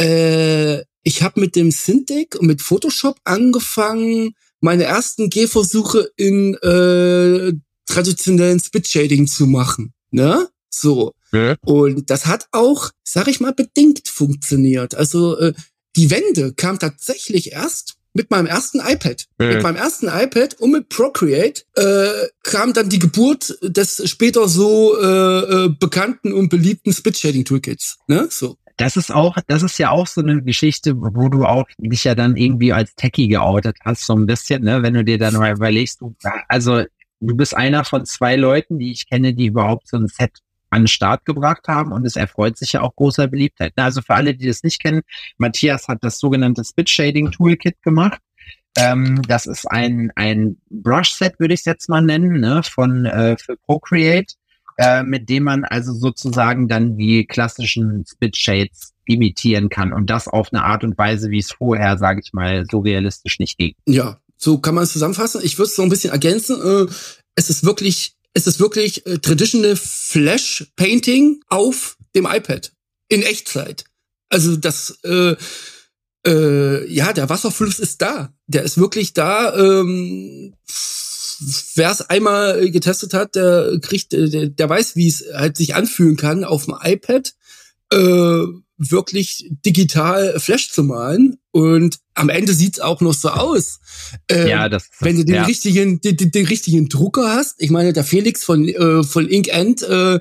Äh, 0.00 0.82
ich 1.02 1.22
habe 1.22 1.40
mit 1.40 1.56
dem 1.56 1.70
Cintiq 1.70 2.36
und 2.36 2.46
mit 2.46 2.62
Photoshop 2.62 3.18
angefangen, 3.24 4.34
meine 4.60 4.84
ersten 4.84 5.30
Gehversuche 5.30 6.10
in 6.16 6.54
äh, 6.54 7.52
traditionellen 7.86 8.60
Spit-Shading 8.60 9.26
zu 9.26 9.46
machen. 9.46 9.92
Ne? 10.10 10.48
So. 10.68 11.12
Ja. 11.32 11.56
Und 11.64 12.10
das 12.10 12.26
hat 12.26 12.46
auch, 12.52 12.90
sag 13.04 13.28
ich 13.28 13.40
mal, 13.40 13.52
bedingt 13.52 14.08
funktioniert. 14.08 14.94
Also 14.94 15.38
äh, 15.38 15.52
die 15.96 16.10
Wende 16.10 16.52
kam 16.54 16.78
tatsächlich 16.78 17.52
erst 17.52 17.94
mit 18.12 18.30
meinem 18.30 18.46
ersten 18.46 18.80
iPad. 18.80 19.26
Ja. 19.40 19.46
Mit 19.46 19.62
meinem 19.62 19.76
ersten 19.76 20.08
iPad 20.08 20.54
und 20.60 20.72
mit 20.72 20.88
Procreate 20.88 21.62
äh, 21.76 22.28
kam 22.42 22.72
dann 22.72 22.88
die 22.88 22.98
Geburt 22.98 23.56
des 23.62 24.02
später 24.10 24.48
so 24.48 24.98
äh, 24.98 25.66
äh, 25.66 25.68
bekannten 25.68 26.32
und 26.32 26.48
beliebten 26.48 26.92
Spit-Shading-Toolkits. 26.92 27.98
Ne? 28.08 28.26
So 28.30 28.56
das 28.80 28.96
ist 28.96 29.12
auch, 29.12 29.36
das 29.46 29.62
ist 29.62 29.78
ja 29.78 29.90
auch 29.90 30.06
so 30.06 30.22
eine 30.22 30.42
Geschichte, 30.42 30.94
wo 30.96 31.28
du 31.28 31.44
auch 31.44 31.66
dich 31.78 32.04
ja 32.04 32.14
dann 32.14 32.36
irgendwie 32.36 32.72
als 32.72 32.94
Techie 32.94 33.28
geoutet 33.28 33.76
hast, 33.84 34.06
so 34.06 34.14
ein 34.14 34.26
bisschen, 34.26 34.62
ne, 34.62 34.82
wenn 34.82 34.94
du 34.94 35.04
dir 35.04 35.18
dann 35.18 35.34
mal 35.34 35.52
überlegst, 35.52 36.00
du, 36.00 36.14
also 36.48 36.84
du 37.20 37.36
bist 37.36 37.54
einer 37.54 37.84
von 37.84 38.06
zwei 38.06 38.36
Leuten, 38.36 38.78
die 38.78 38.90
ich 38.90 39.08
kenne, 39.08 39.34
die 39.34 39.46
überhaupt 39.46 39.86
so 39.86 39.98
ein 39.98 40.08
Set 40.08 40.38
an 40.70 40.82
den 40.82 40.88
Start 40.88 41.26
gebracht 41.26 41.68
haben 41.68 41.92
und 41.92 42.06
es 42.06 42.16
erfreut 42.16 42.56
sich 42.56 42.72
ja 42.72 42.80
auch 42.80 42.94
großer 42.96 43.26
Beliebtheit. 43.26 43.72
Also 43.76 44.00
für 44.00 44.14
alle, 44.14 44.34
die 44.34 44.46
das 44.46 44.62
nicht 44.62 44.80
kennen, 44.80 45.02
Matthias 45.36 45.88
hat 45.88 45.98
das 46.02 46.18
sogenannte 46.18 46.64
Spit 46.64 46.88
Shading 46.88 47.32
Toolkit 47.32 47.82
gemacht. 47.82 48.20
Ähm, 48.76 49.20
das 49.26 49.46
ist 49.46 49.70
ein, 49.70 50.10
ein 50.14 50.56
Brush-Set, 50.70 51.38
würde 51.38 51.54
ich 51.54 51.60
es 51.60 51.66
jetzt 51.66 51.88
mal 51.88 52.00
nennen, 52.00 52.40
ne, 52.40 52.62
von 52.62 53.04
äh, 53.04 53.36
für 53.36 53.56
Procreate. 53.56 54.34
Äh, 54.82 55.02
mit 55.02 55.28
dem 55.28 55.42
man 55.42 55.64
also 55.64 55.92
sozusagen 55.92 56.66
dann 56.66 56.96
die 56.96 57.26
klassischen 57.26 58.06
Spit 58.10 58.34
Shades 58.34 58.94
imitieren 59.04 59.68
kann 59.68 59.92
und 59.92 60.08
das 60.08 60.26
auf 60.26 60.54
eine 60.54 60.64
Art 60.64 60.84
und 60.84 60.96
Weise, 60.96 61.28
wie 61.28 61.38
es 61.38 61.52
vorher, 61.52 61.98
sage 61.98 62.22
ich 62.24 62.32
mal, 62.32 62.64
so 62.70 62.78
realistisch 62.78 63.38
nicht 63.40 63.58
ging. 63.58 63.74
Ja, 63.86 64.18
so 64.38 64.56
kann 64.56 64.74
man 64.74 64.84
es 64.84 64.92
zusammenfassen. 64.94 65.42
Ich 65.44 65.58
würde 65.58 65.70
es 65.70 65.76
noch 65.76 65.84
ein 65.84 65.90
bisschen 65.90 66.12
ergänzen. 66.12 66.56
Äh, 66.62 66.90
es 67.34 67.50
ist 67.50 67.62
wirklich, 67.62 68.16
es 68.32 68.46
ist 68.46 68.58
wirklich 68.58 69.04
äh, 69.04 69.18
traditional 69.18 69.76
Flash 69.76 70.72
Painting 70.76 71.42
auf 71.48 71.98
dem 72.14 72.24
iPad 72.24 72.72
in 73.08 73.22
Echtzeit. 73.22 73.84
Also 74.30 74.56
das, 74.56 74.98
äh, 75.04 75.36
äh, 76.26 76.90
ja, 76.90 77.12
der 77.12 77.28
Wasserfluss 77.28 77.80
ist 77.80 78.00
da. 78.00 78.32
Der 78.46 78.62
ist 78.62 78.78
wirklich 78.78 79.12
da. 79.12 79.54
Ähm, 79.54 80.54
Wer 81.74 81.90
es 81.90 82.02
einmal 82.02 82.70
getestet 82.70 83.14
hat, 83.14 83.34
der 83.34 83.78
kriegt, 83.80 84.12
der, 84.12 84.48
der 84.48 84.68
weiß, 84.68 84.96
wie 84.96 85.08
es 85.08 85.24
halt 85.34 85.56
sich 85.56 85.74
anfühlen 85.74 86.16
kann, 86.16 86.44
auf 86.44 86.66
dem 86.66 86.76
iPad 86.82 87.32
äh, 87.92 88.44
wirklich 88.80 89.50
digital 89.64 90.38
Flash 90.40 90.70
zu 90.70 90.82
malen. 90.82 91.36
Und 91.52 91.98
am 92.14 92.28
Ende 92.28 92.54
sieht's 92.54 92.80
auch 92.80 93.00
noch 93.00 93.14
so 93.14 93.28
aus. 93.30 93.80
Äh, 94.30 94.48
ja, 94.48 94.68
das, 94.68 94.88
wenn 95.00 95.16
du 95.16 95.24
den 95.24 95.36
ja. 95.36 95.44
richtigen, 95.44 96.00
den, 96.00 96.16
den, 96.16 96.46
richtigen 96.46 96.88
Drucker 96.88 97.34
hast. 97.34 97.56
Ich 97.58 97.70
meine, 97.70 97.92
der 97.92 98.04
Felix 98.04 98.44
von 98.44 98.66
äh, 98.68 99.02
von 99.02 99.28
Inkend, 99.28 99.82
äh, 99.82 100.18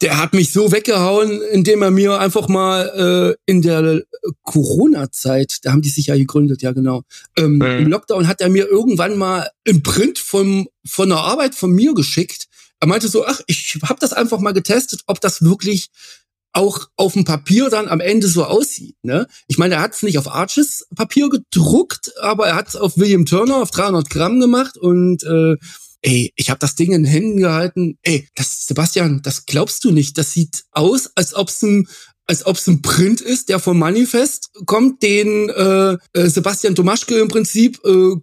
der 0.00 0.18
hat 0.18 0.32
mich 0.32 0.52
so 0.52 0.70
weggehauen, 0.70 1.42
indem 1.52 1.82
er 1.82 1.90
mir 1.90 2.20
einfach 2.20 2.48
mal 2.48 3.36
äh, 3.36 3.50
in 3.50 3.62
der 3.62 4.02
Corona-Zeit, 4.42 5.58
da 5.62 5.72
haben 5.72 5.82
die 5.82 5.88
sich 5.88 6.06
ja 6.06 6.16
gegründet, 6.16 6.62
ja 6.62 6.72
genau, 6.72 7.02
ähm, 7.36 7.56
mhm. 7.56 7.62
im 7.62 7.88
Lockdown 7.88 8.28
hat 8.28 8.40
er 8.40 8.48
mir 8.48 8.68
irgendwann 8.68 9.18
mal 9.18 9.48
im 9.64 9.82
Print 9.82 10.18
vom, 10.18 10.68
von 10.86 11.08
der 11.08 11.18
Arbeit 11.18 11.54
von 11.54 11.72
mir 11.72 11.94
geschickt. 11.94 12.46
Er 12.80 12.86
meinte 12.86 13.08
so, 13.08 13.26
ach, 13.26 13.40
ich 13.46 13.78
habe 13.82 13.98
das 14.00 14.12
einfach 14.12 14.38
mal 14.38 14.52
getestet, 14.52 15.02
ob 15.06 15.20
das 15.20 15.42
wirklich 15.42 15.88
auch 16.52 16.88
auf 16.96 17.12
dem 17.12 17.24
Papier 17.24 17.68
dann 17.68 17.88
am 17.88 18.00
Ende 18.00 18.26
so 18.26 18.44
aussieht. 18.44 18.96
Ne? 19.02 19.26
Ich 19.48 19.58
meine, 19.58 19.74
er 19.74 19.82
hat 19.82 19.94
es 19.94 20.02
nicht 20.02 20.18
auf 20.18 20.28
Arches 20.28 20.86
Papier 20.94 21.28
gedruckt, 21.28 22.12
aber 22.20 22.46
er 22.46 22.56
hat 22.56 22.68
es 22.68 22.76
auf 22.76 22.96
William 22.98 23.26
Turner 23.26 23.56
auf 23.56 23.70
300 23.70 24.08
Gramm 24.08 24.40
gemacht 24.40 24.76
und 24.76 25.22
äh, 25.24 25.56
ey, 26.02 26.32
ich 26.36 26.50
habe 26.50 26.58
das 26.58 26.74
Ding 26.74 26.92
in 26.92 27.04
Händen 27.04 27.38
gehalten. 27.38 27.98
Ey, 28.02 28.28
das 28.34 28.66
Sebastian, 28.66 29.22
das 29.22 29.46
glaubst 29.46 29.84
du 29.84 29.90
nicht. 29.90 30.18
Das 30.18 30.32
sieht 30.32 30.64
aus, 30.72 31.10
als 31.14 31.34
ob 31.34 31.48
es 31.48 31.62
ein 31.62 31.88
als 32.28 32.44
ob 32.44 32.56
es 32.56 32.66
ein 32.66 32.82
Print 32.82 33.22
ist, 33.22 33.48
der 33.48 33.58
vom 33.58 33.78
Manifest 33.78 34.50
kommt, 34.66 35.02
den 35.02 35.48
äh, 35.48 35.96
äh, 36.12 36.28
Sebastian 36.28 36.74
Domaschke 36.74 37.18
im 37.18 37.28
Prinzip 37.28 37.80
äh, 37.84 38.16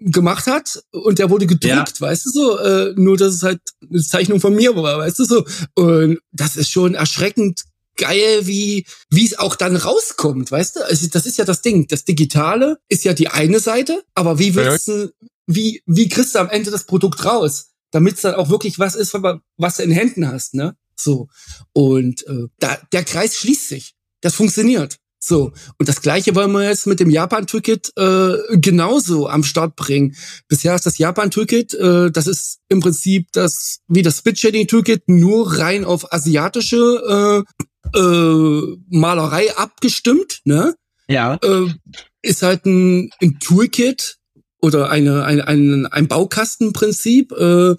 gemacht 0.00 0.46
hat 0.46 0.82
und 0.92 1.18
der 1.18 1.28
wurde 1.28 1.46
gedruckt, 1.46 2.00
ja. 2.00 2.00
weißt 2.00 2.24
du 2.24 2.30
so, 2.30 2.58
äh, 2.58 2.94
nur 2.96 3.18
dass 3.18 3.34
es 3.34 3.42
halt 3.42 3.60
eine 3.88 4.00
Zeichnung 4.00 4.40
von 4.40 4.54
mir 4.54 4.74
war, 4.76 4.98
weißt 4.98 5.18
du 5.18 5.24
so. 5.24 5.44
Und 5.74 6.20
das 6.32 6.56
ist 6.56 6.70
schon 6.70 6.94
erschreckend 6.94 7.64
geil, 7.96 8.46
wie 8.46 8.86
wie 9.10 9.26
es 9.26 9.38
auch 9.38 9.56
dann 9.56 9.76
rauskommt, 9.76 10.50
weißt 10.50 10.76
du? 10.76 10.86
Also 10.86 11.08
das 11.08 11.26
ist 11.26 11.36
ja 11.36 11.44
das 11.44 11.60
Ding. 11.60 11.86
Das 11.86 12.04
Digitale 12.04 12.78
ist 12.88 13.04
ja 13.04 13.12
die 13.12 13.28
eine 13.28 13.60
Seite, 13.60 14.02
aber 14.14 14.38
wie 14.38 14.54
willst 14.54 14.88
du, 14.88 15.12
wie, 15.54 15.82
wie 15.86 16.08
kriegst 16.08 16.34
du 16.34 16.38
am 16.38 16.48
Ende 16.48 16.70
das 16.70 16.84
Produkt 16.84 17.24
raus, 17.24 17.72
damit 17.90 18.14
es 18.14 18.22
dann 18.22 18.34
auch 18.34 18.50
wirklich 18.50 18.78
was 18.78 18.94
ist, 18.94 19.14
was 19.14 19.76
du 19.76 19.82
in 19.82 19.90
Händen 19.90 20.28
hast, 20.28 20.54
ne? 20.54 20.76
So. 20.96 21.28
Und 21.72 22.26
äh, 22.26 22.46
da, 22.58 22.78
der 22.92 23.04
Kreis 23.04 23.36
schließt 23.36 23.68
sich. 23.68 23.94
Das 24.20 24.34
funktioniert. 24.34 24.98
So, 25.22 25.52
und 25.78 25.88
das 25.88 26.00
gleiche 26.00 26.34
wollen 26.34 26.52
wir 26.52 26.66
jetzt 26.66 26.86
mit 26.86 26.98
dem 26.98 27.10
Japan-Ticket 27.10 27.92
äh, 27.98 28.38
genauso 28.52 29.28
am 29.28 29.44
Start 29.44 29.76
bringen. 29.76 30.16
Bisher 30.48 30.74
ist 30.74 30.86
das 30.86 30.96
Japan-Ticket, 30.96 31.74
äh, 31.74 32.10
das 32.10 32.26
ist 32.26 32.60
im 32.70 32.80
Prinzip 32.80 33.28
das 33.32 33.80
wie 33.86 34.00
das 34.00 34.18
Spit-Shading-Ticket 34.18 35.08
nur 35.08 35.58
rein 35.58 35.84
auf 35.84 36.10
asiatische 36.10 37.44
äh, 37.94 37.98
äh, 37.98 38.76
Malerei 38.88 39.54
abgestimmt, 39.56 40.40
ne? 40.44 40.74
Ja. 41.06 41.34
Äh, 41.42 41.66
ist 42.22 42.42
halt 42.42 42.64
ein, 42.64 43.10
ein 43.20 43.38
Toolkit, 43.40 44.16
oder 44.60 44.90
eine, 44.90 45.24
ein, 45.24 45.40
ein, 45.40 45.86
ein 45.86 46.08
Baukastenprinzip, 46.08 47.32
äh, 47.32 47.74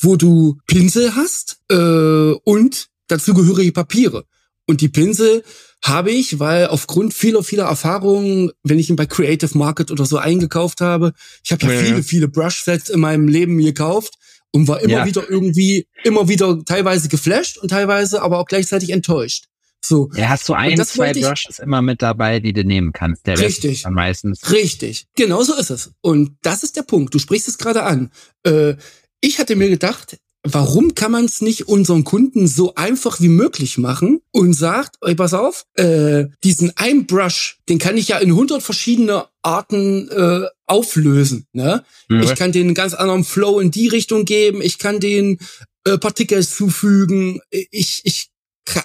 wo 0.00 0.16
du 0.16 0.58
Pinsel 0.66 1.14
hast 1.14 1.58
äh, 1.70 2.32
und 2.44 2.88
dazugehörige 3.08 3.72
Papiere. 3.72 4.24
Und 4.66 4.80
die 4.80 4.88
Pinsel 4.88 5.44
habe 5.84 6.10
ich, 6.10 6.38
weil 6.38 6.66
aufgrund 6.66 7.14
vieler, 7.14 7.44
vieler 7.44 7.64
Erfahrungen, 7.64 8.50
wenn 8.64 8.78
ich 8.78 8.90
ihn 8.90 8.96
bei 8.96 9.06
Creative 9.06 9.56
Market 9.56 9.90
oder 9.90 10.04
so 10.04 10.18
eingekauft 10.18 10.80
habe, 10.80 11.12
ich 11.44 11.52
habe 11.52 11.64
ja, 11.66 11.72
ja 11.72 11.80
viele, 11.80 12.02
viele 12.02 12.28
Brush-Sets 12.28 12.90
in 12.90 13.00
meinem 13.00 13.28
Leben 13.28 13.58
gekauft 13.58 14.14
und 14.50 14.66
war 14.68 14.80
immer 14.80 14.92
ja. 14.92 15.06
wieder 15.06 15.28
irgendwie, 15.28 15.86
immer 16.02 16.28
wieder 16.28 16.64
teilweise 16.64 17.08
geflasht 17.08 17.58
und 17.58 17.68
teilweise 17.68 18.22
aber 18.22 18.38
auch 18.38 18.46
gleichzeitig 18.46 18.90
enttäuscht. 18.90 19.44
So. 19.86 20.10
Ja, 20.14 20.28
hast 20.30 20.48
du 20.48 20.54
ein, 20.54 20.82
zwei 20.84 21.12
Brushes 21.12 21.58
immer 21.58 21.82
mit 21.82 22.02
dabei, 22.02 22.40
die 22.40 22.52
du 22.52 22.64
nehmen 22.64 22.92
kannst. 22.92 23.26
Der 23.26 23.38
richtig. 23.38 23.82
dann 23.82 23.94
meistens. 23.94 24.50
Richtig. 24.50 25.06
Genau 25.14 25.42
so 25.42 25.54
ist 25.54 25.70
es. 25.70 25.92
Und 26.00 26.36
das 26.42 26.62
ist 26.62 26.76
der 26.76 26.82
Punkt. 26.82 27.14
Du 27.14 27.18
sprichst 27.18 27.48
es 27.48 27.58
gerade 27.58 27.82
an. 27.82 28.10
Äh, 28.44 28.74
ich 29.20 29.38
hatte 29.38 29.56
mir 29.56 29.68
gedacht, 29.68 30.18
warum 30.42 30.94
kann 30.94 31.12
man 31.12 31.24
es 31.24 31.40
nicht 31.40 31.68
unseren 31.68 32.04
Kunden 32.04 32.46
so 32.46 32.74
einfach 32.74 33.20
wie 33.20 33.28
möglich 33.28 33.78
machen 33.78 34.20
und 34.30 34.54
sagt, 34.54 34.96
ey, 35.00 35.14
pass 35.14 35.34
auf, 35.34 35.64
äh, 35.74 36.26
diesen 36.44 36.72
ein 36.76 37.06
Brush, 37.06 37.58
den 37.68 37.78
kann 37.78 37.96
ich 37.96 38.08
ja 38.08 38.18
in 38.18 38.34
hundert 38.34 38.62
verschiedene 38.62 39.26
Arten 39.42 40.08
äh, 40.08 40.46
auflösen. 40.66 41.46
Ne? 41.52 41.84
Mhm. 42.08 42.22
Ich 42.22 42.34
kann 42.34 42.52
den 42.52 42.66
einen 42.66 42.74
ganz 42.74 42.94
anderen 42.94 43.24
Flow 43.24 43.60
in 43.60 43.70
die 43.70 43.88
Richtung 43.88 44.24
geben, 44.24 44.60
ich 44.62 44.78
kann 44.78 45.00
den 45.00 45.38
äh, 45.84 45.98
Partikel 45.98 46.46
zufügen, 46.46 47.40
ich, 47.50 48.02
ich 48.04 48.28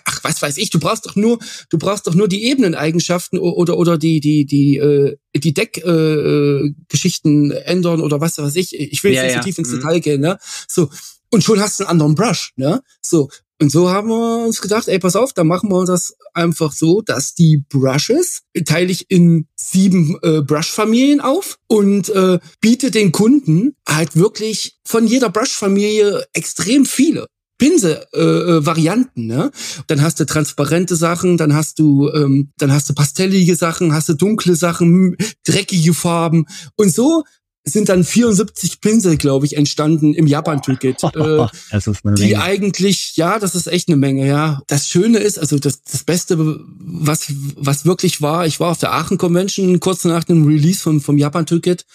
ach, 0.05 0.23
was 0.23 0.41
weiß 0.41 0.57
ich, 0.57 0.69
du 0.69 0.79
brauchst 0.79 1.05
doch 1.05 1.15
nur, 1.15 1.39
du 1.69 1.77
brauchst 1.77 2.07
doch 2.07 2.15
nur 2.15 2.27
die 2.27 2.43
Ebeneneigenschaften 2.45 3.39
oder 3.39 3.77
oder 3.77 3.97
die 3.97 4.19
die 4.19 4.45
die 4.45 4.77
äh, 4.77 5.17
die 5.35 5.53
Deckgeschichten 5.53 7.51
äh, 7.51 7.55
ändern 7.61 8.01
oder 8.01 8.21
was 8.21 8.37
weiß 8.37 8.55
ich. 8.55 8.79
Ich 8.79 9.03
will 9.03 9.13
jetzt 9.13 9.23
ja, 9.23 9.27
nicht 9.27 9.35
so 9.35 9.41
tief 9.41 9.57
ins 9.57 9.69
mhm. 9.69 9.75
Detail 9.75 9.99
gehen, 9.99 10.21
ne? 10.21 10.37
So 10.67 10.89
und 11.31 11.43
schon 11.43 11.59
hast 11.59 11.79
du 11.79 11.83
einen 11.85 11.91
anderen 11.91 12.15
Brush, 12.15 12.53
ne? 12.55 12.81
So 13.01 13.29
und 13.61 13.71
so 13.71 13.91
haben 13.91 14.09
wir 14.09 14.43
uns 14.43 14.59
gedacht, 14.59 14.87
ey, 14.87 14.97
pass 14.97 15.15
auf, 15.15 15.33
dann 15.33 15.45
machen 15.45 15.69
wir 15.69 15.85
das 15.85 16.15
einfach 16.33 16.71
so, 16.71 17.01
dass 17.01 17.35
die 17.35 17.63
Brushes 17.69 18.41
teile 18.65 18.91
ich 18.91 19.11
in 19.11 19.47
sieben 19.55 20.17
äh, 20.23 20.41
Brush-Familien 20.41 21.21
auf 21.21 21.59
und 21.67 22.09
äh, 22.09 22.39
biete 22.59 22.89
den 22.89 23.11
Kunden 23.11 23.75
halt 23.87 24.15
wirklich 24.15 24.79
von 24.83 25.05
jeder 25.05 25.29
Brush-Familie 25.29 26.25
extrem 26.33 26.87
viele. 26.87 27.27
Pinsel-Varianten, 27.61 29.29
äh, 29.29 29.35
ne? 29.35 29.51
Dann 29.85 30.01
hast 30.01 30.19
du 30.19 30.25
transparente 30.25 30.95
Sachen, 30.95 31.37
dann 31.37 31.53
hast 31.53 31.77
du, 31.77 32.09
ähm, 32.11 32.49
dann 32.57 32.71
hast 32.71 32.89
du 32.89 32.95
pastellige 32.95 33.55
Sachen, 33.55 33.93
hast 33.93 34.09
du 34.09 34.15
dunkle 34.15 34.55
Sachen, 34.55 35.15
dreckige 35.45 35.93
Farben 35.93 36.47
und 36.75 36.91
so 36.91 37.23
sind 37.63 37.89
dann 37.89 38.03
74 38.03 38.81
Pinsel, 38.81 39.17
glaube 39.17 39.45
ich, 39.45 39.55
entstanden 39.55 40.15
im 40.15 40.25
Japan-Ticket. 40.25 41.03
Äh, 41.13 41.47
eine 41.71 41.81
Menge. 42.03 42.15
Die 42.15 42.37
eigentlich, 42.37 43.15
ja, 43.15 43.37
das 43.37 43.53
ist 43.53 43.67
echt 43.67 43.89
eine 43.89 43.97
Menge, 43.97 44.25
ja. 44.25 44.61
Das 44.67 44.87
Schöne 44.87 45.19
ist, 45.19 45.37
also 45.37 45.59
das, 45.59 45.83
das 45.83 46.03
Beste, 46.03 46.37
was, 46.39 47.27
was 47.55 47.85
wirklich 47.85 48.21
war, 48.21 48.47
ich 48.47 48.59
war 48.59 48.71
auf 48.71 48.79
der 48.79 48.93
Aachen 48.93 49.17
Convention 49.17 49.79
kurz 49.79 50.03
nach 50.05 50.23
dem 50.23 50.47
Release 50.47 50.79
vom, 50.79 50.99
vom 50.99 51.17
Japan-Ticket 51.17 51.85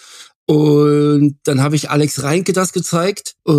und 0.47 1.39
dann 1.43 1.61
habe 1.61 1.75
ich 1.75 1.89
Alex 1.89 2.23
Reinke 2.23 2.53
das 2.53 2.71
gezeigt. 2.71 3.35
Äh, 3.45 3.51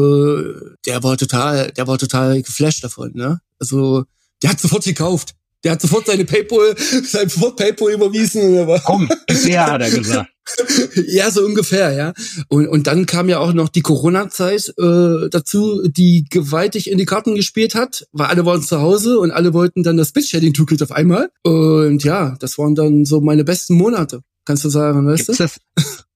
der 0.87 1.03
war 1.03 1.19
total, 1.19 1.71
der 1.73 1.87
war 1.87 1.99
total 1.99 2.41
geflasht 2.43 2.83
davon, 2.83 3.13
ne? 3.15 3.41
Also, 3.61 4.05
der 4.43 4.51
hat 4.51 4.61
sofort 4.61 4.85
gekauft. 4.85 5.35
Der 5.65 5.73
hat 5.73 5.83
sofort 5.83 6.07
seine 6.07 6.25
PayPal, 6.25 6.75
sein 7.05 7.29
sofort 7.29 7.57
PayPal 7.57 7.93
überwiesen. 7.93 8.55
Er 8.55 8.81
Komm, 8.87 9.11
bisher 9.27 9.67
hat 9.67 9.83
er 9.83 9.91
gesagt. 9.91 10.31
ja, 11.09 11.31
so 11.31 11.45
ungefähr, 11.45 11.93
ja. 11.93 12.15
Und, 12.49 12.69
und 12.69 12.87
dann 12.87 13.05
kam 13.05 13.29
ja 13.29 13.39
auch 13.39 13.53
noch 13.53 13.69
die 13.69 13.83
Corona-Zeit 13.83 14.73
äh, 14.79 15.29
dazu, 15.31 15.87
die 15.89 16.25
gewaltig 16.31 16.91
in 16.91 16.97
die 16.97 17.05
Karten 17.05 17.35
gespielt 17.35 17.75
hat, 17.75 18.07
weil 18.13 18.29
alle 18.29 18.47
waren 18.47 18.63
zu 18.63 18.81
Hause 18.81 19.19
und 19.19 19.31
alle 19.31 19.53
wollten 19.53 19.83
dann 19.83 19.99
das 19.99 20.13
Bitch-Shedding-Toolkit 20.13 20.83
auf 20.83 20.93
einmal. 20.93 21.29
Und 21.43 22.03
ja, 22.03 22.35
das 22.41 22.57
waren 22.57 22.75
dann 22.75 23.05
so 23.05 23.21
meine 23.21 23.45
besten 23.45 23.75
Monate 23.75 24.23
kannst 24.49 24.65
du 24.65 24.71
sagen, 24.71 25.07
weißt 25.07 25.27
gibt's 25.27 25.39
du? 25.39 25.45
Das, 25.45 25.61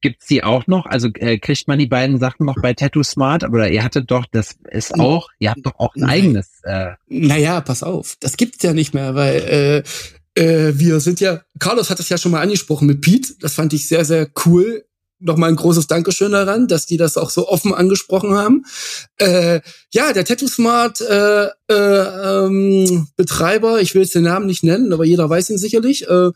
gibt's 0.00 0.26
die 0.26 0.42
auch 0.42 0.66
noch? 0.66 0.86
Also 0.86 1.08
äh, 1.14 1.38
kriegt 1.38 1.68
man 1.68 1.78
die 1.78 1.86
beiden 1.86 2.18
Sachen 2.18 2.46
noch 2.46 2.56
bei 2.60 2.72
Tattoo 2.72 3.04
Smart? 3.04 3.44
Aber 3.44 3.70
ihr 3.70 3.84
hattet 3.84 4.10
doch, 4.10 4.24
das 4.32 4.56
ist 4.70 4.98
auch, 4.98 5.28
ihr 5.38 5.50
habt 5.50 5.64
doch 5.66 5.78
auch 5.78 5.94
ein 5.94 6.04
eigenes. 6.04 6.48
Äh 6.64 6.92
naja, 7.08 7.60
pass 7.60 7.82
auf, 7.82 8.16
das 8.20 8.38
gibt's 8.38 8.62
ja 8.62 8.72
nicht 8.72 8.94
mehr, 8.94 9.14
weil 9.14 9.84
äh, 10.36 10.42
äh, 10.42 10.72
wir 10.78 11.00
sind 11.00 11.20
ja, 11.20 11.42
Carlos 11.58 11.90
hat 11.90 12.00
es 12.00 12.08
ja 12.08 12.16
schon 12.16 12.32
mal 12.32 12.40
angesprochen 12.40 12.86
mit 12.86 13.02
Pete, 13.02 13.34
das 13.38 13.54
fand 13.54 13.74
ich 13.74 13.86
sehr, 13.86 14.06
sehr 14.06 14.28
cool. 14.46 14.84
Nochmal 15.24 15.50
ein 15.50 15.56
großes 15.56 15.86
Dankeschön 15.86 16.32
daran, 16.32 16.66
dass 16.66 16.86
die 16.86 16.96
das 16.96 17.16
auch 17.16 17.30
so 17.30 17.48
offen 17.48 17.74
angesprochen 17.74 18.34
haben. 18.34 18.64
Äh, 19.18 19.60
ja, 19.92 20.12
der 20.12 20.24
Tattoo 20.24 20.48
Smart 20.48 21.00
äh, 21.02 21.44
äh, 21.44 21.46
ähm, 21.68 23.06
Betreiber, 23.16 23.80
ich 23.80 23.94
will 23.94 24.02
jetzt 24.02 24.14
den 24.14 24.24
Namen 24.24 24.46
nicht 24.46 24.64
nennen, 24.64 24.92
aber 24.92 25.04
jeder 25.04 25.28
weiß 25.28 25.50
ihn 25.50 25.58
sicherlich, 25.58 26.08
äh, 26.08 26.30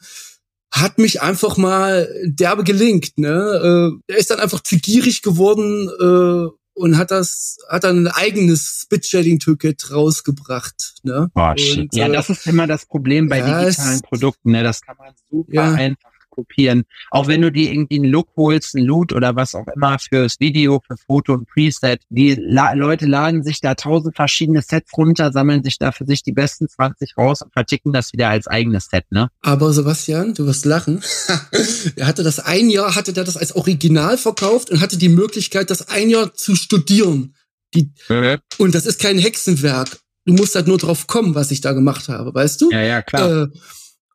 hat 0.73 0.99
mich 0.99 1.23
einfach 1.23 1.57
mal 1.57 2.09
derbe 2.25 2.64
gelingt. 2.64 3.19
Ne? 3.19 4.01
Äh, 4.09 4.12
er 4.12 4.19
ist 4.19 4.31
dann 4.31 4.41
einfach 4.41 4.61
zu 4.61 4.79
gierig 4.79 5.23
geworden 5.23 5.89
äh, 6.01 6.51
und 6.75 6.99
hat 6.99 7.11
das, 7.11 7.57
hat 7.69 7.85
dann 7.85 8.07
ein 8.07 8.12
eigenes 8.12 8.83
Spit-Shading-Ticket 8.83 9.91
rausgebracht. 9.91 10.97
Ne? 11.03 11.31
Oh, 11.35 11.53
shit. 11.57 11.79
Und, 11.79 11.95
ja, 11.95 12.09
äh, 12.09 12.12
das 12.12 12.31
ist 12.31 12.47
immer 12.47 12.67
das 12.67 12.87
Problem 12.87 13.29
bei 13.29 13.39
ja, 13.39 13.64
digitalen 13.64 14.01
Produkten. 14.03 14.51
Ne? 14.51 14.62
Das 14.62 14.83
kann 14.83 14.97
man 14.99 15.14
super 15.31 15.55
ja. 15.55 15.73
einfach 15.73 16.16
kopieren. 16.37 16.84
Auch 17.11 17.26
wenn 17.26 17.43
du 17.43 17.51
dir 17.51 17.72
irgendwie 17.72 17.97
einen 17.97 18.12
Look 18.12 18.28
holst, 18.37 18.76
einen 18.76 18.87
Loot 18.87 19.12
oder 19.12 19.34
was 19.34 19.55
auch 19.55 19.66
immer 19.74 19.99
fürs 19.99 20.39
Video, 20.39 20.80
für 20.87 20.97
Foto 20.97 21.32
und 21.32 21.49
Preset. 21.49 22.03
Die 22.11 22.34
La 22.34 22.74
Leute 22.74 23.07
laden 23.07 23.43
sich 23.43 23.61
da 23.61 23.74
tausend 23.74 24.14
verschiedene 24.14 24.62
Sets 24.62 24.97
runter, 24.97 25.32
sammeln 25.32 25.64
sich 25.64 25.78
da 25.78 25.91
für 25.91 26.05
sich 26.05 26.22
die 26.22 26.32
besten 26.32 26.68
20 26.68 27.16
raus 27.16 27.43
und 27.43 27.53
verticken 27.53 27.93
das 27.93 28.12
wieder 28.12 28.28
als 28.28 28.47
eigenes 28.47 28.87
Set, 28.91 29.05
ne? 29.11 29.30
Aber 29.41 29.72
Sebastian, 29.72 30.34
du 30.34 30.47
wirst 30.47 30.64
lachen. 30.64 31.03
er 31.97 32.07
hatte 32.07 32.22
das 32.22 32.39
ein 32.39 32.70
Jahr, 32.70 32.95
hatte 32.95 33.12
der 33.12 33.24
das 33.24 33.37
als 33.37 33.57
Original 33.57 34.18
verkauft 34.18 34.70
und 34.70 34.80
hatte 34.80 34.99
die 34.99 35.09
Möglichkeit, 35.09 35.70
das 35.70 35.89
ein 35.89 36.11
Jahr 36.11 36.34
zu 36.34 36.55
studieren. 36.55 37.34
Die, 37.74 37.93
mhm. 38.09 38.39
Und 38.59 38.74
das 38.74 38.87
ist 38.87 39.01
kein 39.01 39.18
Hexenwerk. 39.18 39.99
Du 40.24 40.32
musst 40.32 40.55
halt 40.55 40.66
nur 40.66 40.78
drauf 40.78 41.07
kommen, 41.07 41.34
was 41.34 41.51
ich 41.51 41.61
da 41.61 41.72
gemacht 41.72 42.09
habe, 42.09 42.34
weißt 42.34 42.61
du? 42.61 42.70
Ja, 42.70 42.82
ja, 42.82 43.03
klar. 43.03 43.45
Äh, 43.45 43.49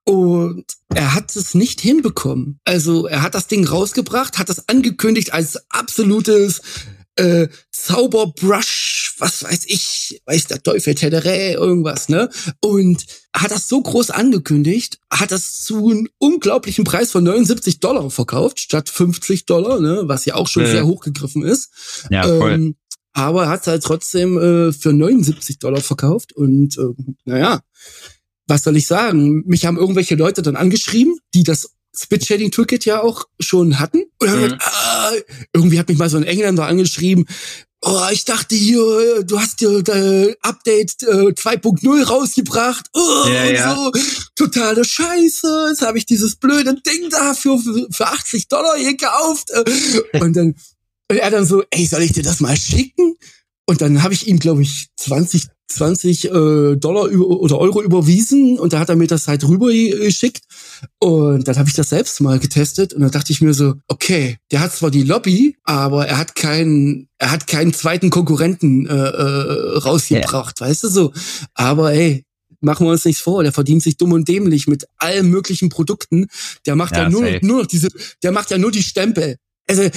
und 0.06 0.66
er 0.94 1.14
hat 1.14 1.36
es 1.36 1.54
nicht 1.54 1.82
hinbekommen. 1.82 2.60
Also 2.66 3.08
er 3.08 3.22
hat 3.22 3.36
das 3.36 3.48
Ding 3.48 3.66
rausgebracht, 3.66 4.38
hat 4.38 4.50
das 4.50 4.68
angekündigt 4.68 5.34
als 5.34 5.60
absolutes 5.70 6.62
äh, 7.18 7.48
Zauberbrush, 7.72 9.16
was 9.20 9.44
weiß 9.44 9.66
ich, 9.68 10.22
weiß 10.26 10.48
der 10.48 10.64
Teufel, 10.64 10.96
Tedere, 10.96 11.52
irgendwas, 11.52 12.10
ne? 12.10 12.30
Und 12.62 13.06
hat 13.34 13.52
das 13.52 13.68
so 13.68 13.82
groß 13.82 14.12
angekündigt, 14.12 15.00
hat 15.12 15.32
das 15.32 15.64
zu 15.64 15.90
einem 15.90 16.08
unglaublichen 16.18 16.84
Preis 16.84 17.12
von 17.12 17.24
79 17.24 17.80
Dollar 17.80 18.10
verkauft, 18.10 18.60
statt 18.60 18.90
50 18.90 19.46
Dollar, 19.46 19.80
ne? 19.80 20.04
Was 20.06 20.26
ja 20.26 20.36
auch 20.36 20.48
schon 20.48 20.64
äh. 20.64 20.72
sehr 20.72 20.86
hochgegriffen 20.86 21.44
ist. 21.44 22.06
Ja, 22.10 22.24
voll. 22.24 22.52
Ähm, 22.52 22.76
aber 23.14 23.50
hat 23.50 23.62
es 23.62 23.68
halt 23.68 23.84
trotzdem 23.84 24.38
äh, 24.38 24.72
für 24.72 24.94
79 24.94 25.60
Dollar 25.60 25.82
verkauft 25.82 26.34
und 26.34 26.78
äh, 26.78 26.94
naja, 27.26 27.62
was 28.52 28.64
soll 28.64 28.76
ich 28.76 28.86
sagen? 28.86 29.44
Mich 29.48 29.66
haben 29.66 29.78
irgendwelche 29.78 30.16
Leute 30.16 30.42
dann 30.42 30.58
angeschrieben, 30.58 31.18
die 31.34 31.44
das 31.44 31.72
Spit 31.96 32.26
Shading 32.26 32.52
Toolkit 32.52 32.84
ja 32.84 33.02
auch 33.02 33.26
schon 33.40 33.80
hatten. 33.80 34.04
Und 34.20 34.28
dann 34.28 34.40
mhm. 34.40 34.44
gesagt, 34.44 34.64
ah, 34.66 35.12
irgendwie 35.54 35.80
hat 35.80 35.88
mich 35.88 35.98
mal 35.98 36.10
so 36.10 36.18
ein 36.18 36.24
Engländer 36.24 36.66
angeschrieben. 36.66 37.26
Oh, 37.84 38.08
ich 38.12 38.26
dachte 38.26 38.54
hier, 38.54 39.24
du 39.24 39.40
hast 39.40 39.62
dir 39.62 39.80
äh, 39.88 40.36
Update 40.42 41.02
äh, 41.04 41.32
2.0 41.32 42.04
rausgebracht. 42.04 42.88
Oh, 42.94 43.28
ja, 43.28 43.46
ja. 43.46 43.76
so. 43.76 43.92
Totale 44.36 44.84
Scheiße. 44.84 45.68
Jetzt 45.70 45.82
habe 45.82 45.98
ich 45.98 46.06
dieses 46.06 46.36
blöde 46.36 46.76
Ding 46.76 47.10
dafür 47.10 47.58
für, 47.58 47.88
für 47.90 48.08
80 48.08 48.50
Dollar 48.50 48.76
hier 48.78 48.92
gekauft. 48.92 49.50
Und 50.20 50.36
dann 50.36 50.56
und 51.10 51.18
er 51.18 51.30
dann 51.30 51.46
so, 51.46 51.62
ey, 51.72 51.86
soll 51.86 52.04
ich 52.04 52.14
dir 52.14 52.24
das 52.24 52.40
mal 52.40 52.56
schicken? 52.56 53.16
Und 53.66 53.82
dann 53.82 54.04
habe 54.04 54.14
ich 54.14 54.28
ihm, 54.28 54.40
glaube 54.40 54.62
ich, 54.62 54.88
20 54.98 55.48
20 55.72 56.26
äh, 56.26 56.76
Dollar 56.76 57.08
über, 57.08 57.28
oder 57.28 57.58
Euro 57.58 57.82
überwiesen 57.82 58.60
und 58.60 58.74
da 58.74 58.80
hat 58.80 58.90
er 58.90 58.96
mir 58.96 59.08
das 59.08 59.28
halt 59.28 59.48
rüber 59.48 59.68
geschickt 59.72 60.44
und 61.00 61.48
dann 61.48 61.58
habe 61.58 61.70
ich 61.70 61.76
das 61.76 61.90
selbst 61.90 62.20
mal 62.22 62.40
getestet 62.40 62.94
und 62.94 63.02
dann 63.02 63.12
dachte 63.12 63.32
ich 63.32 63.42
mir 63.42 63.54
so, 63.54 63.76
okay, 63.88 64.38
der 64.52 64.60
hat 64.60 64.74
zwar 64.74 64.92
die 64.92 65.04
Lobby, 65.04 65.56
aber 65.64 66.08
er 66.08 66.18
hat 66.18 66.36
keinen, 66.36 67.08
er 67.18 67.32
hat 67.32 67.48
keinen 67.48 67.74
zweiten 67.74 68.10
Konkurrenten 68.10 68.86
äh, 68.88 68.94
äh, 68.94 69.78
rausgebracht, 69.78 70.60
yeah. 70.60 70.70
weißt 70.70 70.84
du 70.84 70.90
so. 70.90 71.14
Aber 71.54 71.94
ey, 71.94 72.26
machen 72.60 72.86
wir 72.86 72.92
uns 72.92 73.06
nichts 73.06 73.22
vor, 73.22 73.44
der 73.44 73.52
verdient 73.52 73.84
sich 73.84 73.98
dumm 73.98 74.14
und 74.14 74.28
dämlich 74.28 74.68
mit 74.68 74.86
allen 74.98 75.30
möglichen 75.30 75.70
Produkten. 75.70 76.28
Der 76.66 76.76
macht 76.76 76.96
ja, 76.96 77.04
ja 77.04 77.10
nur, 77.10 77.24
nur 77.42 77.62
noch 77.62 77.68
diese, 77.68 77.90
der 78.24 78.32
macht 78.32 78.52
ja 78.52 78.58
nur 78.58 78.72
die 78.72 78.84
Stempel. 78.84 79.38
Also 79.68 79.90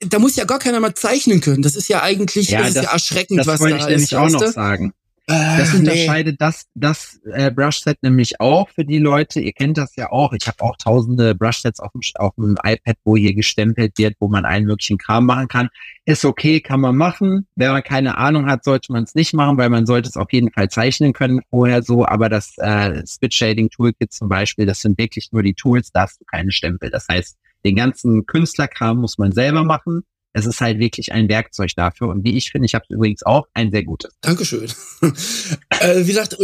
da 0.00 0.18
muss 0.18 0.36
ja 0.36 0.44
gar 0.44 0.58
keiner 0.58 0.80
mal 0.80 0.94
zeichnen 0.94 1.40
können. 1.40 1.62
Das 1.62 1.76
ist 1.76 1.88
ja 1.88 2.02
eigentlich 2.02 2.50
ja, 2.50 2.60
das, 2.60 2.70
ist 2.70 2.76
ja 2.76 2.92
erschreckend, 2.92 3.40
das 3.40 3.46
was 3.46 3.60
wollte 3.60 3.78
da 3.78 3.84
ich 3.84 3.88
nämlich 3.88 4.16
auch 4.16 4.30
noch 4.30 4.46
sagen. 4.46 4.92
Das 5.28 5.74
unterscheidet 5.74 6.34
nee. 6.34 6.36
das, 6.38 6.66
das 6.76 7.20
äh, 7.32 7.50
Brushset 7.50 8.00
nämlich 8.00 8.40
auch 8.40 8.68
für 8.68 8.84
die 8.84 9.00
Leute. 9.00 9.40
Ihr 9.40 9.52
kennt 9.52 9.76
das 9.76 9.96
ja 9.96 10.12
auch. 10.12 10.32
Ich 10.32 10.46
habe 10.46 10.60
auch 10.60 10.76
tausende 10.76 11.34
Brushsets 11.34 11.80
auf 11.80 11.90
dem, 11.90 12.00
auf 12.14 12.34
dem 12.36 12.56
iPad, 12.62 12.96
wo 13.02 13.16
hier 13.16 13.34
gestempelt 13.34 13.98
wird, 13.98 14.14
wo 14.20 14.28
man 14.28 14.44
allen 14.44 14.66
möglichen 14.66 14.98
Kram 14.98 15.26
machen 15.26 15.48
kann. 15.48 15.68
Ist 16.04 16.24
okay, 16.24 16.60
kann 16.60 16.80
man 16.80 16.96
machen. 16.96 17.48
Wenn 17.56 17.72
man 17.72 17.82
keine 17.82 18.18
Ahnung 18.18 18.46
hat, 18.46 18.62
sollte 18.62 18.92
man 18.92 19.02
es 19.02 19.16
nicht 19.16 19.34
machen, 19.34 19.58
weil 19.58 19.68
man 19.68 19.84
sollte 19.84 20.08
es 20.08 20.16
auf 20.16 20.32
jeden 20.32 20.52
Fall 20.52 20.68
zeichnen 20.68 21.12
können 21.12 21.40
vorher 21.50 21.82
so. 21.82 22.06
Aber 22.06 22.28
das 22.28 22.56
äh, 22.58 23.02
Spit 23.04 23.34
Shading 23.34 23.68
Toolkit 23.70 24.12
zum 24.12 24.28
Beispiel, 24.28 24.64
das 24.64 24.80
sind 24.80 24.96
wirklich 24.96 25.32
nur 25.32 25.42
die 25.42 25.54
Tools, 25.54 25.90
da 25.92 26.02
hast 26.02 26.20
du 26.20 26.24
keine 26.24 26.52
Stempel. 26.52 26.90
Das 26.90 27.08
heißt, 27.10 27.36
den 27.66 27.74
ganzen 27.76 28.26
Künstlerkram 28.26 28.98
muss 28.98 29.18
man 29.18 29.32
selber 29.32 29.64
machen. 29.64 30.04
Es 30.32 30.46
ist 30.46 30.60
halt 30.60 30.78
wirklich 30.78 31.12
ein 31.12 31.28
Werkzeug 31.28 31.70
dafür. 31.76 32.08
Und 32.08 32.22
wie 32.22 32.36
ich 32.36 32.50
finde, 32.50 32.66
ich 32.66 32.74
habe 32.74 32.84
übrigens 32.90 33.24
auch 33.24 33.46
ein 33.54 33.72
sehr 33.72 33.84
gutes. 33.84 34.12
Dankeschön. 34.20 34.68
äh, 35.80 36.02
wie 36.02 36.06
gesagt, 36.06 36.36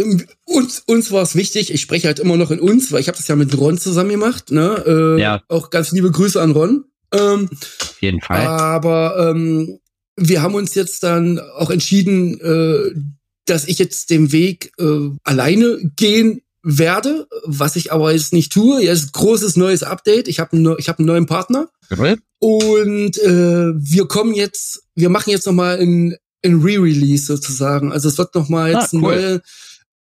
uns, 0.45 0.79
uns 0.79 1.11
war 1.11 1.21
es 1.21 1.35
wichtig. 1.35 1.71
Ich 1.71 1.79
spreche 1.79 2.07
halt 2.07 2.19
immer 2.19 2.35
noch 2.35 2.51
in 2.51 2.59
uns, 2.59 2.91
weil 2.91 3.01
ich 3.01 3.07
habe 3.07 3.17
das 3.17 3.27
ja 3.27 3.35
mit 3.35 3.55
Ron 3.57 3.77
zusammen 3.77 4.09
gemacht. 4.09 4.51
Ne? 4.51 4.83
Äh, 4.85 5.21
ja. 5.21 5.41
Auch 5.47 5.69
ganz 5.69 5.91
liebe 5.91 6.11
Grüße 6.11 6.41
an 6.41 6.51
Ron. 6.51 6.85
Ähm, 7.13 7.49
Auf 7.51 8.01
jeden 8.01 8.19
Fall. 8.19 8.45
Aber 8.45 9.29
ähm, 9.29 9.79
wir 10.17 10.41
haben 10.41 10.55
uns 10.55 10.75
jetzt 10.75 11.03
dann 11.03 11.39
auch 11.39 11.69
entschieden, 11.69 12.39
äh, 12.41 12.99
dass 13.45 13.67
ich 13.67 13.77
jetzt 13.77 14.09
den 14.09 14.31
Weg 14.31 14.71
äh, 14.79 15.09
alleine 15.23 15.77
gehen 15.95 16.41
werde, 16.63 17.27
was 17.43 17.75
ich 17.75 17.91
aber 17.91 18.13
jetzt 18.13 18.33
nicht 18.33 18.51
tue. 18.51 18.81
Jetzt 18.81 19.13
großes 19.13 19.57
neues 19.57 19.83
Update. 19.83 20.27
Ich 20.27 20.39
habe 20.39 20.55
einen, 20.55 20.75
ich 20.77 20.89
hab 20.89 20.97
einen 20.97 21.07
neuen 21.07 21.25
Partner. 21.25 21.67
Okay. 21.91 22.15
Und 22.39 23.17
äh, 23.19 23.73
wir 23.75 24.07
kommen 24.07 24.33
jetzt, 24.33 24.83
wir 24.95 25.09
machen 25.09 25.29
jetzt 25.29 25.45
nochmal 25.45 25.79
ein, 25.79 26.15
ein 26.43 26.61
Re-Release 26.61 27.25
sozusagen. 27.25 27.91
Also 27.91 28.07
es 28.07 28.17
wird 28.17 28.33
nochmal 28.33 28.71
jetzt 28.71 28.93
ah, 28.93 28.97
cool. 28.97 29.01
neue, 29.01 29.41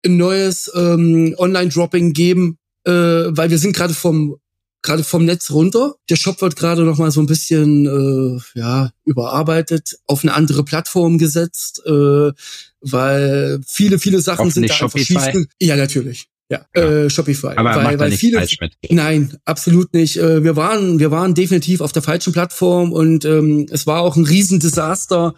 ein 0.04 0.16
neues 0.16 0.70
ähm, 0.74 1.34
Online-Dropping 1.36 2.12
geben, 2.12 2.58
äh, 2.84 2.92
weil 2.92 3.50
wir 3.50 3.58
sind 3.58 3.76
gerade 3.76 3.94
vom 3.94 4.36
gerade 4.84 5.04
vom 5.04 5.24
Netz 5.24 5.50
runter. 5.50 5.94
Der 6.10 6.16
Shop 6.16 6.40
wird 6.42 6.56
gerade 6.56 6.82
noch 6.82 6.98
mal 6.98 7.12
so 7.12 7.20
ein 7.20 7.26
bisschen 7.26 7.86
äh, 7.86 8.58
ja 8.58 8.90
überarbeitet, 9.04 9.96
auf 10.06 10.24
eine 10.24 10.34
andere 10.34 10.64
Plattform 10.64 11.18
gesetzt, 11.18 11.82
äh, 11.86 12.32
weil 12.80 13.60
viele 13.64 14.00
viele 14.00 14.20
Sachen 14.20 14.50
sind 14.50 14.68
da 14.68 14.74
einfach 14.74 14.98
schief. 14.98 15.46
Ja, 15.60 15.76
natürlich. 15.76 16.28
Ja. 16.52 16.66
Äh, 16.74 17.08
Shopify. 17.08 17.54
Aber 17.56 17.76
weil, 17.76 17.82
macht 17.82 17.98
weil 17.98 18.12
viele. 18.12 18.46
Nein, 18.90 19.38
absolut 19.46 19.94
nicht. 19.94 20.18
Äh, 20.18 20.44
wir 20.44 20.54
waren, 20.54 20.98
wir 20.98 21.10
waren 21.10 21.34
definitiv 21.34 21.80
auf 21.80 21.92
der 21.92 22.02
falschen 22.02 22.34
Plattform 22.34 22.92
und 22.92 23.24
ähm, 23.24 23.66
es 23.70 23.86
war 23.86 24.02
auch 24.02 24.16
ein 24.16 24.26
Riesendesaster, 24.26 25.34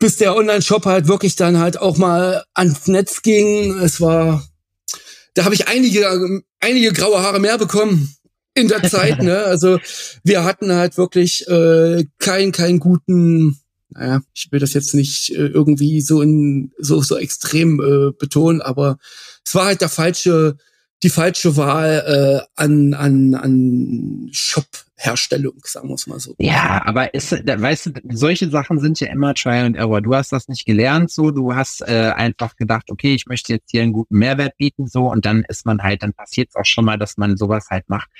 bis 0.00 0.16
der 0.16 0.34
Online-Shop 0.34 0.86
halt 0.86 1.06
wirklich 1.06 1.36
dann 1.36 1.58
halt 1.58 1.80
auch 1.80 1.98
mal 1.98 2.42
ans 2.52 2.88
Netz 2.88 3.22
ging. 3.22 3.78
Es 3.78 4.00
war, 4.00 4.44
da 5.34 5.44
habe 5.44 5.54
ich 5.54 5.68
einige, 5.68 6.42
einige 6.58 6.92
graue 6.92 7.22
Haare 7.22 7.38
mehr 7.38 7.56
bekommen 7.56 8.12
in 8.54 8.66
der 8.66 8.82
Zeit. 8.82 9.22
ne? 9.22 9.44
Also 9.44 9.78
wir 10.24 10.42
hatten 10.42 10.72
halt 10.72 10.96
wirklich 10.96 11.46
äh, 11.46 12.06
keinen, 12.18 12.50
keinen 12.50 12.80
guten 12.80 13.60
naja, 13.92 14.22
ich 14.34 14.46
will 14.52 14.60
das 14.60 14.72
jetzt 14.72 14.94
nicht 14.94 15.30
äh, 15.30 15.46
irgendwie 15.46 16.00
so 16.00 16.22
in 16.22 16.70
so 16.78 17.02
so 17.02 17.16
extrem 17.16 17.80
äh, 17.80 18.12
betonen, 18.16 18.62
aber 18.62 18.98
es 19.44 19.54
war 19.54 19.66
halt 19.66 19.80
der 19.80 19.88
falsche 19.88 20.56
die 21.02 21.08
falsche 21.08 21.56
Wahl 21.56 22.44
äh, 22.46 22.46
an 22.56 22.94
an 22.94 23.34
an 23.34 24.28
Shop-Herstellung, 24.32 25.54
sagen 25.64 25.88
wir 25.88 25.94
es 25.94 26.06
mal 26.06 26.20
so. 26.20 26.34
Ja, 26.38 26.82
aber 26.84 27.14
ist, 27.14 27.32
weißt 27.32 27.86
du, 27.86 27.92
solche 28.12 28.50
Sachen 28.50 28.78
sind 28.80 29.00
ja 29.00 29.08
immer 29.08 29.34
Trial 29.34 29.64
and 29.64 29.76
Error. 29.76 30.02
Du 30.02 30.14
hast 30.14 30.32
das 30.32 30.48
nicht 30.48 30.66
gelernt, 30.66 31.10
so, 31.10 31.30
du 31.30 31.54
hast 31.54 31.80
äh, 31.82 32.12
einfach 32.14 32.56
gedacht, 32.56 32.90
okay, 32.90 33.14
ich 33.14 33.26
möchte 33.26 33.54
jetzt 33.54 33.70
hier 33.70 33.82
einen 33.82 33.94
guten 33.94 34.18
Mehrwert 34.18 34.56
bieten, 34.58 34.88
so, 34.88 35.10
und 35.10 35.24
dann 35.24 35.44
ist 35.48 35.64
man 35.64 35.82
halt, 35.82 36.02
dann 36.02 36.12
passiert 36.12 36.50
es 36.50 36.56
auch 36.56 36.66
schon 36.66 36.84
mal, 36.84 36.98
dass 36.98 37.16
man 37.16 37.36
sowas 37.38 37.68
halt 37.70 37.88
macht. 37.88 38.10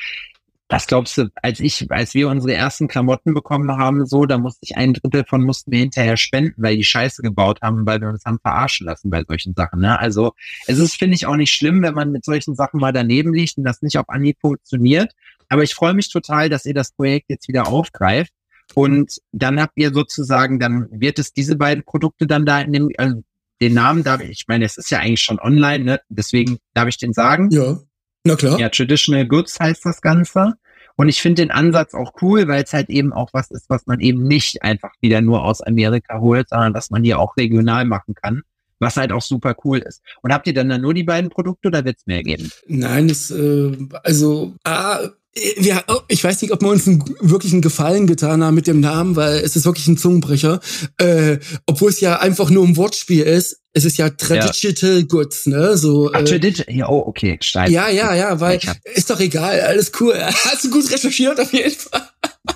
Was 0.71 0.87
glaubst 0.87 1.19
du, 1.19 1.29
als 1.43 1.59
ich, 1.59 1.91
als 1.91 2.15
wir 2.15 2.29
unsere 2.29 2.55
ersten 2.55 2.87
Klamotten 2.87 3.35
bekommen 3.35 3.73
haben, 3.73 4.07
so, 4.07 4.25
da 4.25 4.39
musste 4.39 4.61
ich 4.63 4.77
ein 4.77 4.95
Drittel 4.95 5.25
von 5.29 5.43
mussten 5.43 5.73
wir 5.73 5.81
hinterher 5.81 6.17
spenden, 6.17 6.63
weil 6.63 6.77
die 6.77 6.85
Scheiße 6.85 7.23
gebaut 7.23 7.61
haben, 7.61 7.85
weil 7.87 8.01
wir 8.01 8.09
uns 8.09 8.25
haben 8.25 8.39
verarschen 8.41 8.87
lassen 8.87 9.11
bei 9.11 9.25
solchen 9.27 9.53
Sachen. 9.55 9.81
Ne? 9.81 9.99
Also 9.99 10.33
es 10.69 10.79
ist, 10.79 10.95
finde 10.95 11.17
ich, 11.17 11.27
auch 11.27 11.35
nicht 11.35 11.53
schlimm, 11.53 11.83
wenn 11.83 11.95
man 11.95 12.13
mit 12.13 12.25
solchen 12.25 12.55
Sachen 12.55 12.79
mal 12.79 12.93
daneben 12.93 13.35
liegt 13.35 13.59
und 13.59 13.65
das 13.65 13.83
nicht 13.83 13.99
auf 13.99 14.09
Anhieb 14.09 14.39
funktioniert. 14.41 15.13
Aber 15.49 15.65
ich 15.65 15.75
freue 15.75 15.93
mich 15.93 16.09
total, 16.09 16.49
dass 16.49 16.65
ihr 16.65 16.75
das 16.75 16.93
Projekt 16.93 17.31
jetzt 17.31 17.49
wieder 17.49 17.67
aufgreift. 17.67 18.33
Und 18.75 19.21
dann 19.33 19.61
habt 19.61 19.73
ihr 19.75 19.93
sozusagen, 19.93 20.61
dann 20.61 20.87
wird 20.93 21.19
es 21.19 21.33
diese 21.33 21.57
beiden 21.57 21.83
Produkte 21.85 22.29
dann 22.29 22.47
da 22.47 22.61
in 22.61 22.73
dem, 22.73 22.91
also 22.97 23.25
den 23.61 23.75
Namen 23.75 24.05
darf 24.05 24.23
ich, 24.23 24.31
ich 24.31 24.45
meine, 24.47 24.65
es 24.65 24.79
ist 24.79 24.91
ja 24.91 25.01
eigentlich 25.01 25.21
schon 25.21 25.41
online, 25.41 25.85
ne? 25.85 26.01
deswegen 26.09 26.59
darf 26.75 26.87
ich 26.89 26.97
den 26.97 27.13
sagen. 27.13 27.51
Ja. 27.51 27.79
Na 28.25 28.37
klar. 28.37 28.59
Ja, 28.59 28.69
Traditional 28.69 29.27
Goods 29.27 29.59
heißt 29.59 29.85
das 29.85 30.01
Ganze. 30.01 30.55
Und 30.97 31.09
ich 31.09 31.23
finde 31.23 31.43
den 31.43 31.51
Ansatz 31.51 31.95
auch 31.95 32.13
cool, 32.21 32.47
weil 32.47 32.63
es 32.63 32.75
halt 32.75 32.91
eben 32.91 33.13
auch 33.13 33.31
was 33.33 33.51
ist, 33.51 33.71
was 33.71 33.87
man 33.87 34.01
eben 34.01 34.25
nicht 34.25 34.63
einfach 34.63 34.91
wieder 35.01 35.23
nur 35.23 35.45
aus 35.45 35.63
Amerika 35.63 36.21
holt, 36.21 36.51
sondern 36.51 36.75
was 36.75 36.91
man 36.91 37.03
hier 37.03 37.19
auch 37.19 37.37
regional 37.39 37.87
machen 37.87 38.15
kann. 38.15 38.43
Was 38.81 38.97
halt 38.97 39.13
auch 39.13 39.23
super 39.23 39.55
cool 39.65 39.79
ist. 39.79 40.03
Und 40.23 40.33
habt 40.33 40.47
ihr 40.47 40.55
dann, 40.55 40.69
dann 40.69 40.81
nur 40.83 40.95
die 40.95 41.05
beiden 41.05 41.31
Produkte 41.31 41.69
oder 41.69 41.85
wird 41.85 41.99
es 41.99 42.07
mehr 42.07 42.23
geben? 42.23 42.51
Nein, 42.67 43.09
es, 43.09 43.31
äh, 43.31 43.77
also 44.03 44.55
A, 44.65 45.09
ja, 45.37 45.85
oh, 45.87 46.01
ich 46.09 46.25
weiß 46.25 46.43
nicht, 46.43 46.53
ob 46.53 46.61
wir 46.61 46.69
uns 46.69 46.89
einen, 46.89 47.05
wirklich 47.21 47.53
einen 47.53 47.63
Gefallen 47.63 48.09
getan 48.09 48.43
haben 48.43 48.55
mit 48.55 48.67
dem 48.67 48.81
Namen, 48.81 49.15
weil 49.15 49.39
es 49.39 49.55
ist 49.55 49.65
wirklich 49.65 49.87
ein 49.87 49.97
Zungenbrecher. 49.97 50.61
Äh, 50.99 51.39
obwohl 51.67 51.91
es 51.91 52.01
ja 52.01 52.19
einfach 52.19 52.51
nur 52.51 52.67
ein 52.67 52.77
Wortspiel 52.77 53.23
ist. 53.23 53.61
Es 53.73 53.85
ist 53.85 53.99
ja 53.99 54.11
Tradigital 54.11 54.99
ja. 54.99 55.07
Goods, 55.07 55.47
ne? 55.47 55.77
So, 55.77 56.11
Ach, 56.13 56.23
äh, 56.23 56.53
ja, 56.69 56.89
oh, 56.89 57.05
okay, 57.07 57.39
steil. 57.41 57.71
Ja, 57.71 57.89
ja, 57.89 58.13
ja, 58.17 58.41
weil 58.41 58.59
ist 58.95 59.09
doch 59.09 59.21
egal, 59.21 59.61
alles 59.61 59.93
cool. 60.01 60.15
Hast 60.45 60.65
du 60.65 60.71
gut 60.71 60.91
recherchiert 60.91 61.39
auf 61.39 61.53
jeden 61.53 61.77
Fall. 61.77 62.03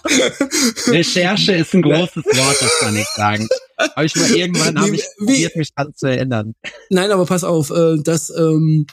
Recherche 0.88 1.52
ist 1.52 1.74
ein 1.74 1.82
großes 1.82 2.24
Wort, 2.24 2.56
das 2.60 2.78
kann 2.80 2.96
ich 2.96 3.06
sagen. 3.14 3.46
Habe 3.78 4.06
ich 4.06 4.16
mal 4.16 4.30
irgendwann 4.30 4.80
habe 4.80 4.96
ich 4.96 5.04
probiert, 5.16 5.54
mich 5.54 5.72
dran 5.72 5.92
zu 5.94 6.06
erinnern. 6.06 6.54
Nein, 6.90 7.12
aber 7.12 7.26
pass 7.26 7.44
auf, 7.44 7.70
äh, 7.70 7.96
das 8.02 8.30
ähm, 8.30 8.86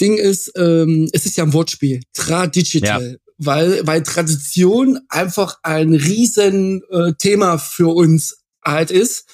Ding 0.00 0.16
ist, 0.16 0.52
ähm, 0.56 1.08
es 1.12 1.26
ist 1.26 1.36
ja 1.36 1.44
ein 1.44 1.52
Wortspiel, 1.52 2.00
Tradigital. 2.12 3.12
Ja. 3.12 3.16
Weil, 3.38 3.86
weil 3.86 4.02
Tradition 4.02 4.98
einfach 5.10 5.58
ein 5.62 5.92
riesen 5.92 6.82
äh, 6.90 7.12
Thema 7.18 7.58
für 7.58 7.94
uns 7.94 8.38
halt 8.66 8.90
ist. 8.90 9.26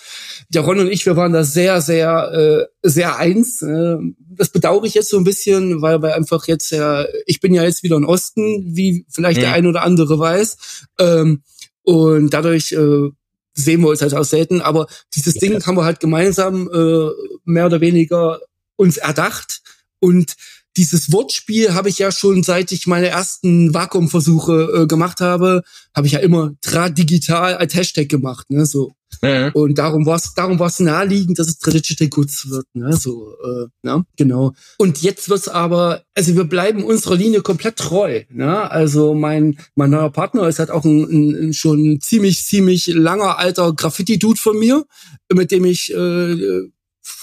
Der 0.49 0.63
Ron 0.63 0.81
und 0.81 0.91
ich, 0.91 1.07
wir 1.07 1.17
waren 1.17 1.33
da 1.33 1.45
sehr, 1.45 1.81
sehr, 1.81 2.69
äh, 2.83 2.89
sehr 2.89 3.17
eins. 3.17 3.63
Äh, 3.63 3.97
das 4.19 4.51
bedauere 4.51 4.85
ich 4.85 4.95
jetzt 4.95 5.09
so 5.09 5.19
ein 5.19 5.25
bisschen, 5.25 5.83
weil 5.83 6.03
wir 6.03 6.15
einfach 6.15 6.47
jetzt 6.47 6.71
ja, 6.71 7.07
ich 7.27 7.41
bin 7.41 7.55
ja 7.55 7.63
jetzt 7.63 7.83
wieder 7.83 7.97
im 7.97 8.05
Osten, 8.05 8.77
wie 8.77 9.07
vielleicht 9.09 9.41
ja. 9.41 9.49
der 9.49 9.53
ein 9.55 9.67
oder 9.67 9.83
andere 9.83 10.19
weiß. 10.19 10.87
Ähm, 10.99 11.43
und 11.83 12.31
dadurch 12.31 12.73
äh, 12.73 13.11
sehen 13.55 13.81
wir 13.81 13.89
uns 13.89 14.03
halt 14.03 14.15
auch 14.15 14.25
selten. 14.25 14.61
Aber 14.61 14.87
dieses 15.15 15.35
ja. 15.35 15.41
Ding 15.41 15.65
haben 15.65 15.77
wir 15.77 15.85
halt 15.85 16.01
gemeinsam 16.01 16.71
äh, 16.73 17.09
mehr 17.45 17.67
oder 17.67 17.81
weniger 17.81 18.41
uns 18.77 18.97
erdacht. 18.97 19.63
Und 19.99 20.35
dieses 20.77 21.13
Wortspiel 21.13 21.75
habe 21.75 21.89
ich 21.89 21.99
ja 21.99 22.11
schon 22.11 22.43
seit 22.43 22.73
ich 22.73 22.87
meine 22.87 23.09
ersten 23.09 23.75
Vakuumversuche 23.75 24.83
äh, 24.83 24.87
gemacht 24.87 25.21
habe, 25.21 25.63
habe 25.95 26.07
ich 26.07 26.15
ja 26.15 26.21
immer 26.21 26.53
Tradigital 26.61 27.57
als 27.57 27.75
Hashtag 27.75 28.09
gemacht, 28.09 28.51
ne, 28.51 28.65
so. 28.67 28.93
Ja. 29.23 29.51
Und 29.51 29.77
darum 29.77 30.07
war 30.07 30.17
es 30.17 30.33
darum 30.33 30.59
war's 30.59 30.81
naheliegend, 30.81 31.39
dass 31.39 31.47
es 31.47 31.59
Digital 31.59 32.09
Goods 32.09 32.49
wird, 32.49 32.67
ne, 32.73 32.97
so, 32.97 33.35
äh, 33.45 33.67
ne, 33.83 34.05
genau. 34.17 34.53
Und 34.79 35.03
jetzt 35.03 35.29
wird's 35.29 35.49
aber, 35.49 36.03
also 36.15 36.35
wir 36.35 36.45
bleiben 36.45 36.83
unserer 36.85 37.17
Linie 37.17 37.43
komplett 37.43 37.77
treu, 37.77 38.23
ne, 38.31 38.71
also 38.71 39.15
mein 39.15 39.59
mein 39.75 39.91
neuer 39.91 40.11
Partner 40.11 40.49
ist 40.49 40.59
halt 40.59 40.71
auch 40.71 40.85
ein, 40.85 41.49
ein 41.49 41.53
schon 41.53 42.01
ziemlich 42.01 42.45
ziemlich 42.47 42.87
langer 42.87 43.39
alter 43.39 43.75
Graffiti 43.75 44.19
Dude 44.19 44.41
von 44.41 44.59
mir, 44.59 44.87
mit 45.33 45.51
dem 45.51 45.67
ich 45.67 45.93
äh, 45.93 46.71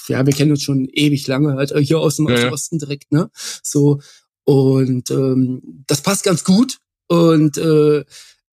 ja, 0.08 0.26
wir 0.26 0.34
kennen 0.34 0.52
uns 0.52 0.64
schon 0.64 0.88
ewig 0.92 1.28
lange, 1.28 1.56
halt 1.56 1.72
äh, 1.72 1.84
hier 1.84 2.00
aus 2.00 2.18
dem, 2.18 2.28
ja. 2.28 2.52
Osten 2.52 2.80
direkt, 2.80 3.12
ne? 3.12 3.30
So. 3.64 4.02
Und 4.44 5.12
ähm, 5.12 5.84
das 5.88 6.02
passt 6.02 6.24
ganz 6.24 6.44
gut. 6.44 6.78
Und 7.08 7.58
äh, 7.58 8.04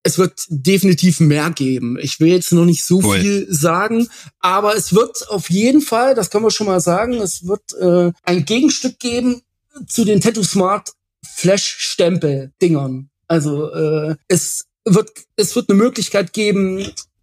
es 0.03 0.19
wird 0.19 0.45
definitiv 0.49 1.19
mehr 1.19 1.51
geben. 1.51 1.99
Ich 2.01 2.21
will 2.21 2.29
jetzt 2.29 2.53
noch 2.53 2.65
nicht 2.65 2.85
so 2.85 3.03
cool. 3.03 3.19
viel 3.19 3.47
sagen, 3.51 4.09
aber 4.39 4.77
es 4.77 4.95
wird 4.95 5.29
auf 5.31 5.51
jeden 5.51 5.81
Fall, 5.81 6.15
das 6.15 6.31
können 6.31 6.45
wir 6.45 6.53
schon 6.53 6.69
mal 6.69 6.81
sagen, 6.81 7.15
es 7.15 7.47
wird 7.47 7.73
äh, 7.81 8.13
ein 8.23 8.45
Gegenstück 8.45 9.01
geben 9.01 9.43
zu 9.89 10.05
den 10.05 10.21
Tattoo 10.21 10.45
Smart 10.45 10.93
Flash 11.25 11.77
Stempel 11.79 12.53
Dingern. 12.63 13.11
Also 13.27 13.73
äh, 13.73 14.15
es 14.29 14.67
wird 14.85 15.11
es 15.35 15.57
wird 15.57 15.69
eine 15.69 15.79
Möglichkeit 15.79 16.33
geben, 16.33 16.79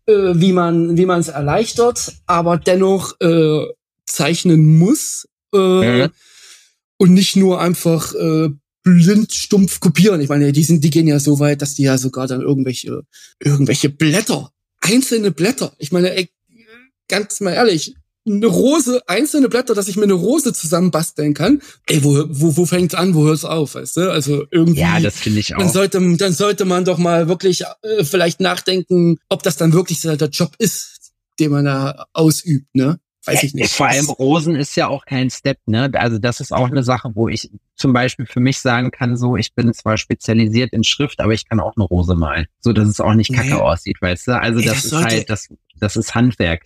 äh, 0.05 0.33
wie 0.35 0.51
man 0.51 0.97
wie 0.97 1.05
man 1.05 1.21
es 1.21 1.29
erleichtert, 1.29 2.13
aber 2.25 2.57
dennoch 2.57 3.19
äh, 3.21 3.65
zeichnen 4.05 4.77
muss 4.77 5.27
äh, 5.53 5.57
mhm. 5.57 6.09
und 6.97 7.13
nicht 7.13 7.35
nur 7.35 7.61
einfach 7.61 8.13
äh, 8.15 8.49
blind 8.83 9.33
stumpf 9.33 9.79
kopieren. 9.79 10.21
Ich 10.21 10.29
meine, 10.29 10.51
die 10.51 10.63
sind, 10.63 10.83
die 10.83 10.89
gehen 10.89 11.07
ja 11.07 11.19
so 11.19 11.39
weit, 11.39 11.61
dass 11.61 11.75
die 11.75 11.83
ja 11.83 11.97
sogar 11.97 12.27
dann 12.27 12.41
irgendwelche 12.41 13.03
irgendwelche 13.39 13.89
Blätter, 13.89 14.51
einzelne 14.81 15.31
Blätter. 15.31 15.73
Ich 15.77 15.91
meine, 15.91 16.15
ey, 16.15 16.29
ganz 17.07 17.39
mal 17.39 17.53
ehrlich, 17.53 17.95
eine 18.25 18.47
Rose, 18.47 19.01
einzelne 19.07 19.49
Blätter, 19.49 19.73
dass 19.73 19.87
ich 19.87 19.97
mir 19.97 20.03
eine 20.03 20.13
Rose 20.13 20.53
zusammenbasteln 20.53 21.33
kann. 21.33 21.61
Ey, 21.87 22.03
wo, 22.03 22.23
wo, 22.29 22.55
wo 22.55 22.65
fängt's 22.65 22.95
an, 22.95 23.15
wo 23.15 23.25
hört's 23.25 23.43
auf, 23.43 23.75
weißt 23.75 23.97
du? 23.97 24.11
Also 24.11 24.45
irgendwie. 24.49 24.79
Ja, 24.79 24.99
das 24.99 25.15
finde 25.15 25.41
ich 25.41 25.53
auch. 25.55 25.59
Dann 25.59 25.69
sollte, 25.69 26.15
dann 26.17 26.33
sollte 26.33 26.65
man 26.65 26.85
doch 26.85 26.97
mal 26.97 27.27
wirklich 27.27 27.63
äh, 27.81 28.03
vielleicht 28.05 28.39
nachdenken, 28.39 29.17
ob 29.29 29.43
das 29.43 29.57
dann 29.57 29.73
wirklich 29.73 30.01
der 30.01 30.15
Job 30.15 30.55
ist, 30.57 31.11
den 31.39 31.51
man 31.51 31.65
da 31.65 32.05
ausübt, 32.13 32.73
ne? 32.73 32.99
Weiß 33.25 33.43
ich 33.43 33.53
nicht. 33.53 33.71
Vor 33.71 33.87
allem 33.87 34.09
Rosen 34.09 34.55
ist 34.55 34.75
ja 34.75 34.87
auch 34.87 35.05
kein 35.05 35.29
Step, 35.29 35.59
ne? 35.65 35.89
Also 35.93 36.19
das 36.19 36.39
ist 36.39 36.51
auch 36.51 36.69
eine 36.69 36.83
Sache, 36.83 37.11
wo 37.13 37.27
ich 37.27 37.49
zum 37.75 37.93
Beispiel 37.93 38.25
für 38.25 38.39
mich 38.39 38.59
sagen 38.59 38.91
kann, 38.91 39.17
so, 39.17 39.35
ich 39.35 39.53
bin 39.53 39.73
zwar 39.73 39.97
spezialisiert 39.97 40.73
in 40.73 40.83
Schrift, 40.83 41.19
aber 41.19 41.33
ich 41.33 41.47
kann 41.47 41.59
auch 41.59 41.75
eine 41.75 41.85
Rose 41.85 42.15
malen. 42.15 42.47
So, 42.59 42.73
dass 42.73 42.87
es 42.87 42.99
auch 42.99 43.13
nicht 43.13 43.33
kacke 43.33 43.49
nee. 43.49 43.53
aussieht, 43.53 43.97
weißt 44.01 44.27
du? 44.27 44.39
Also 44.39 44.59
das, 44.59 44.83
das 44.83 44.85
ist 44.85 44.93
halt, 44.93 45.29
das, 45.29 45.49
das 45.79 45.95
ist 45.95 46.15
Handwerk. 46.15 46.63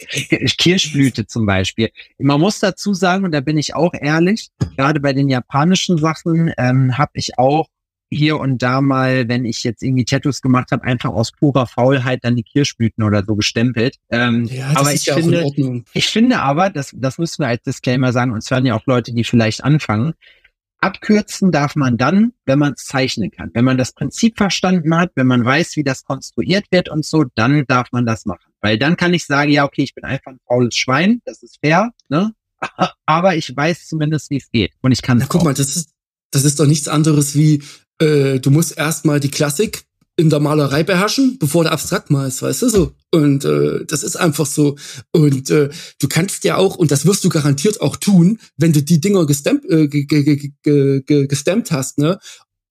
Kirschblüte 0.57 1.25
zum 1.25 1.45
Beispiel. 1.45 1.89
Man 2.17 2.39
muss 2.39 2.59
dazu 2.59 2.93
sagen, 2.93 3.25
und 3.25 3.31
da 3.31 3.41
bin 3.41 3.57
ich 3.57 3.75
auch 3.75 3.93
ehrlich, 3.93 4.49
gerade 4.75 4.99
bei 4.99 5.13
den 5.13 5.29
japanischen 5.29 5.97
Sachen 5.97 6.53
ähm, 6.57 6.97
habe 6.97 7.11
ich 7.13 7.37
auch 7.37 7.67
hier 8.09 8.39
und 8.39 8.61
da 8.61 8.81
mal, 8.81 9.27
wenn 9.27 9.45
ich 9.45 9.63
jetzt 9.63 9.83
irgendwie 9.83 10.05
Tattoos 10.05 10.41
gemacht 10.41 10.71
habe, 10.71 10.83
einfach 10.83 11.09
aus 11.09 11.31
purer 11.31 11.67
Faulheit 11.67 12.23
dann 12.23 12.35
die 12.35 12.43
Kirschblüten 12.43 13.03
oder 13.03 13.23
so 13.25 13.35
gestempelt. 13.35 13.97
Ähm, 14.09 14.45
ja, 14.45 14.71
aber 14.75 14.93
ich 14.93 15.05
ja 15.05 15.15
finde, 15.15 15.83
ich 15.93 16.07
finde 16.07 16.39
aber, 16.39 16.69
das, 16.69 16.93
das 16.95 17.17
müssen 17.17 17.43
wir 17.43 17.47
als 17.47 17.63
Disclaimer 17.63 18.13
sagen, 18.13 18.31
und 18.31 18.39
es 18.39 18.51
werden 18.51 18.65
ja 18.65 18.75
auch 18.75 18.85
Leute, 18.85 19.13
die 19.13 19.23
vielleicht 19.23 19.63
anfangen, 19.63 20.13
abkürzen 20.79 21.51
darf 21.51 21.75
man 21.75 21.97
dann, 21.97 22.33
wenn 22.45 22.59
man 22.59 22.73
es 22.73 22.85
zeichnen 22.85 23.31
kann. 23.31 23.51
Wenn 23.53 23.65
man 23.65 23.77
das 23.77 23.93
Prinzip 23.93 24.37
verstanden 24.37 24.95
hat, 24.95 25.11
wenn 25.15 25.27
man 25.27 25.43
weiß, 25.43 25.75
wie 25.75 25.83
das 25.83 26.03
konstruiert 26.03 26.65
wird 26.71 26.89
und 26.89 27.05
so, 27.05 27.25
dann 27.35 27.65
darf 27.67 27.91
man 27.91 28.05
das 28.05 28.25
machen. 28.25 28.51
Weil 28.61 28.77
dann 28.77 28.95
kann 28.95 29.13
ich 29.13 29.25
sagen, 29.25 29.51
ja, 29.51 29.65
okay, 29.65 29.83
ich 29.83 29.95
bin 29.95 30.03
einfach 30.03 30.31
ein 30.31 30.39
faules 30.47 30.75
Schwein, 30.75 31.21
das 31.25 31.43
ist 31.43 31.59
fair, 31.61 31.91
ne? 32.09 32.33
Aber 33.05 33.35
ich 33.35 33.55
weiß 33.55 33.87
zumindest, 33.87 34.29
wie 34.29 34.37
es 34.37 34.49
geht. 34.51 34.73
Und 34.81 34.91
ich 34.91 35.01
kann 35.01 35.19
es. 35.21 35.29
Guck 35.29 35.43
mal, 35.43 35.53
das 35.53 35.75
ist, 35.75 35.91
das 36.31 36.43
ist 36.43 36.59
doch 36.59 36.65
nichts 36.65 36.87
anderes 36.87 37.35
wie, 37.35 37.63
äh, 37.99 38.39
du 38.39 38.51
musst 38.51 38.77
erstmal 38.77 39.19
die 39.19 39.31
Klassik 39.31 39.87
in 40.19 40.31
der 40.31 40.39
Malerei 40.39 40.83
beherrschen, 40.83 41.37
bevor 41.37 41.63
du 41.63 41.71
abstrakt 41.71 42.09
malst, 42.09 42.41
weißt 42.41 42.63
du 42.63 42.69
so. 42.69 42.91
Und 43.11 43.45
äh, 43.45 43.85
das 43.85 44.01
ist 44.01 44.15
einfach 44.15 44.47
so. 44.47 44.75
Und 45.11 45.51
äh, 45.51 45.69
du 45.99 46.07
kannst 46.07 46.43
ja 46.43 46.57
auch, 46.57 46.75
und 46.75 46.89
das 46.89 47.05
wirst 47.05 47.23
du 47.23 47.29
garantiert 47.29 47.81
auch 47.81 47.95
tun, 47.95 48.39
wenn 48.57 48.73
du 48.73 48.81
die 48.81 48.99
Dinger 48.99 49.27
gestampt, 49.27 49.65
äh, 49.69 49.87
gestampt 51.27 51.71
hast, 51.71 51.99
ne? 51.99 52.19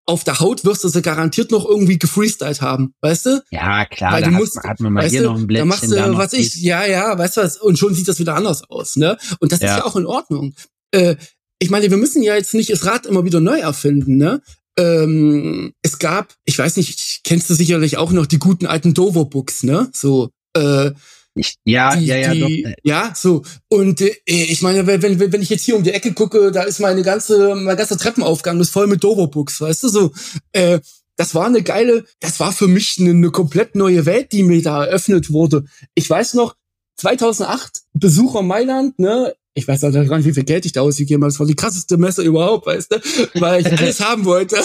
Auf 0.09 0.23
der 0.23 0.39
Haut 0.39 0.65
wirst 0.65 0.85
du 0.85 0.89
sie 0.89 1.03
garantiert 1.03 1.51
noch 1.51 1.69
irgendwie 1.69 1.99
gefreestylt 1.99 2.63
haben, 2.63 2.95
weißt 3.01 3.27
du? 3.27 3.43
Ja, 3.51 3.85
klar, 3.87 4.13
Weil 4.13 4.23
da 4.23 4.31
du 4.31 4.37
musst, 4.37 4.57
hat 4.63 4.79
man 4.79 4.93
mal 4.93 5.09
hier 5.09 5.23
du, 5.23 5.29
noch 5.31 5.37
ein 5.37 5.49
Blättchen. 5.49 5.69
Da 5.69 5.75
machst 5.75 5.91
du, 5.91 5.97
da 5.97 6.17
was 6.17 6.33
ich, 6.33 6.55
ja, 6.57 6.85
ja, 6.87 7.17
weißt 7.19 7.37
du 7.37 7.41
was, 7.41 7.57
und 7.59 7.77
schon 7.77 7.95
sieht 7.95 8.07
das 8.07 8.21
wieder 8.21 8.37
anders 8.37 8.69
aus, 8.71 8.97
ne? 8.97 9.17
Und 9.41 9.51
das 9.51 9.61
ja. 9.61 9.69
ist 9.69 9.79
ja 9.79 9.85
auch 9.85 9.97
in 9.97 10.07
Ordnung. 10.07 10.55
Äh, 10.93 11.17
ich 11.59 11.71
meine, 11.71 11.91
wir 11.91 11.97
müssen 11.97 12.23
ja 12.23 12.37
jetzt 12.37 12.55
nicht 12.55 12.71
das 12.71 12.85
Rad 12.85 13.07
immer 13.07 13.25
wieder 13.25 13.41
neu 13.41 13.59
erfinden, 13.59 14.17
ne? 14.17 14.43
Ähm, 14.79 15.73
es 15.83 15.99
gab, 15.99 16.35
ich 16.45 16.59
weiß 16.59 16.77
nicht, 16.77 17.21
kennst 17.25 17.49
du 17.49 17.55
sicherlich 17.55 17.97
auch 17.97 18.13
noch 18.13 18.27
die 18.27 18.39
guten 18.39 18.67
alten 18.67 18.95
Dover-Books, 18.95 19.63
ne? 19.63 19.89
So, 19.93 20.31
äh, 20.55 20.93
ich, 21.35 21.57
ja, 21.65 21.95
die, 21.95 22.07
ja, 22.07 22.17
ja, 22.17 22.33
die, 22.35 22.63
doch. 22.63 22.73
Ja, 22.83 23.13
so. 23.15 23.43
Und 23.69 24.01
äh, 24.01 24.15
ich 24.25 24.63
meine, 24.63 24.87
wenn, 24.87 25.03
wenn, 25.03 25.33
wenn 25.33 25.43
ich 25.43 25.51
jetzt 25.51 25.65
hier 25.65 25.77
um 25.77 25.83
die 25.83 25.93
Ecke 25.93 26.15
gucke, 26.15 26.51
da 26.51 26.63
ist 26.63 26.81
meine 26.81 27.03
ganze, 27.03 27.55
mein 27.55 27.77
ganzer 27.77 27.99
Treppenaufgang 27.99 28.59
ist 28.61 28.71
voll 28.71 28.87
mit 28.87 29.05
Dover-Books, 29.05 29.61
weißt 29.61 29.83
du, 29.85 29.89
so. 29.89 30.13
Äh, 30.53 30.81
das 31.17 31.35
war 31.35 31.47
eine 31.47 31.63
geile, 31.63 32.05
das 32.21 32.41
war 32.41 32.53
für 32.53 32.69
mich 32.69 32.97
eine, 32.99 33.11
eine 33.11 33.31
komplett 33.31 33.75
neue 33.75 34.05
Welt, 34.05 34.33
die 34.33 34.43
mir 34.43 34.63
da 34.63 34.85
eröffnet 34.85 35.31
wurde. 35.31 35.65
Ich 35.95 36.09
weiß 36.09 36.35
noch, 36.35 36.55
2008, 36.97 37.83
Besucher 37.95 38.43
Mailand, 38.43 38.99
ne, 38.99 39.35
ich 39.57 39.67
weiß 39.67 39.85
auch 39.85 39.91
gar 39.91 40.19
nicht, 40.19 40.27
wie 40.27 40.35
viel 40.35 40.45
Geld 40.45 40.67
ich 40.67 40.73
da 40.73 40.83
ausgegeben 40.83 41.23
habe. 41.23 41.33
Das 41.33 41.41
war 41.41 41.47
die 41.47 41.55
krasseste 41.55 41.97
Messe 41.97 42.23
überhaupt, 42.23 42.67
weißt 42.67 42.93
du? 42.93 43.41
Weil 43.41 43.63
ich 43.63 43.73
alles 43.73 44.01
haben 44.05 44.27
wollte. 44.27 44.57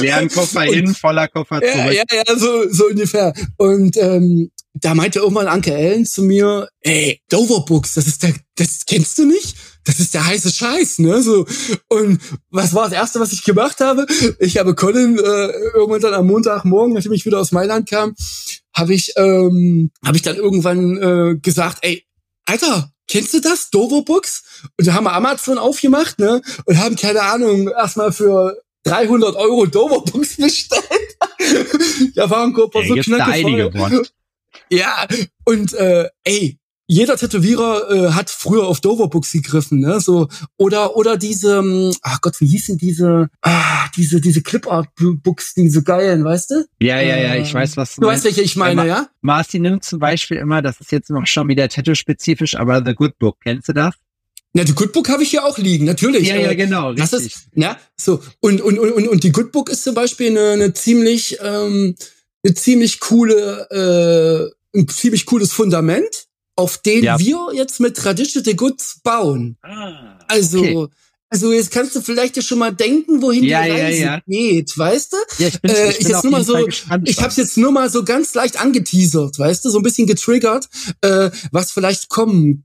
Leeren 0.00 0.28
Koffer 0.28 0.64
innen, 0.64 0.94
voller 0.94 1.26
Koffer 1.26 1.60
zurück. 1.60 1.74
Ja, 1.74 1.90
ja, 1.90 2.04
ja, 2.12 2.38
so, 2.38 2.70
so 2.70 2.86
ungefähr. 2.86 3.34
Und 3.56 3.96
ähm, 3.96 4.52
da 4.74 4.94
meinte 4.94 5.18
irgendwann 5.18 5.48
Anke 5.48 5.74
Ellen 5.74 6.06
zu 6.06 6.22
mir, 6.22 6.68
ey, 6.82 7.20
Dover 7.28 7.64
Books, 7.64 7.94
das 7.94 8.06
ist 8.06 8.22
der, 8.22 8.32
das 8.54 8.86
kennst 8.86 9.18
du 9.18 9.26
nicht? 9.26 9.56
Das 9.82 9.98
ist 9.98 10.14
der 10.14 10.24
heiße 10.24 10.52
Scheiß, 10.52 11.00
ne? 11.00 11.20
So. 11.20 11.44
Und 11.88 12.20
was 12.50 12.74
war 12.74 12.84
das 12.84 12.92
Erste, 12.92 13.18
was 13.18 13.32
ich 13.32 13.42
gemacht 13.42 13.80
habe? 13.80 14.06
Ich 14.38 14.56
habe 14.56 14.76
Colin 14.76 15.18
äh, 15.18 15.48
irgendwann 15.74 16.00
dann 16.00 16.14
am 16.14 16.28
Montagmorgen, 16.28 16.94
nachdem 16.94 17.12
ich 17.12 17.26
wieder 17.26 17.40
aus 17.40 17.50
Mailand 17.50 17.90
kam, 17.90 18.14
habe 18.72 18.94
ich, 18.94 19.14
ähm, 19.16 19.90
habe 20.06 20.16
ich 20.16 20.22
dann 20.22 20.36
irgendwann 20.36 20.96
äh, 20.96 21.38
gesagt, 21.40 21.78
ey, 21.82 22.04
Alter, 22.48 22.90
kennst 23.06 23.34
du 23.34 23.40
das? 23.40 23.68
Dover 23.68 24.02
Books? 24.02 24.42
Und 24.78 24.86
da 24.86 24.94
haben 24.94 25.04
wir 25.04 25.12
Amazon 25.12 25.58
aufgemacht, 25.58 26.18
ne? 26.18 26.40
Und 26.64 26.78
haben, 26.78 26.96
keine 26.96 27.20
Ahnung, 27.20 27.68
erstmal 27.68 28.10
für 28.10 28.58
300 28.84 29.36
Euro 29.36 29.66
Dover 29.66 30.00
Books 30.00 30.36
bestellt. 30.38 30.82
ja, 32.14 32.30
waren 32.30 32.54
Körper 32.54 32.82
so 32.86 32.94
knackig. 32.94 33.44
Ja, 34.70 35.06
und 35.44 35.74
äh, 35.74 36.08
ey, 36.24 36.58
jeder 36.90 37.16
Tätowierer 37.16 37.90
äh, 37.90 38.10
hat 38.12 38.30
früher 38.30 38.66
auf 38.66 38.80
Doverbooks 38.80 39.32
gegriffen, 39.32 39.80
ne? 39.80 40.00
So 40.00 40.28
oder 40.56 40.96
oder 40.96 41.18
diese, 41.18 41.58
ähm, 41.58 41.94
ach 42.02 42.22
Gott, 42.22 42.40
wie 42.40 42.46
hießen 42.46 42.78
diese, 42.78 43.28
ah, 43.42 43.88
diese 43.94 44.22
diese 44.22 44.42
Clipart 44.42 44.88
Books, 44.96 45.52
die 45.52 45.68
so 45.68 45.82
geilen, 45.82 46.24
weißt 46.24 46.50
du? 46.50 46.66
Ja, 46.80 46.98
ja, 47.00 47.18
ja, 47.18 47.36
ich 47.36 47.52
weiß, 47.52 47.76
was 47.76 47.94
du, 47.94 48.00
du 48.00 48.06
weißt, 48.06 48.24
welche 48.24 48.40
ich 48.40 48.56
meine, 48.56 48.82
ja? 48.82 48.86
ja? 48.86 49.08
Martin 49.20 49.62
nimmt 49.62 49.84
zum 49.84 49.98
Beispiel 49.98 50.38
immer, 50.38 50.62
das 50.62 50.80
ist 50.80 50.90
jetzt 50.90 51.10
noch 51.10 51.26
schon 51.26 51.46
wieder 51.48 51.68
Tattoo-spezifisch, 51.68 52.56
aber 52.56 52.82
The 52.84 52.94
Good 52.94 53.18
Book, 53.18 53.36
kennst 53.42 53.68
du 53.68 53.74
das? 53.74 53.94
Na, 54.54 54.64
die 54.64 54.74
Good 54.74 54.94
Book 54.94 55.10
habe 55.10 55.22
ich 55.22 55.28
hier 55.28 55.44
auch 55.44 55.58
liegen, 55.58 55.84
natürlich. 55.84 56.26
Ja, 56.26 56.36
ja, 56.36 56.54
genau. 56.54 56.94
Das 56.94 57.12
richtig. 57.12 57.34
ist, 57.34 57.48
ja, 57.54 57.78
so. 57.96 58.22
Und, 58.40 58.62
und, 58.62 58.78
und, 58.78 59.08
und 59.08 59.22
die 59.22 59.30
Good 59.30 59.52
Book 59.52 59.68
ist 59.68 59.84
zum 59.84 59.94
Beispiel 59.94 60.30
eine, 60.30 60.52
eine 60.52 60.72
ziemlich, 60.72 61.38
ähm, 61.42 61.96
eine 62.42 62.54
ziemlich 62.54 62.98
coole, 63.00 63.68
äh, 64.72 64.78
ein 64.78 64.88
ziemlich 64.88 65.26
cooles 65.26 65.52
Fundament 65.52 66.27
auf 66.58 66.78
den 66.78 67.04
ja. 67.04 67.18
wir 67.20 67.50
jetzt 67.54 67.78
mit 67.78 67.96
Traditional 67.96 68.54
Goods 68.56 68.98
bauen. 69.04 69.56
Ah, 69.62 70.18
also, 70.26 70.58
okay. 70.58 70.86
also 71.30 71.52
jetzt 71.52 71.70
kannst 71.70 71.94
du 71.94 72.00
vielleicht 72.00 72.36
ja 72.36 72.42
schon 72.42 72.58
mal 72.58 72.74
denken, 72.74 73.22
wohin 73.22 73.44
ja, 73.44 73.62
die 73.62 73.70
Reise 73.70 74.02
ja, 74.02 74.20
geht, 74.26 74.76
weißt 74.76 75.12
du? 75.12 75.16
Ja, 75.38 75.48
ich 75.48 75.60
bin, 75.60 75.70
äh, 75.70 75.90
ich 75.92 76.08
jetzt 76.08 76.24
nur 76.24 76.32
mal 76.32 76.42
so, 76.42 76.66
ich 76.66 76.86
habe 76.88 77.34
jetzt 77.36 77.56
nur 77.58 77.70
mal 77.70 77.88
so 77.88 78.02
ganz 78.02 78.34
leicht 78.34 78.60
angeteasert, 78.60 79.38
weißt 79.38 79.64
du, 79.64 79.70
so 79.70 79.78
ein 79.78 79.84
bisschen 79.84 80.08
getriggert, 80.08 80.68
äh, 81.00 81.30
was 81.52 81.70
vielleicht 81.70 82.08
kommen, 82.08 82.64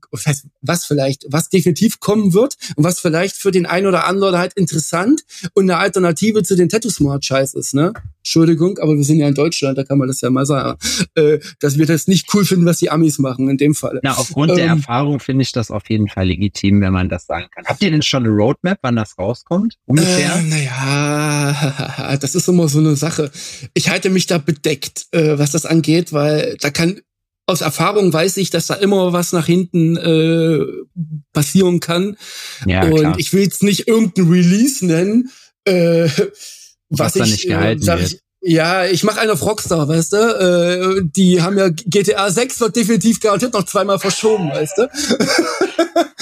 was 0.60 0.86
vielleicht, 0.86 1.26
was 1.28 1.48
definitiv 1.48 2.00
kommen 2.00 2.34
wird 2.34 2.56
und 2.74 2.82
was 2.82 2.98
vielleicht 2.98 3.36
für 3.36 3.52
den 3.52 3.64
einen 3.64 3.86
oder 3.86 4.06
anderen 4.06 4.36
halt 4.36 4.54
interessant 4.54 5.22
und 5.52 5.70
eine 5.70 5.78
Alternative 5.78 6.42
zu 6.42 6.56
den 6.56 6.68
Tattoo 6.68 6.90
Smart 6.90 7.24
Scheiß 7.24 7.54
ist, 7.54 7.74
ne? 7.74 7.92
Entschuldigung, 8.24 8.78
aber 8.78 8.96
wir 8.96 9.04
sind 9.04 9.18
ja 9.18 9.28
in 9.28 9.34
Deutschland, 9.34 9.76
da 9.76 9.84
kann 9.84 9.98
man 9.98 10.08
das 10.08 10.22
ja 10.22 10.30
mal 10.30 10.46
sagen, 10.46 10.78
äh, 11.14 11.40
dass 11.60 11.76
wir 11.76 11.84
das 11.84 12.08
nicht 12.08 12.32
cool 12.32 12.46
finden, 12.46 12.64
was 12.64 12.78
die 12.78 12.88
Amis 12.88 13.18
machen 13.18 13.50
in 13.50 13.58
dem 13.58 13.74
Fall. 13.74 14.00
Na, 14.02 14.14
aufgrund 14.14 14.52
ähm, 14.52 14.56
der 14.56 14.66
Erfahrung 14.68 15.20
finde 15.20 15.42
ich 15.42 15.52
das 15.52 15.70
auf 15.70 15.90
jeden 15.90 16.08
Fall 16.08 16.28
legitim, 16.28 16.80
wenn 16.80 16.94
man 16.94 17.10
das 17.10 17.26
sagen 17.26 17.48
kann. 17.54 17.66
Habt 17.66 17.82
ihr 17.82 17.90
denn 17.90 18.00
schon 18.00 18.24
eine 18.24 18.32
Roadmap, 18.32 18.78
wann 18.80 18.96
das 18.96 19.18
rauskommt? 19.18 19.76
Ungefähr? 19.84 20.36
Äh, 20.36 20.42
naja, 20.42 22.16
das 22.20 22.34
ist 22.34 22.48
immer 22.48 22.66
so 22.68 22.78
eine 22.78 22.96
Sache. 22.96 23.30
Ich 23.74 23.90
halte 23.90 24.08
mich 24.08 24.26
da 24.26 24.38
bedeckt, 24.38 25.04
äh, 25.10 25.38
was 25.38 25.50
das 25.50 25.66
angeht, 25.66 26.14
weil 26.14 26.56
da 26.62 26.70
kann 26.70 27.02
aus 27.44 27.60
Erfahrung 27.60 28.10
weiß 28.10 28.38
ich, 28.38 28.48
dass 28.48 28.68
da 28.68 28.74
immer 28.74 29.12
was 29.12 29.34
nach 29.34 29.44
hinten 29.44 29.98
äh, 29.98 30.60
passieren 31.34 31.80
kann. 31.80 32.16
Ja, 32.64 32.84
und 32.84 33.00
klar. 33.00 33.18
ich 33.18 33.34
will 33.34 33.42
jetzt 33.42 33.62
nicht 33.62 33.86
irgendein 33.86 34.30
Release 34.30 34.84
nennen. 34.86 35.30
Äh, 35.66 36.08
was, 36.98 37.14
was 37.14 37.14
da 37.14 37.24
nicht 37.24 37.46
gehalten 37.46 37.82
äh, 37.82 37.98
wird. 37.98 38.18
Ja, 38.46 38.84
ich 38.84 39.04
mache 39.04 39.20
eine 39.20 39.32
auf 39.32 39.42
Rockstar, 39.42 39.88
weißt 39.88 40.12
du? 40.12 40.16
Äh, 40.16 41.02
die 41.16 41.40
haben 41.40 41.56
ja 41.56 41.70
GTA 41.70 42.30
6 42.30 42.60
wird 42.60 42.76
definitiv 42.76 43.18
garantiert 43.18 43.54
noch 43.54 43.64
zweimal 43.64 43.98
verschoben, 43.98 44.50
weißt 44.50 44.76
du? 44.76 44.88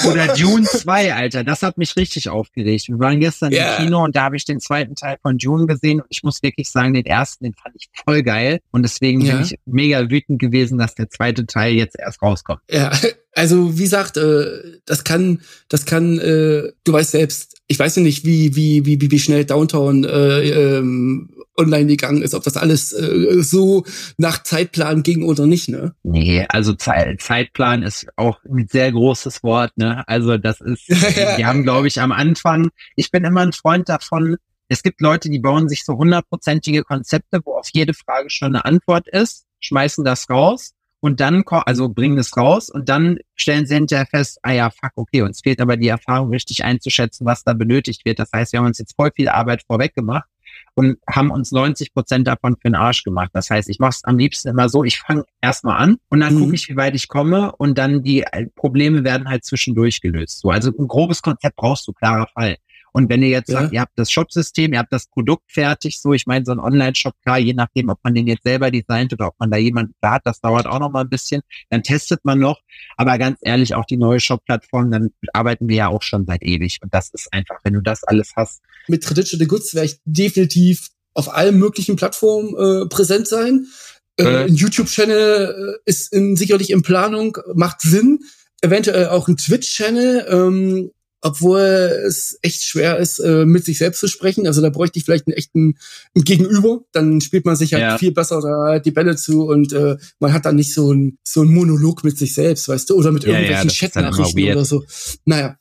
Oder 0.09 0.29
Dune 0.29 0.65
2, 0.65 1.15
Alter, 1.15 1.43
das 1.43 1.63
hat 1.63 1.79
mich 1.79 1.97
richtig 1.97 2.29
aufgeregt. 2.29 2.87
Wir 2.89 2.99
waren 3.01 3.19
gestern 3.19 3.53
yeah. 3.53 3.77
im 3.77 3.85
Kino 3.85 4.05
und 4.05 4.15
da 4.15 4.23
habe 4.23 4.37
ich 4.37 4.45
den 4.45 4.61
zweiten 4.61 4.95
Teil 4.95 5.17
von 5.21 5.37
Dune 5.37 5.67
gesehen 5.67 6.01
und 6.01 6.07
ich 6.11 6.23
muss 6.23 6.43
wirklich 6.45 6.71
sagen, 6.71 6.95
den 6.95 7.07
ersten, 7.07 7.43
den 7.43 7.55
fand 7.55 7.75
ich 7.77 7.89
voll 8.05 8.23
geil 8.23 8.61
und 8.71 8.83
deswegen 8.83 9.21
ja. 9.23 9.35
bin 9.35 9.43
ich 9.43 9.59
mega 9.67 10.09
wütend 10.09 10.39
gewesen, 10.41 10.79
dass 10.79 10.95
der 10.95 11.11
zweite 11.11 11.47
Teil 11.47 11.75
jetzt 11.75 11.99
erst 11.99 12.23
rauskommt. 12.23 12.61
Ja, 12.71 12.93
also 13.35 13.79
wie 13.79 13.85
gesagt, 13.85 14.17
äh, 14.17 14.81
das 14.85 15.05
kann, 15.05 15.41
das 15.69 15.87
kann, 15.87 16.19
äh, 16.19 16.73
du 16.85 16.93
weißt 16.93 17.13
selbst, 17.13 17.57
ich 17.67 17.79
weiß 17.79 17.97
ja 17.97 18.03
nicht, 18.03 18.27
wie, 18.27 18.55
wie, 18.55 18.85
wie, 18.85 19.11
wie 19.11 19.19
schnell 19.19 19.45
Downtown 19.45 20.05
äh, 20.05 20.79
ähm, 20.79 21.31
online 21.57 21.87
gegangen 21.87 22.23
ist, 22.23 22.35
ob 22.35 22.43
das 22.43 22.57
alles 22.57 22.93
äh, 22.93 23.43
so 23.43 23.85
nach 24.19 24.43
Zeitplan 24.43 25.03
ging 25.03 25.23
oder 25.25 25.47
nicht, 25.47 25.69
ne? 25.69 25.95
Nee, 26.03 26.47
also 26.49 26.75
Ze 26.75 27.17
Zeitplan 27.19 27.83
ist 27.83 28.07
auch 28.17 28.39
ein 28.45 28.67
sehr 28.71 28.93
großes 28.93 29.43
Wort, 29.43 29.73
ne? 29.77 30.07
Also 30.07 30.37
das 30.39 30.61
ist, 30.61 30.89
die 31.39 31.47
haben, 31.47 31.63
glaube 31.63 31.89
ich, 31.89 32.01
am 32.01 32.13
Anfang, 32.13 32.69
ich 32.97 33.11
bin 33.11 33.25
immer 33.25 33.41
ein 33.41 33.53
Freund 33.53 33.89
davon, 33.89 34.37
es 34.69 34.83
gibt 34.83 35.01
Leute, 35.01 35.29
die 35.29 35.39
bauen 35.39 35.69
sich 35.69 35.85
so 35.85 35.95
hundertprozentige 35.95 36.83
Konzepte, 36.83 37.41
wo 37.45 37.55
auf 37.55 37.69
jede 37.73 37.93
Frage 37.95 38.31
schon 38.31 38.49
eine 38.49 38.65
Antwort 38.65 39.09
ist, 39.09 39.45
schmeißen 39.61 40.05
das 40.05 40.29
raus 40.31 40.73
und 41.03 41.19
dann, 41.19 41.43
also 41.49 41.89
bringen 41.89 42.17
es 42.17 42.37
raus 42.37 42.71
und 42.71 42.89
dann 42.89 43.19
stellen 43.35 43.67
sie 43.67 43.75
hinterher 43.75 44.07
fest, 44.07 44.39
ah 44.43 44.53
ja, 44.53 44.71
fuck, 44.71 44.93
okay, 44.95 45.23
uns 45.23 45.41
fehlt 45.41 45.61
aber 45.61 45.77
die 45.77 45.89
Erfahrung, 45.89 46.31
richtig 46.31 46.65
einzuschätzen, 46.65 47.27
was 47.27 47.43
da 47.43 47.55
benötigt 47.55 48.05
wird. 48.05 48.21
Das 48.21 48.31
heißt, 48.33 48.53
wir 48.53 48.61
haben 48.61 48.67
uns 48.67 48.79
jetzt 48.79 48.95
voll 48.95 49.11
viel 49.15 49.29
Arbeit 49.29 49.65
vorweg 49.67 49.97
gemacht 49.97 50.29
und 50.75 50.99
haben 51.11 51.33
uns 51.33 51.51
90 51.51 51.93
Prozent 51.93 52.29
davon 52.29 52.55
für 52.55 52.69
den 52.69 52.77
Arsch 52.77 53.03
gemacht. 53.03 53.31
Das 53.33 53.51
heißt, 53.51 53.69
ich 53.69 53.81
mache 53.81 53.91
es 53.91 54.05
am 54.05 54.17
liebsten 54.17 54.49
immer 54.49 54.69
so, 54.69 54.85
ich 54.85 55.01
fange 55.01 55.25
erstmal 55.41 55.83
an 55.83 55.97
und 56.09 56.21
dann 56.21 56.37
mhm. 56.37 56.41
gucke 56.41 56.55
ich, 56.55 56.69
wie 56.69 56.77
weit 56.77 56.95
ich 56.95 57.09
komme 57.09 57.51
und 57.57 57.79
dann 57.79 58.05
die 58.05 58.23
äh, 58.23 58.47
Probleme 58.55 59.03
werden 59.03 59.29
halt 59.29 59.45
zwischendurch 59.45 60.03
gelöst. 60.03 60.39
So, 60.39 60.51
also 60.51 60.71
ein 60.71 60.87
grobes 60.87 61.21
Konzept 61.21 61.57
brauchst 61.57 61.89
du, 61.89 61.93
klarer 61.93 62.29
Fall. 62.29 62.59
Und 62.93 63.09
wenn 63.09 63.23
ihr 63.23 63.31
jetzt 63.31 63.49
ja. 63.49 63.61
sagt, 63.61 63.73
ihr 63.73 63.81
habt 63.81 63.93
das 63.97 64.11
Shop-System, 64.11 64.73
ihr 64.73 64.79
habt 64.79 64.93
das 64.93 65.07
Produkt 65.07 65.51
fertig, 65.51 66.01
so 66.01 66.13
ich 66.13 66.27
meine, 66.27 66.45
so 66.45 66.53
ein 66.53 66.61
Online-Shop, 66.61 67.15
klar, 67.25 67.39
je 67.39 67.55
nachdem, 67.55 67.89
ob 67.89 67.99
man 68.03 68.15
den 68.15 68.27
jetzt 68.27 68.45
selber 68.45 68.71
designt 68.71 69.13
oder 69.13 69.29
ob 69.29 69.35
man 69.39 69.51
da 69.51 69.57
jemanden 69.57 69.95
hat, 70.05 70.23
das 70.25 70.41
dauert 70.41 70.67
auch 70.67 70.79
noch 70.79 70.91
mal 70.91 71.01
ein 71.01 71.09
bisschen, 71.09 71.43
dann 71.71 71.83
testet 71.83 72.21
man 72.25 72.39
noch. 72.39 72.61
Aber 72.97 73.19
ganz 73.19 73.39
ehrlich, 73.43 73.75
auch 73.75 73.87
die 73.87 73.97
neue 73.97 74.21
Shop-Plattform, 74.21 74.91
dann 74.91 75.11
arbeiten 75.33 75.69
wir 75.69 75.77
ja 75.77 75.89
auch 75.89 76.03
schon 76.03 76.27
seit 76.27 76.43
ewig. 76.43 76.79
Und 76.83 76.93
das 76.93 77.11
ist 77.11 77.33
einfach, 77.33 77.57
wenn 77.65 77.73
du 77.75 77.81
das 77.81 78.05
alles 78.05 78.33
hast. 78.37 78.63
Mit 78.89 79.03
Traditional 79.03 79.47
Goods 79.47 79.75
wäre 79.75 79.87
ich 79.87 79.99
definitiv 80.05 80.89
auf 81.15 81.33
allen 81.35 81.59
möglichen 81.59 81.97
Plattformen 81.97 82.55
äh, 82.57 82.87
präsent 82.87 83.29
sein. 83.29 83.67
Äh, 84.19 84.25
äh. 84.25 84.45
Ein 84.45 84.55
YouTube-Channel 84.55 85.77
äh, 85.77 85.91
ist 85.91 86.13
in, 86.13 86.37
sicherlich 86.37 86.71
in 86.71 86.83
Planung, 86.83 87.39
macht 87.55 87.81
Sinn. 87.81 88.21
Eventuell 88.61 89.09
auch 89.09 89.29
ein 89.29 89.37
Twitch-Channel. 89.37 90.27
Ähm, 90.29 90.91
obwohl 91.23 91.61
es 91.61 92.37
echt 92.43 92.65
schwer 92.65 92.99
ist, 92.99 93.21
äh, 93.21 93.47
mit 93.47 93.65
sich 93.65 93.79
selbst 93.79 94.01
zu 94.01 94.09
sprechen. 94.09 94.47
Also 94.47 94.61
da 94.61 94.71
bräuchte 94.71 94.99
ich 94.99 95.05
vielleicht 95.05 95.29
einen 95.29 95.37
echten 95.37 95.79
einen 96.15 96.25
Gegenüber. 96.25 96.81
Dann 96.91 97.21
spielt 97.21 97.47
man 97.47 97.57
sich 97.57 97.73
halt 97.73 97.83
ja. 97.83 97.99
viel 97.99 98.13
besser 98.13 98.41
da 98.41 98.81
die 98.81 98.91
Bälle 98.91 99.17
zu 99.17 99.47
und 99.47 99.73
äh, 99.73 99.97
man 100.19 100.33
hat 100.33 100.45
dann 100.45 100.57
nicht 100.57 100.75
so 100.75 100.93
ein 100.93 101.19
so 101.23 101.43
ein 101.43 101.55
Monolog 101.55 102.03
mit 102.03 102.19
sich 102.19 102.35
selbst, 102.35 102.69
weißt 102.69 102.91
du, 102.91 102.97
oder 102.97 103.13
mit 103.13 103.23
ja, 103.23 103.31
irgendwelchen 103.31 103.69
ja, 103.69 103.75
Chatnachrichten 103.75 104.53
oder 104.53 104.65
so. 104.65 104.85
Naja. 105.25 105.57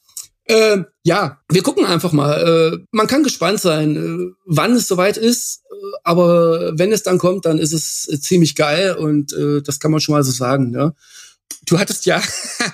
Äh, 0.46 0.84
ja, 1.04 1.40
wir 1.50 1.62
gucken 1.62 1.86
einfach 1.86 2.12
mal. 2.12 2.74
Äh, 2.74 2.78
man 2.92 3.08
kann 3.08 3.24
gespannt 3.24 3.62
sein, 3.62 3.96
äh, 3.96 4.34
wann 4.46 4.74
es 4.74 4.88
soweit 4.88 5.16
ist, 5.16 5.62
äh, 5.70 5.76
aber 6.04 6.78
wenn 6.78 6.92
es 6.92 7.04
dann 7.04 7.20
kommt, 7.20 7.46
dann 7.46 7.60
ist 7.60 7.72
es 7.72 8.10
äh, 8.12 8.20
ziemlich 8.20 8.56
geil 8.56 8.96
und 8.96 9.32
das 9.32 9.80
kann 9.80 9.92
man 9.92 10.02
schon 10.02 10.14
mal 10.14 10.24
so 10.24 10.32
sagen. 10.32 10.72
Ne? 10.72 10.94
Du 11.66 11.78
hattest 11.78 12.06
ja 12.08 12.22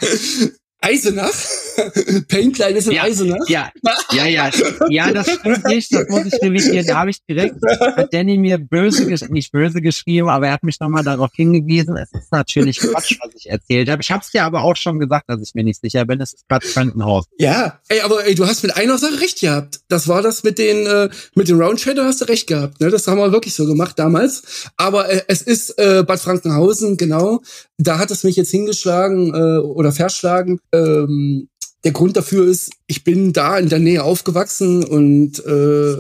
Eisenach? 0.80 1.34
Painklein 2.28 2.76
ist 2.76 2.88
in 2.88 2.94
ja, 2.94 3.04
Eisenach? 3.04 3.48
Ja, 3.48 3.72
ja, 4.12 4.26
ja, 4.26 4.52
ja, 4.90 5.12
das 5.12 5.30
stimmt 5.32 5.66
nicht, 5.66 5.94
das 5.94 6.08
muss 6.08 6.26
ich 6.26 6.42
revidieren. 6.42 6.86
Da 6.86 7.00
habe 7.00 7.10
ich 7.10 7.24
direkt, 7.26 7.56
hat 7.80 8.14
Danny 8.14 8.38
mir 8.38 8.58
böse, 8.58 9.06
nicht 9.30 9.52
böse 9.52 9.82
geschrieben, 9.82 10.30
aber 10.30 10.48
er 10.48 10.54
hat 10.54 10.64
mich 10.64 10.80
nochmal 10.80 11.04
darauf 11.04 11.32
hingewiesen, 11.34 11.98
es 11.98 12.12
ist 12.14 12.32
natürlich 12.32 12.80
Quatsch, 12.80 13.18
was 13.22 13.34
ich 13.36 13.50
erzählt 13.50 13.90
habe. 13.90 14.02
Ich 14.02 14.12
habe 14.12 14.22
es 14.24 14.32
dir 14.32 14.44
aber 14.44 14.64
auch 14.64 14.76
schon 14.76 15.00
gesagt, 15.00 15.30
dass 15.30 15.42
ich 15.42 15.56
mir 15.56 15.64
nicht 15.64 15.82
sicher 15.82 16.06
bin, 16.06 16.22
es 16.22 16.34
ist 16.34 16.48
Quatsch 16.48 16.74
Krankenhaus. 16.74 17.26
Ja, 17.40 17.80
ey, 17.90 18.02
aber 18.02 18.26
ey, 18.26 18.36
du 18.36 18.46
hast 18.46 18.64
mit 18.64 18.76
einer 18.76 18.98
Sache 18.98 19.20
recht 19.20 19.40
gehabt. 19.42 19.80
Das 19.90 20.08
war 20.08 20.22
das 20.22 20.44
mit 20.44 20.60
den, 20.60 20.86
äh, 20.86 21.10
mit 21.36 21.48
den 21.48 21.60
Round 21.60 21.82
Shadow 21.82 22.04
hast 22.04 22.22
du 22.22 22.26
recht 22.26 22.48
gehabt, 22.48 22.80
ne? 22.80 22.90
Das 22.90 23.08
haben 23.08 23.18
wir 23.18 23.32
wirklich 23.32 23.56
so 23.56 23.66
gemacht 23.66 23.98
damals. 23.98 24.72
Aber 24.78 25.10
äh, 25.10 25.24
es 25.28 25.42
ist 25.42 25.78
äh, 25.80 26.04
Bad 26.04 26.20
Frankenhausen, 26.20 26.98
genau. 26.98 27.42
Da 27.78 28.00
hat 28.00 28.12
es 28.12 28.24
mich 28.24 28.36
jetzt 28.36 28.52
hingeschlagen 28.52 29.34
äh, 29.34 29.60
oder 29.60 29.92
verschlagen 29.92 30.60
ähm, 30.72 31.50
der 31.84 31.92
Grund 31.92 32.18
dafür 32.18 32.46
ist, 32.46 32.72
ich 32.88 33.04
bin 33.04 33.34
da 33.34 33.58
in 33.58 33.70
der 33.70 33.80
Nähe 33.80 34.04
aufgewachsen 34.04 34.84
und 34.84 35.40
äh, 35.46 35.98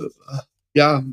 ja, 0.74 1.04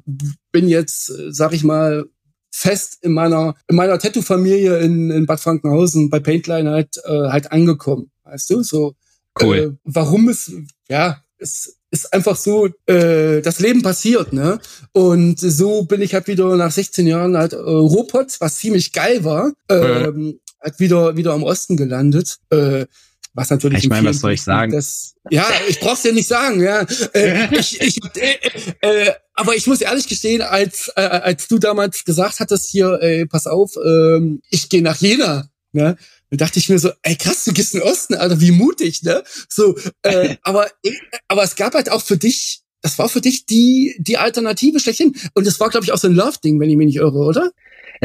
bin 0.53 0.69
jetzt, 0.69 1.13
sag 1.29 1.53
ich 1.53 1.65
mal, 1.65 2.07
fest 2.51 2.99
in 3.03 3.13
meiner 3.13 3.55
in 3.69 3.77
meiner 3.77 3.99
Tattoo-Familie 3.99 4.79
in, 4.79 5.11
in 5.11 5.27
Bad 5.27 5.41
Frankenhausen 5.41 6.11
bei 6.11 6.21
Paintline 6.21 6.71
halt 6.71 7.01
äh, 7.05 7.29
halt 7.29 7.53
angekommen, 7.53 8.11
weißt 8.25 8.51
du? 8.51 8.63
So 8.63 8.95
cool. 9.41 9.57
Äh, 9.57 9.71
warum 9.85 10.29
es 10.29 10.53
ja 10.89 11.23
es 11.39 11.79
ist 11.91 12.13
einfach 12.13 12.37
so, 12.37 12.69
äh, 12.87 13.41
das 13.43 13.61
Leben 13.61 13.83
passiert, 13.83 14.33
ne? 14.33 14.59
Und 14.93 15.39
so 15.39 15.85
bin 15.85 16.03
ich 16.03 16.15
halt 16.15 16.27
wieder 16.27 16.57
nach 16.57 16.73
16 16.73 17.07
Jahren 17.07 17.37
halt 17.37 17.53
äh, 17.53 17.57
Robot, 17.57 18.37
was 18.41 18.59
ziemlich 18.59 18.93
geil 18.93 19.25
war, 19.25 19.53
ähm. 19.69 20.41
Halt 20.65 20.81
wieder 20.81 21.17
wieder 21.17 21.35
im 21.35 21.43
Osten 21.43 21.77
gelandet. 21.77 22.39
Äh, 22.51 22.87
was 23.35 23.51
natürlich. 23.51 23.83
Ich 23.83 23.89
meine, 23.89 24.09
was 24.09 24.21
soll 24.21 24.33
ich 24.33 24.43
sagen? 24.43 24.73
Das, 24.73 25.15
ja, 25.29 25.45
ich 25.69 25.81
brauch's 25.81 26.03
dir 26.03 26.13
nicht 26.13 26.29
sagen, 26.29 26.63
ja. 26.63 26.87
Äh, 27.13 27.49
ich, 27.59 27.81
ich, 27.81 28.01
äh, 28.17 28.37
äh, 28.81 29.13
aber 29.35 29.57
ich 29.57 29.67
muss 29.67 29.81
ehrlich 29.81 30.07
gestehen, 30.07 30.41
als, 30.41 30.91
äh, 30.95 31.01
als 31.01 31.49
du 31.49 31.59
damals 31.59 32.05
gesagt 32.05 32.39
hattest, 32.39 32.71
hier, 32.71 32.99
ey, 33.01 33.27
pass 33.27 33.49
auf, 33.49 33.73
ähm, 33.85 34.41
ich 34.51 34.69
gehe 34.69 34.83
nach 34.83 35.01
Jena, 35.01 35.49
ne? 35.73 35.97
Dann 36.31 36.39
dachte 36.39 36.59
ich 36.61 36.69
mir 36.69 36.79
so, 36.79 36.91
ey 37.03 37.17
krass, 37.17 37.45
du 37.45 37.53
gehst 37.53 37.75
in 37.75 37.81
den 37.81 37.89
Osten, 37.89 38.15
Alter, 38.15 38.41
wie 38.41 38.53
mutig, 38.53 39.03
ne? 39.03 39.25
So, 39.49 39.77
äh, 40.03 40.37
aber, 40.43 40.69
aber 41.27 41.43
es 41.43 41.57
gab 41.57 41.75
halt 41.75 41.91
auch 41.91 42.03
für 42.03 42.17
dich, 42.17 42.63
das 42.83 42.99
war 42.99 43.09
für 43.09 43.21
dich 43.21 43.47
die, 43.47 43.97
die 43.99 44.19
Alternative 44.19 44.79
schlechthin. 44.79 45.17
Und 45.35 45.47
das 45.47 45.59
war, 45.59 45.71
glaube 45.71 45.85
ich, 45.85 45.93
auch 45.93 45.99
so 45.99 46.07
ein 46.07 46.15
Love-Ding, 46.15 46.61
wenn 46.61 46.71
ich 46.71 46.77
mich 46.77 46.87
nicht 46.87 46.97
irre, 46.99 47.19
oder? 47.19 47.51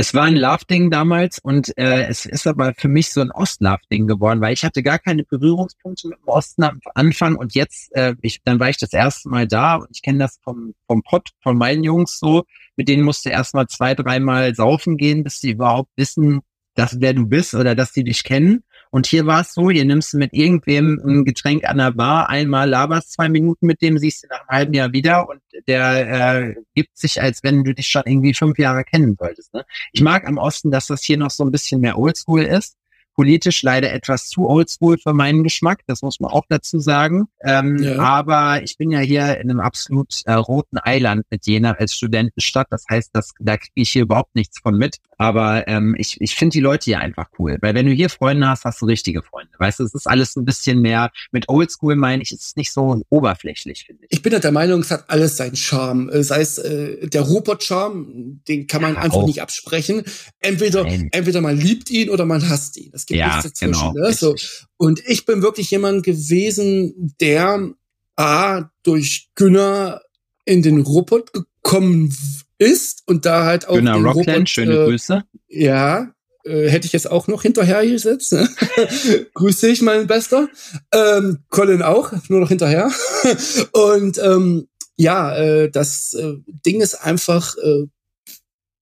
Es 0.01 0.13
war 0.13 0.23
ein 0.23 0.37
Love-Ding 0.37 0.91
damals 0.91 1.39
und 1.39 1.77
äh, 1.77 2.07
es 2.07 2.25
ist 2.25 2.47
aber 2.47 2.73
für 2.73 2.87
mich 2.87 3.11
so 3.11 3.19
ein 3.19 3.31
Ost-Love-Ding 3.31 4.07
geworden, 4.07 4.39
weil 4.39 4.53
ich 4.53 4.63
hatte 4.63 4.81
gar 4.81 4.97
keine 4.97 5.25
Berührungspunkte 5.25 6.07
mit 6.07 6.19
dem 6.19 6.27
Osten 6.29 6.63
am 6.63 6.79
Anfang 6.95 7.35
und 7.35 7.53
jetzt, 7.53 7.93
äh, 7.97 8.15
ich, 8.21 8.41
dann 8.45 8.61
war 8.61 8.69
ich 8.69 8.77
das 8.77 8.93
erste 8.93 9.27
Mal 9.27 9.45
da 9.45 9.75
und 9.75 9.89
ich 9.91 10.01
kenne 10.01 10.19
das 10.19 10.39
vom, 10.41 10.73
vom 10.87 11.03
Pott, 11.03 11.31
von 11.43 11.57
meinen 11.57 11.83
Jungs 11.83 12.17
so, 12.17 12.45
mit 12.77 12.87
denen 12.87 13.03
musste 13.03 13.29
erst 13.29 13.53
mal 13.53 13.67
zwei, 13.67 13.93
dreimal 13.93 14.55
saufen 14.55 14.95
gehen, 14.95 15.25
bis 15.25 15.41
sie 15.41 15.51
überhaupt 15.51 15.91
wissen, 15.97 16.43
dass 16.75 17.01
wer 17.01 17.13
du 17.13 17.25
bist 17.25 17.53
oder 17.53 17.75
dass 17.75 17.91
sie 17.91 18.05
dich 18.05 18.23
kennen. 18.23 18.63
Und 18.91 19.05
hier 19.05 19.25
war 19.25 19.41
es 19.41 19.53
so, 19.53 19.69
hier 19.69 19.85
nimmst 19.85 20.13
du 20.13 20.17
mit 20.17 20.33
irgendwem 20.33 20.99
ein 21.05 21.25
Getränk 21.25 21.63
an 21.65 21.77
der 21.77 21.91
Bar, 21.91 22.29
einmal 22.29 22.67
laberst 22.69 23.13
zwei 23.13 23.29
Minuten 23.29 23.67
mit 23.67 23.81
dem, 23.81 23.97
siehst 23.97 24.23
du 24.23 24.27
nach 24.29 24.39
einem 24.41 24.49
halben 24.49 24.73
Jahr 24.73 24.91
wieder 24.93 25.29
und 25.29 25.41
der 25.67 26.39
äh, 26.39 26.55
gibt 26.73 26.97
sich, 26.97 27.21
als 27.21 27.43
wenn 27.43 27.63
du 27.63 27.73
dich 27.73 27.87
schon 27.87 28.03
irgendwie 28.05 28.33
fünf 28.33 28.57
Jahre 28.57 28.83
kennen 28.83 29.15
wolltest. 29.19 29.53
Ne? 29.53 29.63
Ich 29.91 30.01
mag 30.01 30.27
am 30.27 30.37
Osten, 30.37 30.71
dass 30.71 30.87
das 30.87 31.03
hier 31.03 31.17
noch 31.17 31.29
so 31.29 31.43
ein 31.43 31.51
bisschen 31.51 31.81
mehr 31.81 31.99
Oldschool 31.99 32.43
ist 32.43 32.78
politisch 33.19 33.63
leider 33.63 33.91
etwas 33.91 34.29
zu 34.29 34.47
oldschool 34.47 34.97
für 34.97 35.13
meinen 35.13 35.43
Geschmack, 35.43 35.81
das 35.87 36.01
muss 36.03 36.21
man 36.21 36.31
auch 36.31 36.45
dazu 36.47 36.79
sagen. 36.79 37.27
Ähm, 37.43 37.77
ja. 37.83 37.99
Aber 37.99 38.63
ich 38.63 38.77
bin 38.77 38.91
ja 38.91 38.99
hier 38.99 39.37
in 39.41 39.49
einem 39.49 39.59
absolut 39.59 40.21
äh, 40.23 40.31
roten 40.31 40.77
Eiland 40.81 41.25
mit 41.29 41.45
Jena 41.45 41.73
als 41.73 41.95
Studentenstadt. 41.95 42.67
Das 42.69 42.85
heißt, 42.89 43.09
dass, 43.11 43.33
da 43.41 43.57
kriege 43.57 43.73
ich 43.75 43.89
hier 43.89 44.03
überhaupt 44.03 44.35
nichts 44.35 44.59
von 44.61 44.77
mit. 44.77 44.99
Aber 45.17 45.67
ähm, 45.67 45.95
ich, 45.97 46.15
ich 46.21 46.33
finde 46.33 46.53
die 46.53 46.61
Leute 46.61 46.85
hier 46.85 46.99
einfach 47.01 47.27
cool. 47.37 47.57
Weil 47.59 47.75
wenn 47.75 47.87
du 47.87 47.91
hier 47.91 48.09
Freunde 48.09 48.47
hast, 48.47 48.63
hast 48.63 48.81
du 48.81 48.85
richtige 48.85 49.21
Freunde. 49.21 49.51
Weißt 49.57 49.81
du, 49.81 49.83
es 49.83 49.93
ist 49.93 50.07
alles 50.07 50.37
ein 50.37 50.45
bisschen 50.45 50.79
mehr 50.79 51.11
mit 51.33 51.49
Oldschool, 51.49 51.97
meine 51.97 52.23
ich, 52.23 52.31
es 52.31 52.45
ist 52.45 52.57
nicht 52.57 52.71
so 52.71 53.03
oberflächlich, 53.09 53.83
finde 53.85 54.05
ich. 54.05 54.13
Ich 54.13 54.21
bin 54.21 54.31
ja 54.31 54.39
der 54.39 54.53
Meinung, 54.53 54.79
es 54.79 54.91
hat 54.91 55.09
alles 55.09 55.35
seinen 55.35 55.57
Charme. 55.57 56.07
Äh, 56.07 56.23
sei 56.23 56.39
es 56.39 56.57
äh, 56.57 57.05
der 57.09 57.23
Robot-Charme, 57.23 58.39
den 58.47 58.67
kann 58.67 58.81
man 58.81 58.93
ja, 58.93 59.01
einfach 59.01 59.17
auch. 59.17 59.27
nicht 59.27 59.41
absprechen. 59.41 60.05
Entweder, 60.39 60.85
entweder 60.85 61.41
man 61.41 61.57
liebt 61.57 61.89
ihn 61.89 62.09
oder 62.09 62.23
man 62.23 62.47
hasst 62.47 62.77
ihn. 62.77 62.89
Das 62.93 63.08
gibt 63.09 63.19
ja, 63.19 63.27
nichts 63.27 63.43
dazwischen. 63.43 63.93
Genau, 63.93 64.07
ne? 64.07 64.13
so. 64.13 64.35
Und 64.77 65.01
ich 65.05 65.25
bin 65.25 65.41
wirklich 65.41 65.69
jemand 65.71 66.03
gewesen, 66.03 67.15
der 67.19 67.69
A, 68.15 68.69
durch 68.83 69.29
Günner 69.35 70.01
in 70.45 70.61
den 70.61 70.81
Robot 70.81 71.33
gekommen 71.33 72.15
ist 72.57 73.03
und 73.05 73.25
da 73.25 73.45
halt 73.45 73.67
auch 73.67 73.75
Günner 73.75 73.95
Rockland, 73.95 74.49
schöne 74.49 74.73
äh, 74.73 74.85
Grüße. 74.85 75.23
Ja, 75.47 76.13
äh, 76.43 76.69
hätte 76.69 76.87
ich 76.87 76.93
jetzt 76.93 77.09
auch 77.09 77.27
noch 77.27 77.43
hinterher 77.43 77.85
gesetzt. 77.85 78.33
Ne? 78.33 78.49
Grüß 79.33 79.59
dich, 79.59 79.81
mein 79.81 80.07
Bester. 80.07 80.49
Ähm, 80.93 81.39
Colin 81.49 81.81
auch, 81.81 82.11
nur 82.27 82.39
noch 82.39 82.49
hinterher. 82.49 82.91
und 83.71 84.17
ähm, 84.17 84.67
ja, 84.95 85.35
äh, 85.37 85.69
das 85.69 86.13
äh, 86.13 86.35
Ding 86.65 86.81
ist 86.81 86.95
einfach, 86.95 87.55
äh, 87.57 87.85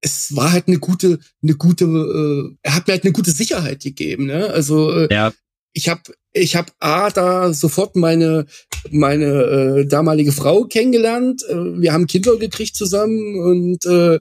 es 0.07 0.35
war 0.35 0.53
halt 0.53 0.67
eine 0.67 0.79
gute, 0.79 1.19
eine 1.43 1.55
gute, 1.55 1.85
äh, 1.85 2.55
er 2.61 2.75
hat 2.75 2.87
mir 2.87 2.93
halt 2.93 3.03
eine 3.03 3.11
gute 3.11 3.31
Sicherheit 3.31 3.81
gegeben. 3.83 4.25
Ne? 4.25 4.49
Also 4.49 4.91
äh, 4.91 5.13
ja. 5.13 5.33
ich 5.73 5.89
habe 5.89 6.01
ich 6.31 6.55
hab 6.55 6.71
A, 6.79 7.09
da 7.09 7.53
sofort 7.53 7.95
meine, 7.95 8.45
meine 8.89 9.25
äh, 9.25 9.85
damalige 9.85 10.31
Frau 10.31 10.63
kennengelernt. 10.63 11.43
Äh, 11.49 11.81
wir 11.81 11.91
haben 11.91 12.07
Kinder 12.07 12.37
gekriegt 12.37 12.75
zusammen 12.77 13.37
und 13.39 13.85
äh, 13.85 14.19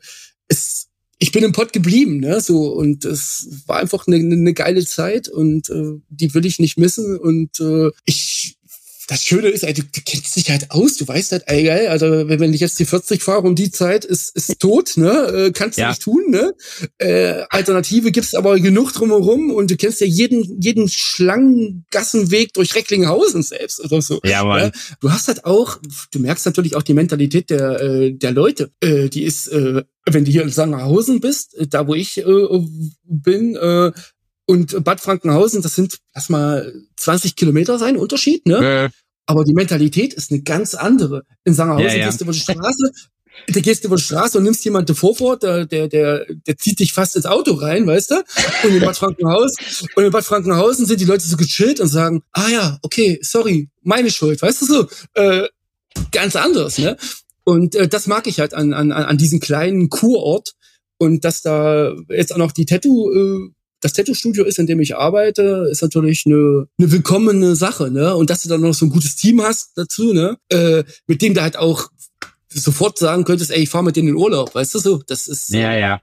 es, 0.48 0.88
ich 1.18 1.30
bin 1.30 1.44
im 1.44 1.52
Pott 1.52 1.72
geblieben, 1.72 2.18
ne? 2.18 2.40
So 2.40 2.72
und 2.72 3.04
es 3.04 3.48
war 3.66 3.78
einfach 3.78 4.06
eine, 4.08 4.16
eine 4.16 4.54
geile 4.54 4.84
Zeit 4.84 5.28
und 5.28 5.70
äh, 5.70 6.00
die 6.08 6.34
will 6.34 6.46
ich 6.46 6.58
nicht 6.58 6.78
missen 6.78 7.16
und 7.16 7.60
äh, 7.60 7.90
ich 8.06 8.55
das 9.06 9.22
Schöne 9.22 9.48
ist, 9.48 9.62
ey, 9.62 9.72
du, 9.72 9.82
du 9.82 10.00
kennst 10.04 10.34
dich 10.34 10.50
halt 10.50 10.70
aus, 10.70 10.96
du 10.96 11.06
weißt 11.06 11.32
halt, 11.32 11.44
ey, 11.46 11.62
geil, 11.64 11.88
also 11.88 12.06
wenn, 12.06 12.40
wenn 12.40 12.52
ich 12.52 12.60
jetzt 12.60 12.78
die 12.78 12.86
40 12.86 13.22
fahre 13.22 13.42
um 13.42 13.54
die 13.54 13.70
Zeit, 13.70 14.04
ist, 14.04 14.34
ist 14.34 14.58
tot, 14.58 14.96
ne? 14.96 15.10
Äh, 15.10 15.52
kannst 15.52 15.78
du 15.78 15.82
ja. 15.82 15.90
nicht 15.90 16.02
tun, 16.02 16.24
ne? 16.28 16.54
Äh, 16.98 17.44
Alternative 17.50 18.10
gibt's 18.10 18.34
aber 18.34 18.58
genug 18.58 18.92
drumherum 18.92 19.50
und 19.50 19.70
du 19.70 19.76
kennst 19.76 20.00
ja 20.00 20.06
jeden, 20.06 20.60
jeden 20.60 20.88
Schlangengassenweg 20.88 22.52
durch 22.54 22.74
Recklinghausen 22.74 23.42
selbst 23.42 23.84
oder 23.84 24.02
so. 24.02 24.20
Ja, 24.24 24.44
Mann. 24.44 24.60
Ne? 24.60 24.72
Du 25.00 25.12
hast 25.12 25.28
halt 25.28 25.44
auch, 25.44 25.78
du 26.10 26.18
merkst 26.18 26.46
natürlich 26.46 26.74
auch 26.74 26.82
die 26.82 26.94
Mentalität 26.94 27.50
der, 27.50 27.80
äh, 27.80 28.12
der 28.12 28.32
Leute. 28.32 28.70
Äh, 28.80 29.08
die 29.08 29.22
ist, 29.22 29.46
äh, 29.48 29.84
wenn 30.04 30.24
du 30.24 30.30
hier 30.30 30.42
in 30.42 30.50
Sangerhausen 30.50 31.20
bist, 31.20 31.56
äh, 31.56 31.66
da 31.66 31.86
wo 31.86 31.94
ich 31.94 32.18
äh, 32.18 32.24
bin, 33.04 33.54
äh, 33.56 33.92
und 34.46 34.84
Bad 34.84 35.00
Frankenhausen, 35.00 35.62
das 35.62 35.74
sind, 35.74 35.98
lass 36.14 36.28
mal 36.28 36.72
20 36.96 37.36
Kilometer 37.36 37.78
sein, 37.78 37.96
Unterschied, 37.96 38.46
ne? 38.46 38.84
Äh. 38.84 38.90
Aber 39.28 39.42
die 39.42 39.54
Mentalität 39.54 40.14
ist 40.14 40.30
eine 40.30 40.42
ganz 40.42 40.74
andere. 40.74 41.24
In 41.44 41.52
Sangerhausen 41.52 41.88
ja, 41.88 41.96
ja. 41.96 42.06
gehst 42.06 42.20
du 42.20 42.24
über 42.24 42.32
die 42.32 42.38
Straße, 42.38 42.92
da 43.48 43.60
gehst 43.60 43.82
du 43.82 43.88
über 43.88 43.96
die 43.96 44.02
Straße 44.02 44.38
und 44.38 44.44
nimmst 44.44 44.64
jemanden 44.64 44.94
vor, 44.94 45.36
der, 45.36 45.66
der, 45.66 45.88
der, 45.88 46.26
der 46.46 46.56
zieht 46.56 46.78
dich 46.78 46.92
fast 46.92 47.16
ins 47.16 47.26
Auto 47.26 47.54
rein, 47.54 47.86
weißt 47.86 48.12
du? 48.12 48.14
Und 48.62 48.74
in 48.74 48.80
Bad 48.80 48.96
Frankenhausen, 48.96 49.56
und 49.94 50.04
in 50.04 50.12
Bad 50.12 50.24
Frankenhausen 50.24 50.86
sind 50.86 51.00
die 51.00 51.04
Leute 51.04 51.26
so 51.26 51.36
gechillt 51.36 51.80
und 51.80 51.88
sagen, 51.88 52.22
ah 52.32 52.48
ja, 52.48 52.78
okay, 52.82 53.18
sorry, 53.22 53.68
meine 53.82 54.10
Schuld, 54.10 54.40
weißt 54.40 54.62
du 54.62 54.66
so? 54.66 54.88
Äh, 55.14 55.48
ganz 56.12 56.36
anders, 56.36 56.78
ne? 56.78 56.96
Und 57.44 57.74
äh, 57.74 57.88
das 57.88 58.06
mag 58.06 58.26
ich 58.26 58.40
halt 58.40 58.54
an, 58.54 58.72
an, 58.72 58.90
an 58.92 59.18
diesem 59.18 59.40
kleinen 59.40 59.88
Kurort. 59.88 60.52
Und 60.98 61.24
dass 61.24 61.42
da 61.42 61.94
jetzt 62.08 62.32
auch 62.32 62.38
noch 62.38 62.52
die 62.52 62.64
Tattoo 62.64 63.12
äh, 63.12 63.50
das 63.80 63.92
Tattoo-Studio 63.92 64.44
ist, 64.44 64.58
in 64.58 64.66
dem 64.66 64.80
ich 64.80 64.96
arbeite, 64.96 65.68
ist 65.70 65.82
natürlich 65.82 66.24
eine, 66.26 66.66
eine 66.78 66.92
willkommene 66.92 67.56
Sache, 67.56 67.90
ne? 67.90 68.14
Und 68.14 68.30
dass 68.30 68.42
du 68.42 68.48
dann 68.48 68.60
noch 68.62 68.74
so 68.74 68.86
ein 68.86 68.90
gutes 68.90 69.16
Team 69.16 69.42
hast 69.42 69.76
dazu, 69.76 70.12
ne? 70.12 70.38
Äh, 70.48 70.84
mit 71.06 71.22
dem 71.22 71.34
du 71.34 71.42
halt 71.42 71.56
auch 71.56 71.90
sofort 72.48 72.98
sagen 72.98 73.24
könntest, 73.24 73.50
ey, 73.50 73.62
ich 73.62 73.68
fahr 73.70 73.82
mit 73.82 73.96
denen 73.96 74.08
in 74.08 74.16
Urlaub, 74.16 74.54
weißt 74.54 74.74
du 74.74 74.78
so? 74.78 75.02
Das 75.06 75.28
ist 75.28 75.50
ja, 75.50 75.74
ja. 75.74 76.00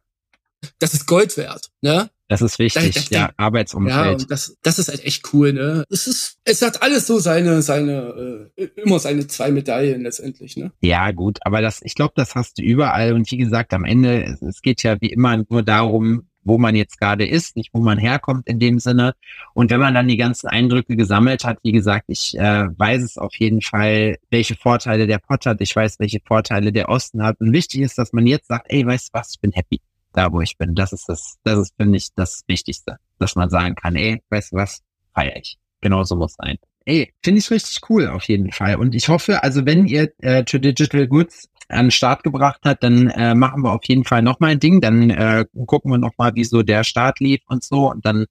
Das 0.80 0.94
ist 0.94 1.08
Gold 1.08 1.36
wert, 1.36 1.72
ne? 1.82 2.10
Das 2.30 2.42
ist 2.42 2.58
wichtig, 2.58 2.94
das, 2.94 3.10
das, 3.10 3.10
ja, 3.10 3.32
Arbeitsumfeld. 3.38 3.96
Ja, 3.96 4.12
und 4.12 4.32
das, 4.32 4.58
das 4.64 4.80
ist 4.80 4.88
halt 4.88 5.04
echt 5.04 5.34
cool, 5.34 5.54
ne? 5.54 5.84
Es 5.90 6.08
ist, 6.08 6.38
es 6.46 6.62
hat 6.62 6.82
alles 6.82 7.06
so 7.06 7.20
seine, 7.20 7.62
seine, 7.62 8.50
äh, 8.56 8.70
immer 8.78 8.98
seine 9.00 9.28
zwei 9.28 9.52
Medaillen 9.52 10.04
letztendlich, 10.04 10.56
ne? 10.56 10.72
Ja, 10.82 11.12
gut, 11.12 11.40
aber 11.42 11.62
das, 11.62 11.82
ich 11.84 11.96
glaube, 11.96 12.14
das 12.16 12.34
hast 12.34 12.58
du 12.58 12.64
überall 12.64 13.14
und 13.14 13.30
wie 13.30 13.38
gesagt, 13.38 13.74
am 13.74 13.84
Ende, 13.84 14.24
es, 14.24 14.42
es 14.42 14.62
geht 14.62 14.84
ja 14.84 15.00
wie 15.02 15.12
immer 15.12 15.44
nur 15.50 15.64
darum, 15.64 16.28
wo 16.44 16.58
man 16.58 16.76
jetzt 16.76 17.00
gerade 17.00 17.26
ist, 17.26 17.56
nicht 17.56 17.70
wo 17.74 17.80
man 17.80 17.98
herkommt 17.98 18.48
in 18.48 18.60
dem 18.60 18.80
Sinne. 18.80 19.14
Und 19.54 19.72
wenn 19.72 19.80
man 19.80 19.94
dann 19.94 20.08
die 20.08 20.18
ganzen 20.18 20.48
Eindrücke 20.48 20.96
gesammelt 20.96 21.44
hat, 21.44 21.60
wie 21.64 21.72
gesagt, 21.72 22.06
ich 22.08 22.38
äh, 22.38 22.68
weiß 22.78 23.04
es 23.04 23.18
auf 23.18 23.36
jeden 23.36 23.62
Fall, 23.62 24.18
welche 24.30 24.56
Vorteile 24.56 25.08
der 25.08 25.20
Pott 25.20 25.46
hat, 25.46 25.62
ich 25.62 25.76
weiß, 25.76 26.00
welche 26.00 26.20
Vorteile 26.20 26.72
der 26.72 26.90
Osten 26.90 27.24
hat. 27.24 27.40
Und 27.40 27.54
wichtig 27.54 27.82
ist, 27.82 27.98
dass 27.98 28.14
man 28.14 28.28
jetzt 28.28 28.48
sagt, 28.48 28.68
ey, 28.70 28.86
weißt 28.86 29.10
du 29.10 29.20
was, 29.20 29.32
ich 29.36 29.42
bin 29.42 29.52
happy 29.52 29.82
da, 30.14 30.32
wo 30.32 30.42
ich 30.42 30.58
bin. 30.58 30.76
Das 30.76 30.94
ist 30.94 31.10
das, 31.10 31.38
das 31.44 31.60
ist, 31.60 31.74
finde 31.76 31.98
ich, 31.98 32.10
das 32.16 32.44
Wichtigste, 32.48 32.98
dass 33.20 33.36
man 33.36 33.50
sagen 33.50 33.76
kann, 33.76 33.96
ey, 33.96 34.22
weißt 34.30 34.54
du 34.54 34.58
was, 34.58 34.82
feier 35.14 35.36
ich. 35.36 35.58
Genau 35.82 36.04
so 36.04 36.16
muss 36.16 36.36
sein. 36.38 36.58
Ey, 36.86 37.14
finde 37.24 37.40
ich 37.40 37.50
richtig 37.50 37.90
cool 37.90 38.08
auf 38.08 38.26
jeden 38.26 38.52
Fall. 38.52 38.76
Und 38.76 38.94
ich 38.94 39.08
hoffe, 39.08 39.42
also 39.42 39.66
wenn 39.66 39.86
ihr 39.86 40.12
äh, 40.20 40.44
To 40.44 40.58
Digital 40.58 41.08
Goods 41.08 41.50
an 41.74 41.86
den 41.86 41.92
Start 41.92 42.24
gebracht 42.24 42.62
hat, 42.64 42.84
dann 42.84 43.10
äh, 43.10 43.36
machen 43.36 43.64
wir 43.64 43.72
auf 43.72 43.84
jeden 43.86 44.04
Fall 44.04 44.22
nochmal 44.22 44.52
ein 44.52 44.60
Ding. 44.60 44.82
Dann 44.82 45.10
äh, 45.10 45.46
gucken 45.66 45.92
wir 45.92 45.98
nochmal, 45.98 46.36
wie 46.36 46.44
so 46.44 46.64
der 46.64 46.84
Start 46.84 47.20
lief 47.20 47.42
und 47.48 47.64
so. 47.64 47.92
Und 47.92 48.06
dann 48.06 48.26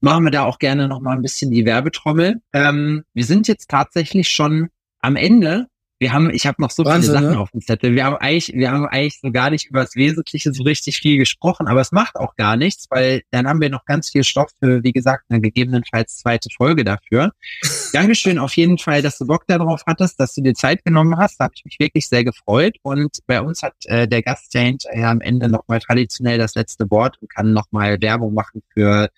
machen 0.00 0.24
wir 0.24 0.30
da 0.30 0.44
auch 0.44 0.58
gerne 0.58 0.88
nochmal 0.88 1.16
ein 1.16 1.22
bisschen 1.22 1.50
die 1.50 1.66
Werbetrommel. 1.66 2.40
Ähm, 2.52 3.04
wir 3.14 3.24
sind 3.24 3.48
jetzt 3.48 3.70
tatsächlich 3.70 4.28
schon 4.28 4.68
am 5.00 5.16
Ende 5.16 5.66
wir 5.98 6.12
haben, 6.12 6.30
ich 6.30 6.46
habe 6.46 6.60
noch 6.60 6.70
so 6.70 6.84
Wahnsinn, 6.84 7.12
viele 7.12 7.12
Sachen 7.12 7.36
ne? 7.36 7.40
auf 7.40 7.50
dem 7.50 7.60
Zettel. 7.62 7.94
Wir 7.94 8.04
haben 8.04 8.16
eigentlich, 8.16 8.52
wir 8.54 8.70
haben 8.70 8.86
eigentlich 8.86 9.18
so 9.20 9.30
gar 9.30 9.50
nicht 9.50 9.66
über 9.66 9.80
das 9.80 9.94
Wesentliche 9.96 10.52
so 10.52 10.62
richtig 10.62 10.98
viel 10.98 11.16
gesprochen, 11.16 11.68
aber 11.68 11.80
es 11.80 11.90
macht 11.90 12.16
auch 12.16 12.36
gar 12.36 12.56
nichts, 12.56 12.86
weil 12.90 13.22
dann 13.30 13.48
haben 13.48 13.60
wir 13.60 13.70
noch 13.70 13.84
ganz 13.86 14.10
viel 14.10 14.22
Stoff 14.22 14.50
für, 14.60 14.82
wie 14.82 14.92
gesagt, 14.92 15.24
eine 15.28 15.40
gegebenenfalls 15.40 16.18
zweite 16.18 16.48
Folge 16.54 16.84
dafür. 16.84 17.32
Dankeschön 17.92 18.38
auf 18.38 18.54
jeden 18.56 18.76
Fall, 18.78 19.00
dass 19.00 19.16
du 19.18 19.26
Bock 19.26 19.46
darauf 19.46 19.82
hattest, 19.86 20.20
dass 20.20 20.34
du 20.34 20.42
dir 20.42 20.54
Zeit 20.54 20.84
genommen 20.84 21.16
hast. 21.16 21.40
Da 21.40 21.44
habe 21.44 21.54
ich 21.56 21.64
mich 21.64 21.78
wirklich 21.78 22.08
sehr 22.08 22.24
gefreut. 22.24 22.76
Und 22.82 23.18
bei 23.26 23.40
uns 23.40 23.62
hat 23.62 23.74
äh, 23.84 24.06
der 24.06 24.22
Gast 24.22 24.52
ja 24.54 25.10
am 25.10 25.20
Ende 25.20 25.48
nochmal 25.48 25.80
traditionell 25.80 26.38
das 26.38 26.54
letzte 26.54 26.90
Wort 26.90 27.16
und 27.20 27.32
kann 27.32 27.52
nochmal 27.52 28.00
Werbung 28.00 28.34
machen 28.34 28.62
für 28.74 29.08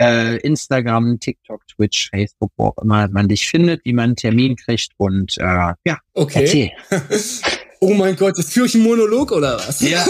äh, 0.00 0.36
Instagram, 0.38 1.18
TikTok, 1.20 1.66
Twitch, 1.66 2.10
Facebook, 2.10 2.52
wo 2.56 2.66
auch 2.66 2.78
immer 2.82 3.08
man 3.08 3.28
dich 3.28 3.48
findet, 3.48 3.84
wie 3.84 3.92
man 3.92 4.04
einen 4.06 4.16
Termin 4.16 4.56
kriegt 4.56 4.92
und 4.96 5.36
äh, 5.38 5.74
ja, 5.84 5.98
okay. 6.14 6.72
oh 7.80 7.94
mein 7.94 8.16
Gott, 8.16 8.38
das 8.38 8.50
führe 8.50 8.66
ich 8.66 8.74
einen 8.74 8.84
Monolog 8.84 9.32
oder 9.32 9.58
was? 9.58 9.80
Ja. 9.80 10.06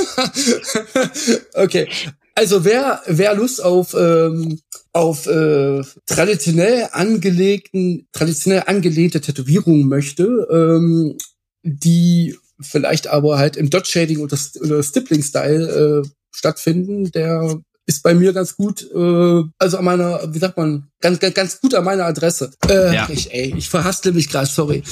okay. 1.54 1.88
Also 2.34 2.64
wer, 2.64 3.02
wer 3.06 3.34
Lust 3.34 3.64
auf, 3.64 3.94
ähm, 3.98 4.60
auf 4.92 5.26
äh, 5.26 5.82
traditionell 6.06 6.88
angelegten, 6.92 8.06
traditionell 8.12 8.62
angelehnte 8.66 9.20
Tätowierungen 9.20 9.88
möchte, 9.88 10.46
ähm, 10.48 11.18
die 11.64 12.36
vielleicht 12.60 13.08
aber 13.08 13.38
halt 13.38 13.56
im 13.56 13.70
Dot 13.70 13.88
Shading 13.88 14.18
oder, 14.18 14.38
oder 14.60 14.82
Stippling 14.82 15.22
Style 15.22 16.04
äh, 16.04 16.08
stattfinden, 16.30 17.10
der 17.10 17.60
ist 17.88 18.02
bei 18.02 18.12
mir 18.12 18.34
ganz 18.34 18.54
gut, 18.54 18.82
äh, 18.94 19.42
also 19.58 19.78
an 19.78 19.84
meiner, 19.84 20.22
wie 20.34 20.38
sagt 20.38 20.58
man, 20.58 20.90
ganz, 21.00 21.18
ganz, 21.20 21.34
ganz 21.34 21.60
gut 21.60 21.74
an 21.74 21.84
meiner 21.84 22.04
Adresse. 22.04 22.50
Äh, 22.68 22.94
ja. 22.94 23.08
ich, 23.10 23.32
ey, 23.32 23.54
ich 23.56 23.70
verhastle 23.70 24.12
mich 24.12 24.28
gerade, 24.28 24.46
sorry. 24.46 24.82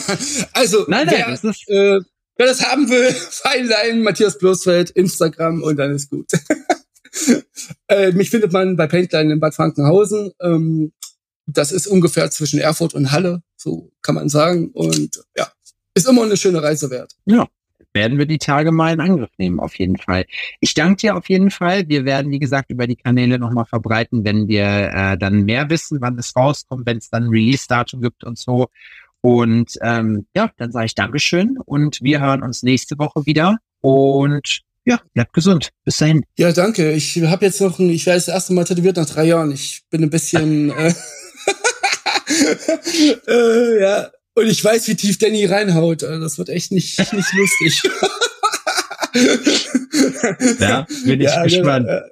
also, 0.52 0.84
nein, 0.86 1.08
nein, 1.08 1.38
wer, 1.42 1.96
äh, 1.96 2.00
wer 2.36 2.46
das 2.46 2.62
haben 2.62 2.88
will, 2.88 3.12
Feinlein, 3.30 4.00
Matthias 4.00 4.38
Bloßfeld, 4.38 4.90
Instagram 4.90 5.60
und 5.60 5.76
dann 5.76 5.90
ist 5.90 6.08
gut. 6.08 6.30
äh, 7.88 8.12
mich 8.12 8.30
findet 8.30 8.52
man 8.52 8.76
bei 8.76 8.86
Paintline 8.86 9.32
in 9.32 9.40
Bad 9.40 9.56
Frankenhausen. 9.56 10.30
Ähm, 10.40 10.92
das 11.46 11.72
ist 11.72 11.88
ungefähr 11.88 12.30
zwischen 12.30 12.60
Erfurt 12.60 12.94
und 12.94 13.10
Halle, 13.10 13.42
so 13.56 13.90
kann 14.02 14.14
man 14.14 14.28
sagen. 14.28 14.70
Und 14.70 15.20
ja, 15.36 15.50
ist 15.94 16.06
immer 16.06 16.22
eine 16.22 16.36
schöne 16.36 16.62
Reise 16.62 16.90
wert. 16.90 17.12
Ja, 17.24 17.48
werden 17.96 18.18
wir 18.18 18.26
die 18.26 18.38
Tage 18.38 18.70
mal 18.70 18.92
in 18.92 19.00
Angriff 19.00 19.30
nehmen, 19.38 19.58
auf 19.58 19.74
jeden 19.78 19.96
Fall. 19.96 20.26
Ich 20.60 20.74
danke 20.74 20.98
dir 20.98 21.16
auf 21.16 21.28
jeden 21.28 21.50
Fall. 21.50 21.88
Wir 21.88 22.04
werden, 22.04 22.30
wie 22.30 22.38
gesagt, 22.38 22.70
über 22.70 22.86
die 22.86 22.94
Kanäle 22.94 23.40
nochmal 23.40 23.64
verbreiten, 23.64 24.24
wenn 24.24 24.46
wir 24.46 24.64
äh, 24.64 25.18
dann 25.18 25.44
mehr 25.44 25.68
wissen, 25.70 26.00
wann 26.00 26.18
es 26.18 26.36
rauskommt, 26.36 26.86
wenn 26.86 26.98
es 26.98 27.10
dann 27.10 27.28
Release-Datum 27.28 28.02
gibt 28.02 28.22
und 28.22 28.38
so. 28.38 28.68
Und 29.22 29.72
ähm, 29.80 30.26
ja, 30.36 30.52
dann 30.58 30.70
sage 30.70 30.86
ich 30.86 30.94
Dankeschön 30.94 31.58
und 31.64 32.00
wir 32.02 32.20
hören 32.20 32.42
uns 32.42 32.62
nächste 32.62 32.98
Woche 32.98 33.26
wieder. 33.26 33.56
Und 33.80 34.60
ja, 34.84 35.00
bleibt 35.14 35.32
gesund. 35.32 35.70
Bis 35.84 35.96
dahin. 35.96 36.22
Ja, 36.38 36.52
danke. 36.52 36.92
Ich 36.92 37.20
habe 37.22 37.46
jetzt 37.46 37.60
noch 37.60 37.78
ein, 37.80 37.90
ich 37.90 38.06
werde 38.06 38.18
das 38.18 38.28
erste 38.28 38.52
Mal 38.52 38.64
tätowiert 38.64 38.96
nach 38.96 39.06
drei 39.06 39.24
Jahren. 39.24 39.50
Ich 39.50 39.82
bin 39.90 40.02
ein 40.02 40.10
bisschen 40.10 40.70
äh, 40.70 40.94
äh, 43.26 43.80
ja. 43.80 44.10
Und 44.36 44.46
ich 44.48 44.62
weiß, 44.62 44.86
wie 44.88 44.96
tief 44.96 45.16
Danny 45.16 45.46
reinhaut. 45.46 46.04
Also 46.04 46.22
das 46.22 46.36
wird 46.36 46.50
echt 46.50 46.70
nicht, 46.70 46.98
nicht 46.98 47.32
lustig. 47.32 47.82
ja, 50.60 50.86
bin 51.04 51.22
ich 51.22 51.26
ja, 51.26 51.42
gespannt. 51.42 51.88
Äh, 51.88 52.02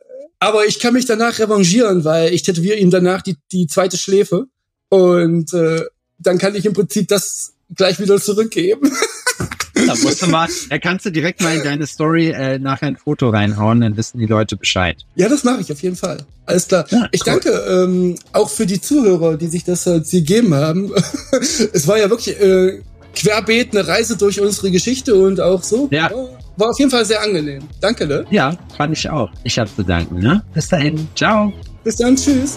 aber 0.40 0.64
ich 0.64 0.80
kann 0.80 0.94
mich 0.94 1.04
danach 1.04 1.38
revanchieren, 1.38 2.04
weil 2.04 2.32
ich 2.32 2.42
tätowiere 2.42 2.78
ihm 2.78 2.90
danach 2.90 3.20
die, 3.20 3.36
die 3.52 3.66
zweite 3.66 3.98
Schläfe. 3.98 4.46
Und 4.88 5.52
äh, 5.52 5.82
dann 6.18 6.38
kann 6.38 6.54
ich 6.54 6.64
im 6.64 6.72
Prinzip 6.72 7.08
das 7.08 7.52
gleich 7.74 8.00
wieder 8.00 8.18
zurückgeben. 8.18 8.90
Da 9.86 9.94
musst 9.94 10.22
du 10.22 10.26
mal, 10.26 10.48
da 10.70 10.78
kannst 10.78 11.06
du 11.06 11.10
direkt 11.10 11.40
mal 11.40 11.56
in 11.56 11.62
deine 11.62 11.86
Story 11.86 12.30
äh, 12.30 12.58
nachher 12.58 12.86
ein 12.86 12.96
Foto 12.96 13.28
reinhauen, 13.30 13.80
dann 13.80 13.96
wissen 13.96 14.18
die 14.18 14.26
Leute 14.26 14.56
Bescheid. 14.56 14.96
Ja, 15.14 15.28
das 15.28 15.44
mache 15.44 15.60
ich 15.60 15.72
auf 15.72 15.82
jeden 15.82 15.96
Fall. 15.96 16.18
Alles 16.46 16.68
klar. 16.68 16.86
Ja, 16.90 17.08
ich 17.10 17.22
danke 17.22 17.50
ähm, 17.50 18.16
auch 18.32 18.50
für 18.50 18.66
die 18.66 18.80
Zuhörer, 18.80 19.36
die 19.36 19.46
sich 19.46 19.64
das 19.64 19.86
halt 19.86 20.10
gegeben 20.10 20.54
haben. 20.54 20.92
es 21.72 21.86
war 21.86 21.98
ja 21.98 22.10
wirklich 22.10 22.38
äh, 22.40 22.80
querbeet 23.14 23.76
eine 23.76 23.86
Reise 23.86 24.16
durch 24.16 24.40
unsere 24.40 24.70
Geschichte 24.70 25.14
und 25.14 25.40
auch 25.40 25.62
so. 25.62 25.88
Ja. 25.90 26.10
War 26.56 26.70
auf 26.70 26.78
jeden 26.78 26.90
Fall 26.90 27.04
sehr 27.04 27.22
angenehm. 27.22 27.62
Danke, 27.80 28.06
ne? 28.06 28.24
Ja, 28.30 28.56
fand 28.76 28.96
ich 28.96 29.08
auch. 29.08 29.30
Ich 29.42 29.58
habe 29.58 29.70
zu 29.74 29.82
danken, 29.82 30.20
ne? 30.20 30.42
Bis 30.52 30.68
dahin. 30.68 31.08
Ciao. 31.14 31.52
Bis 31.82 31.96
dann. 31.96 32.16
Tschüss. 32.16 32.56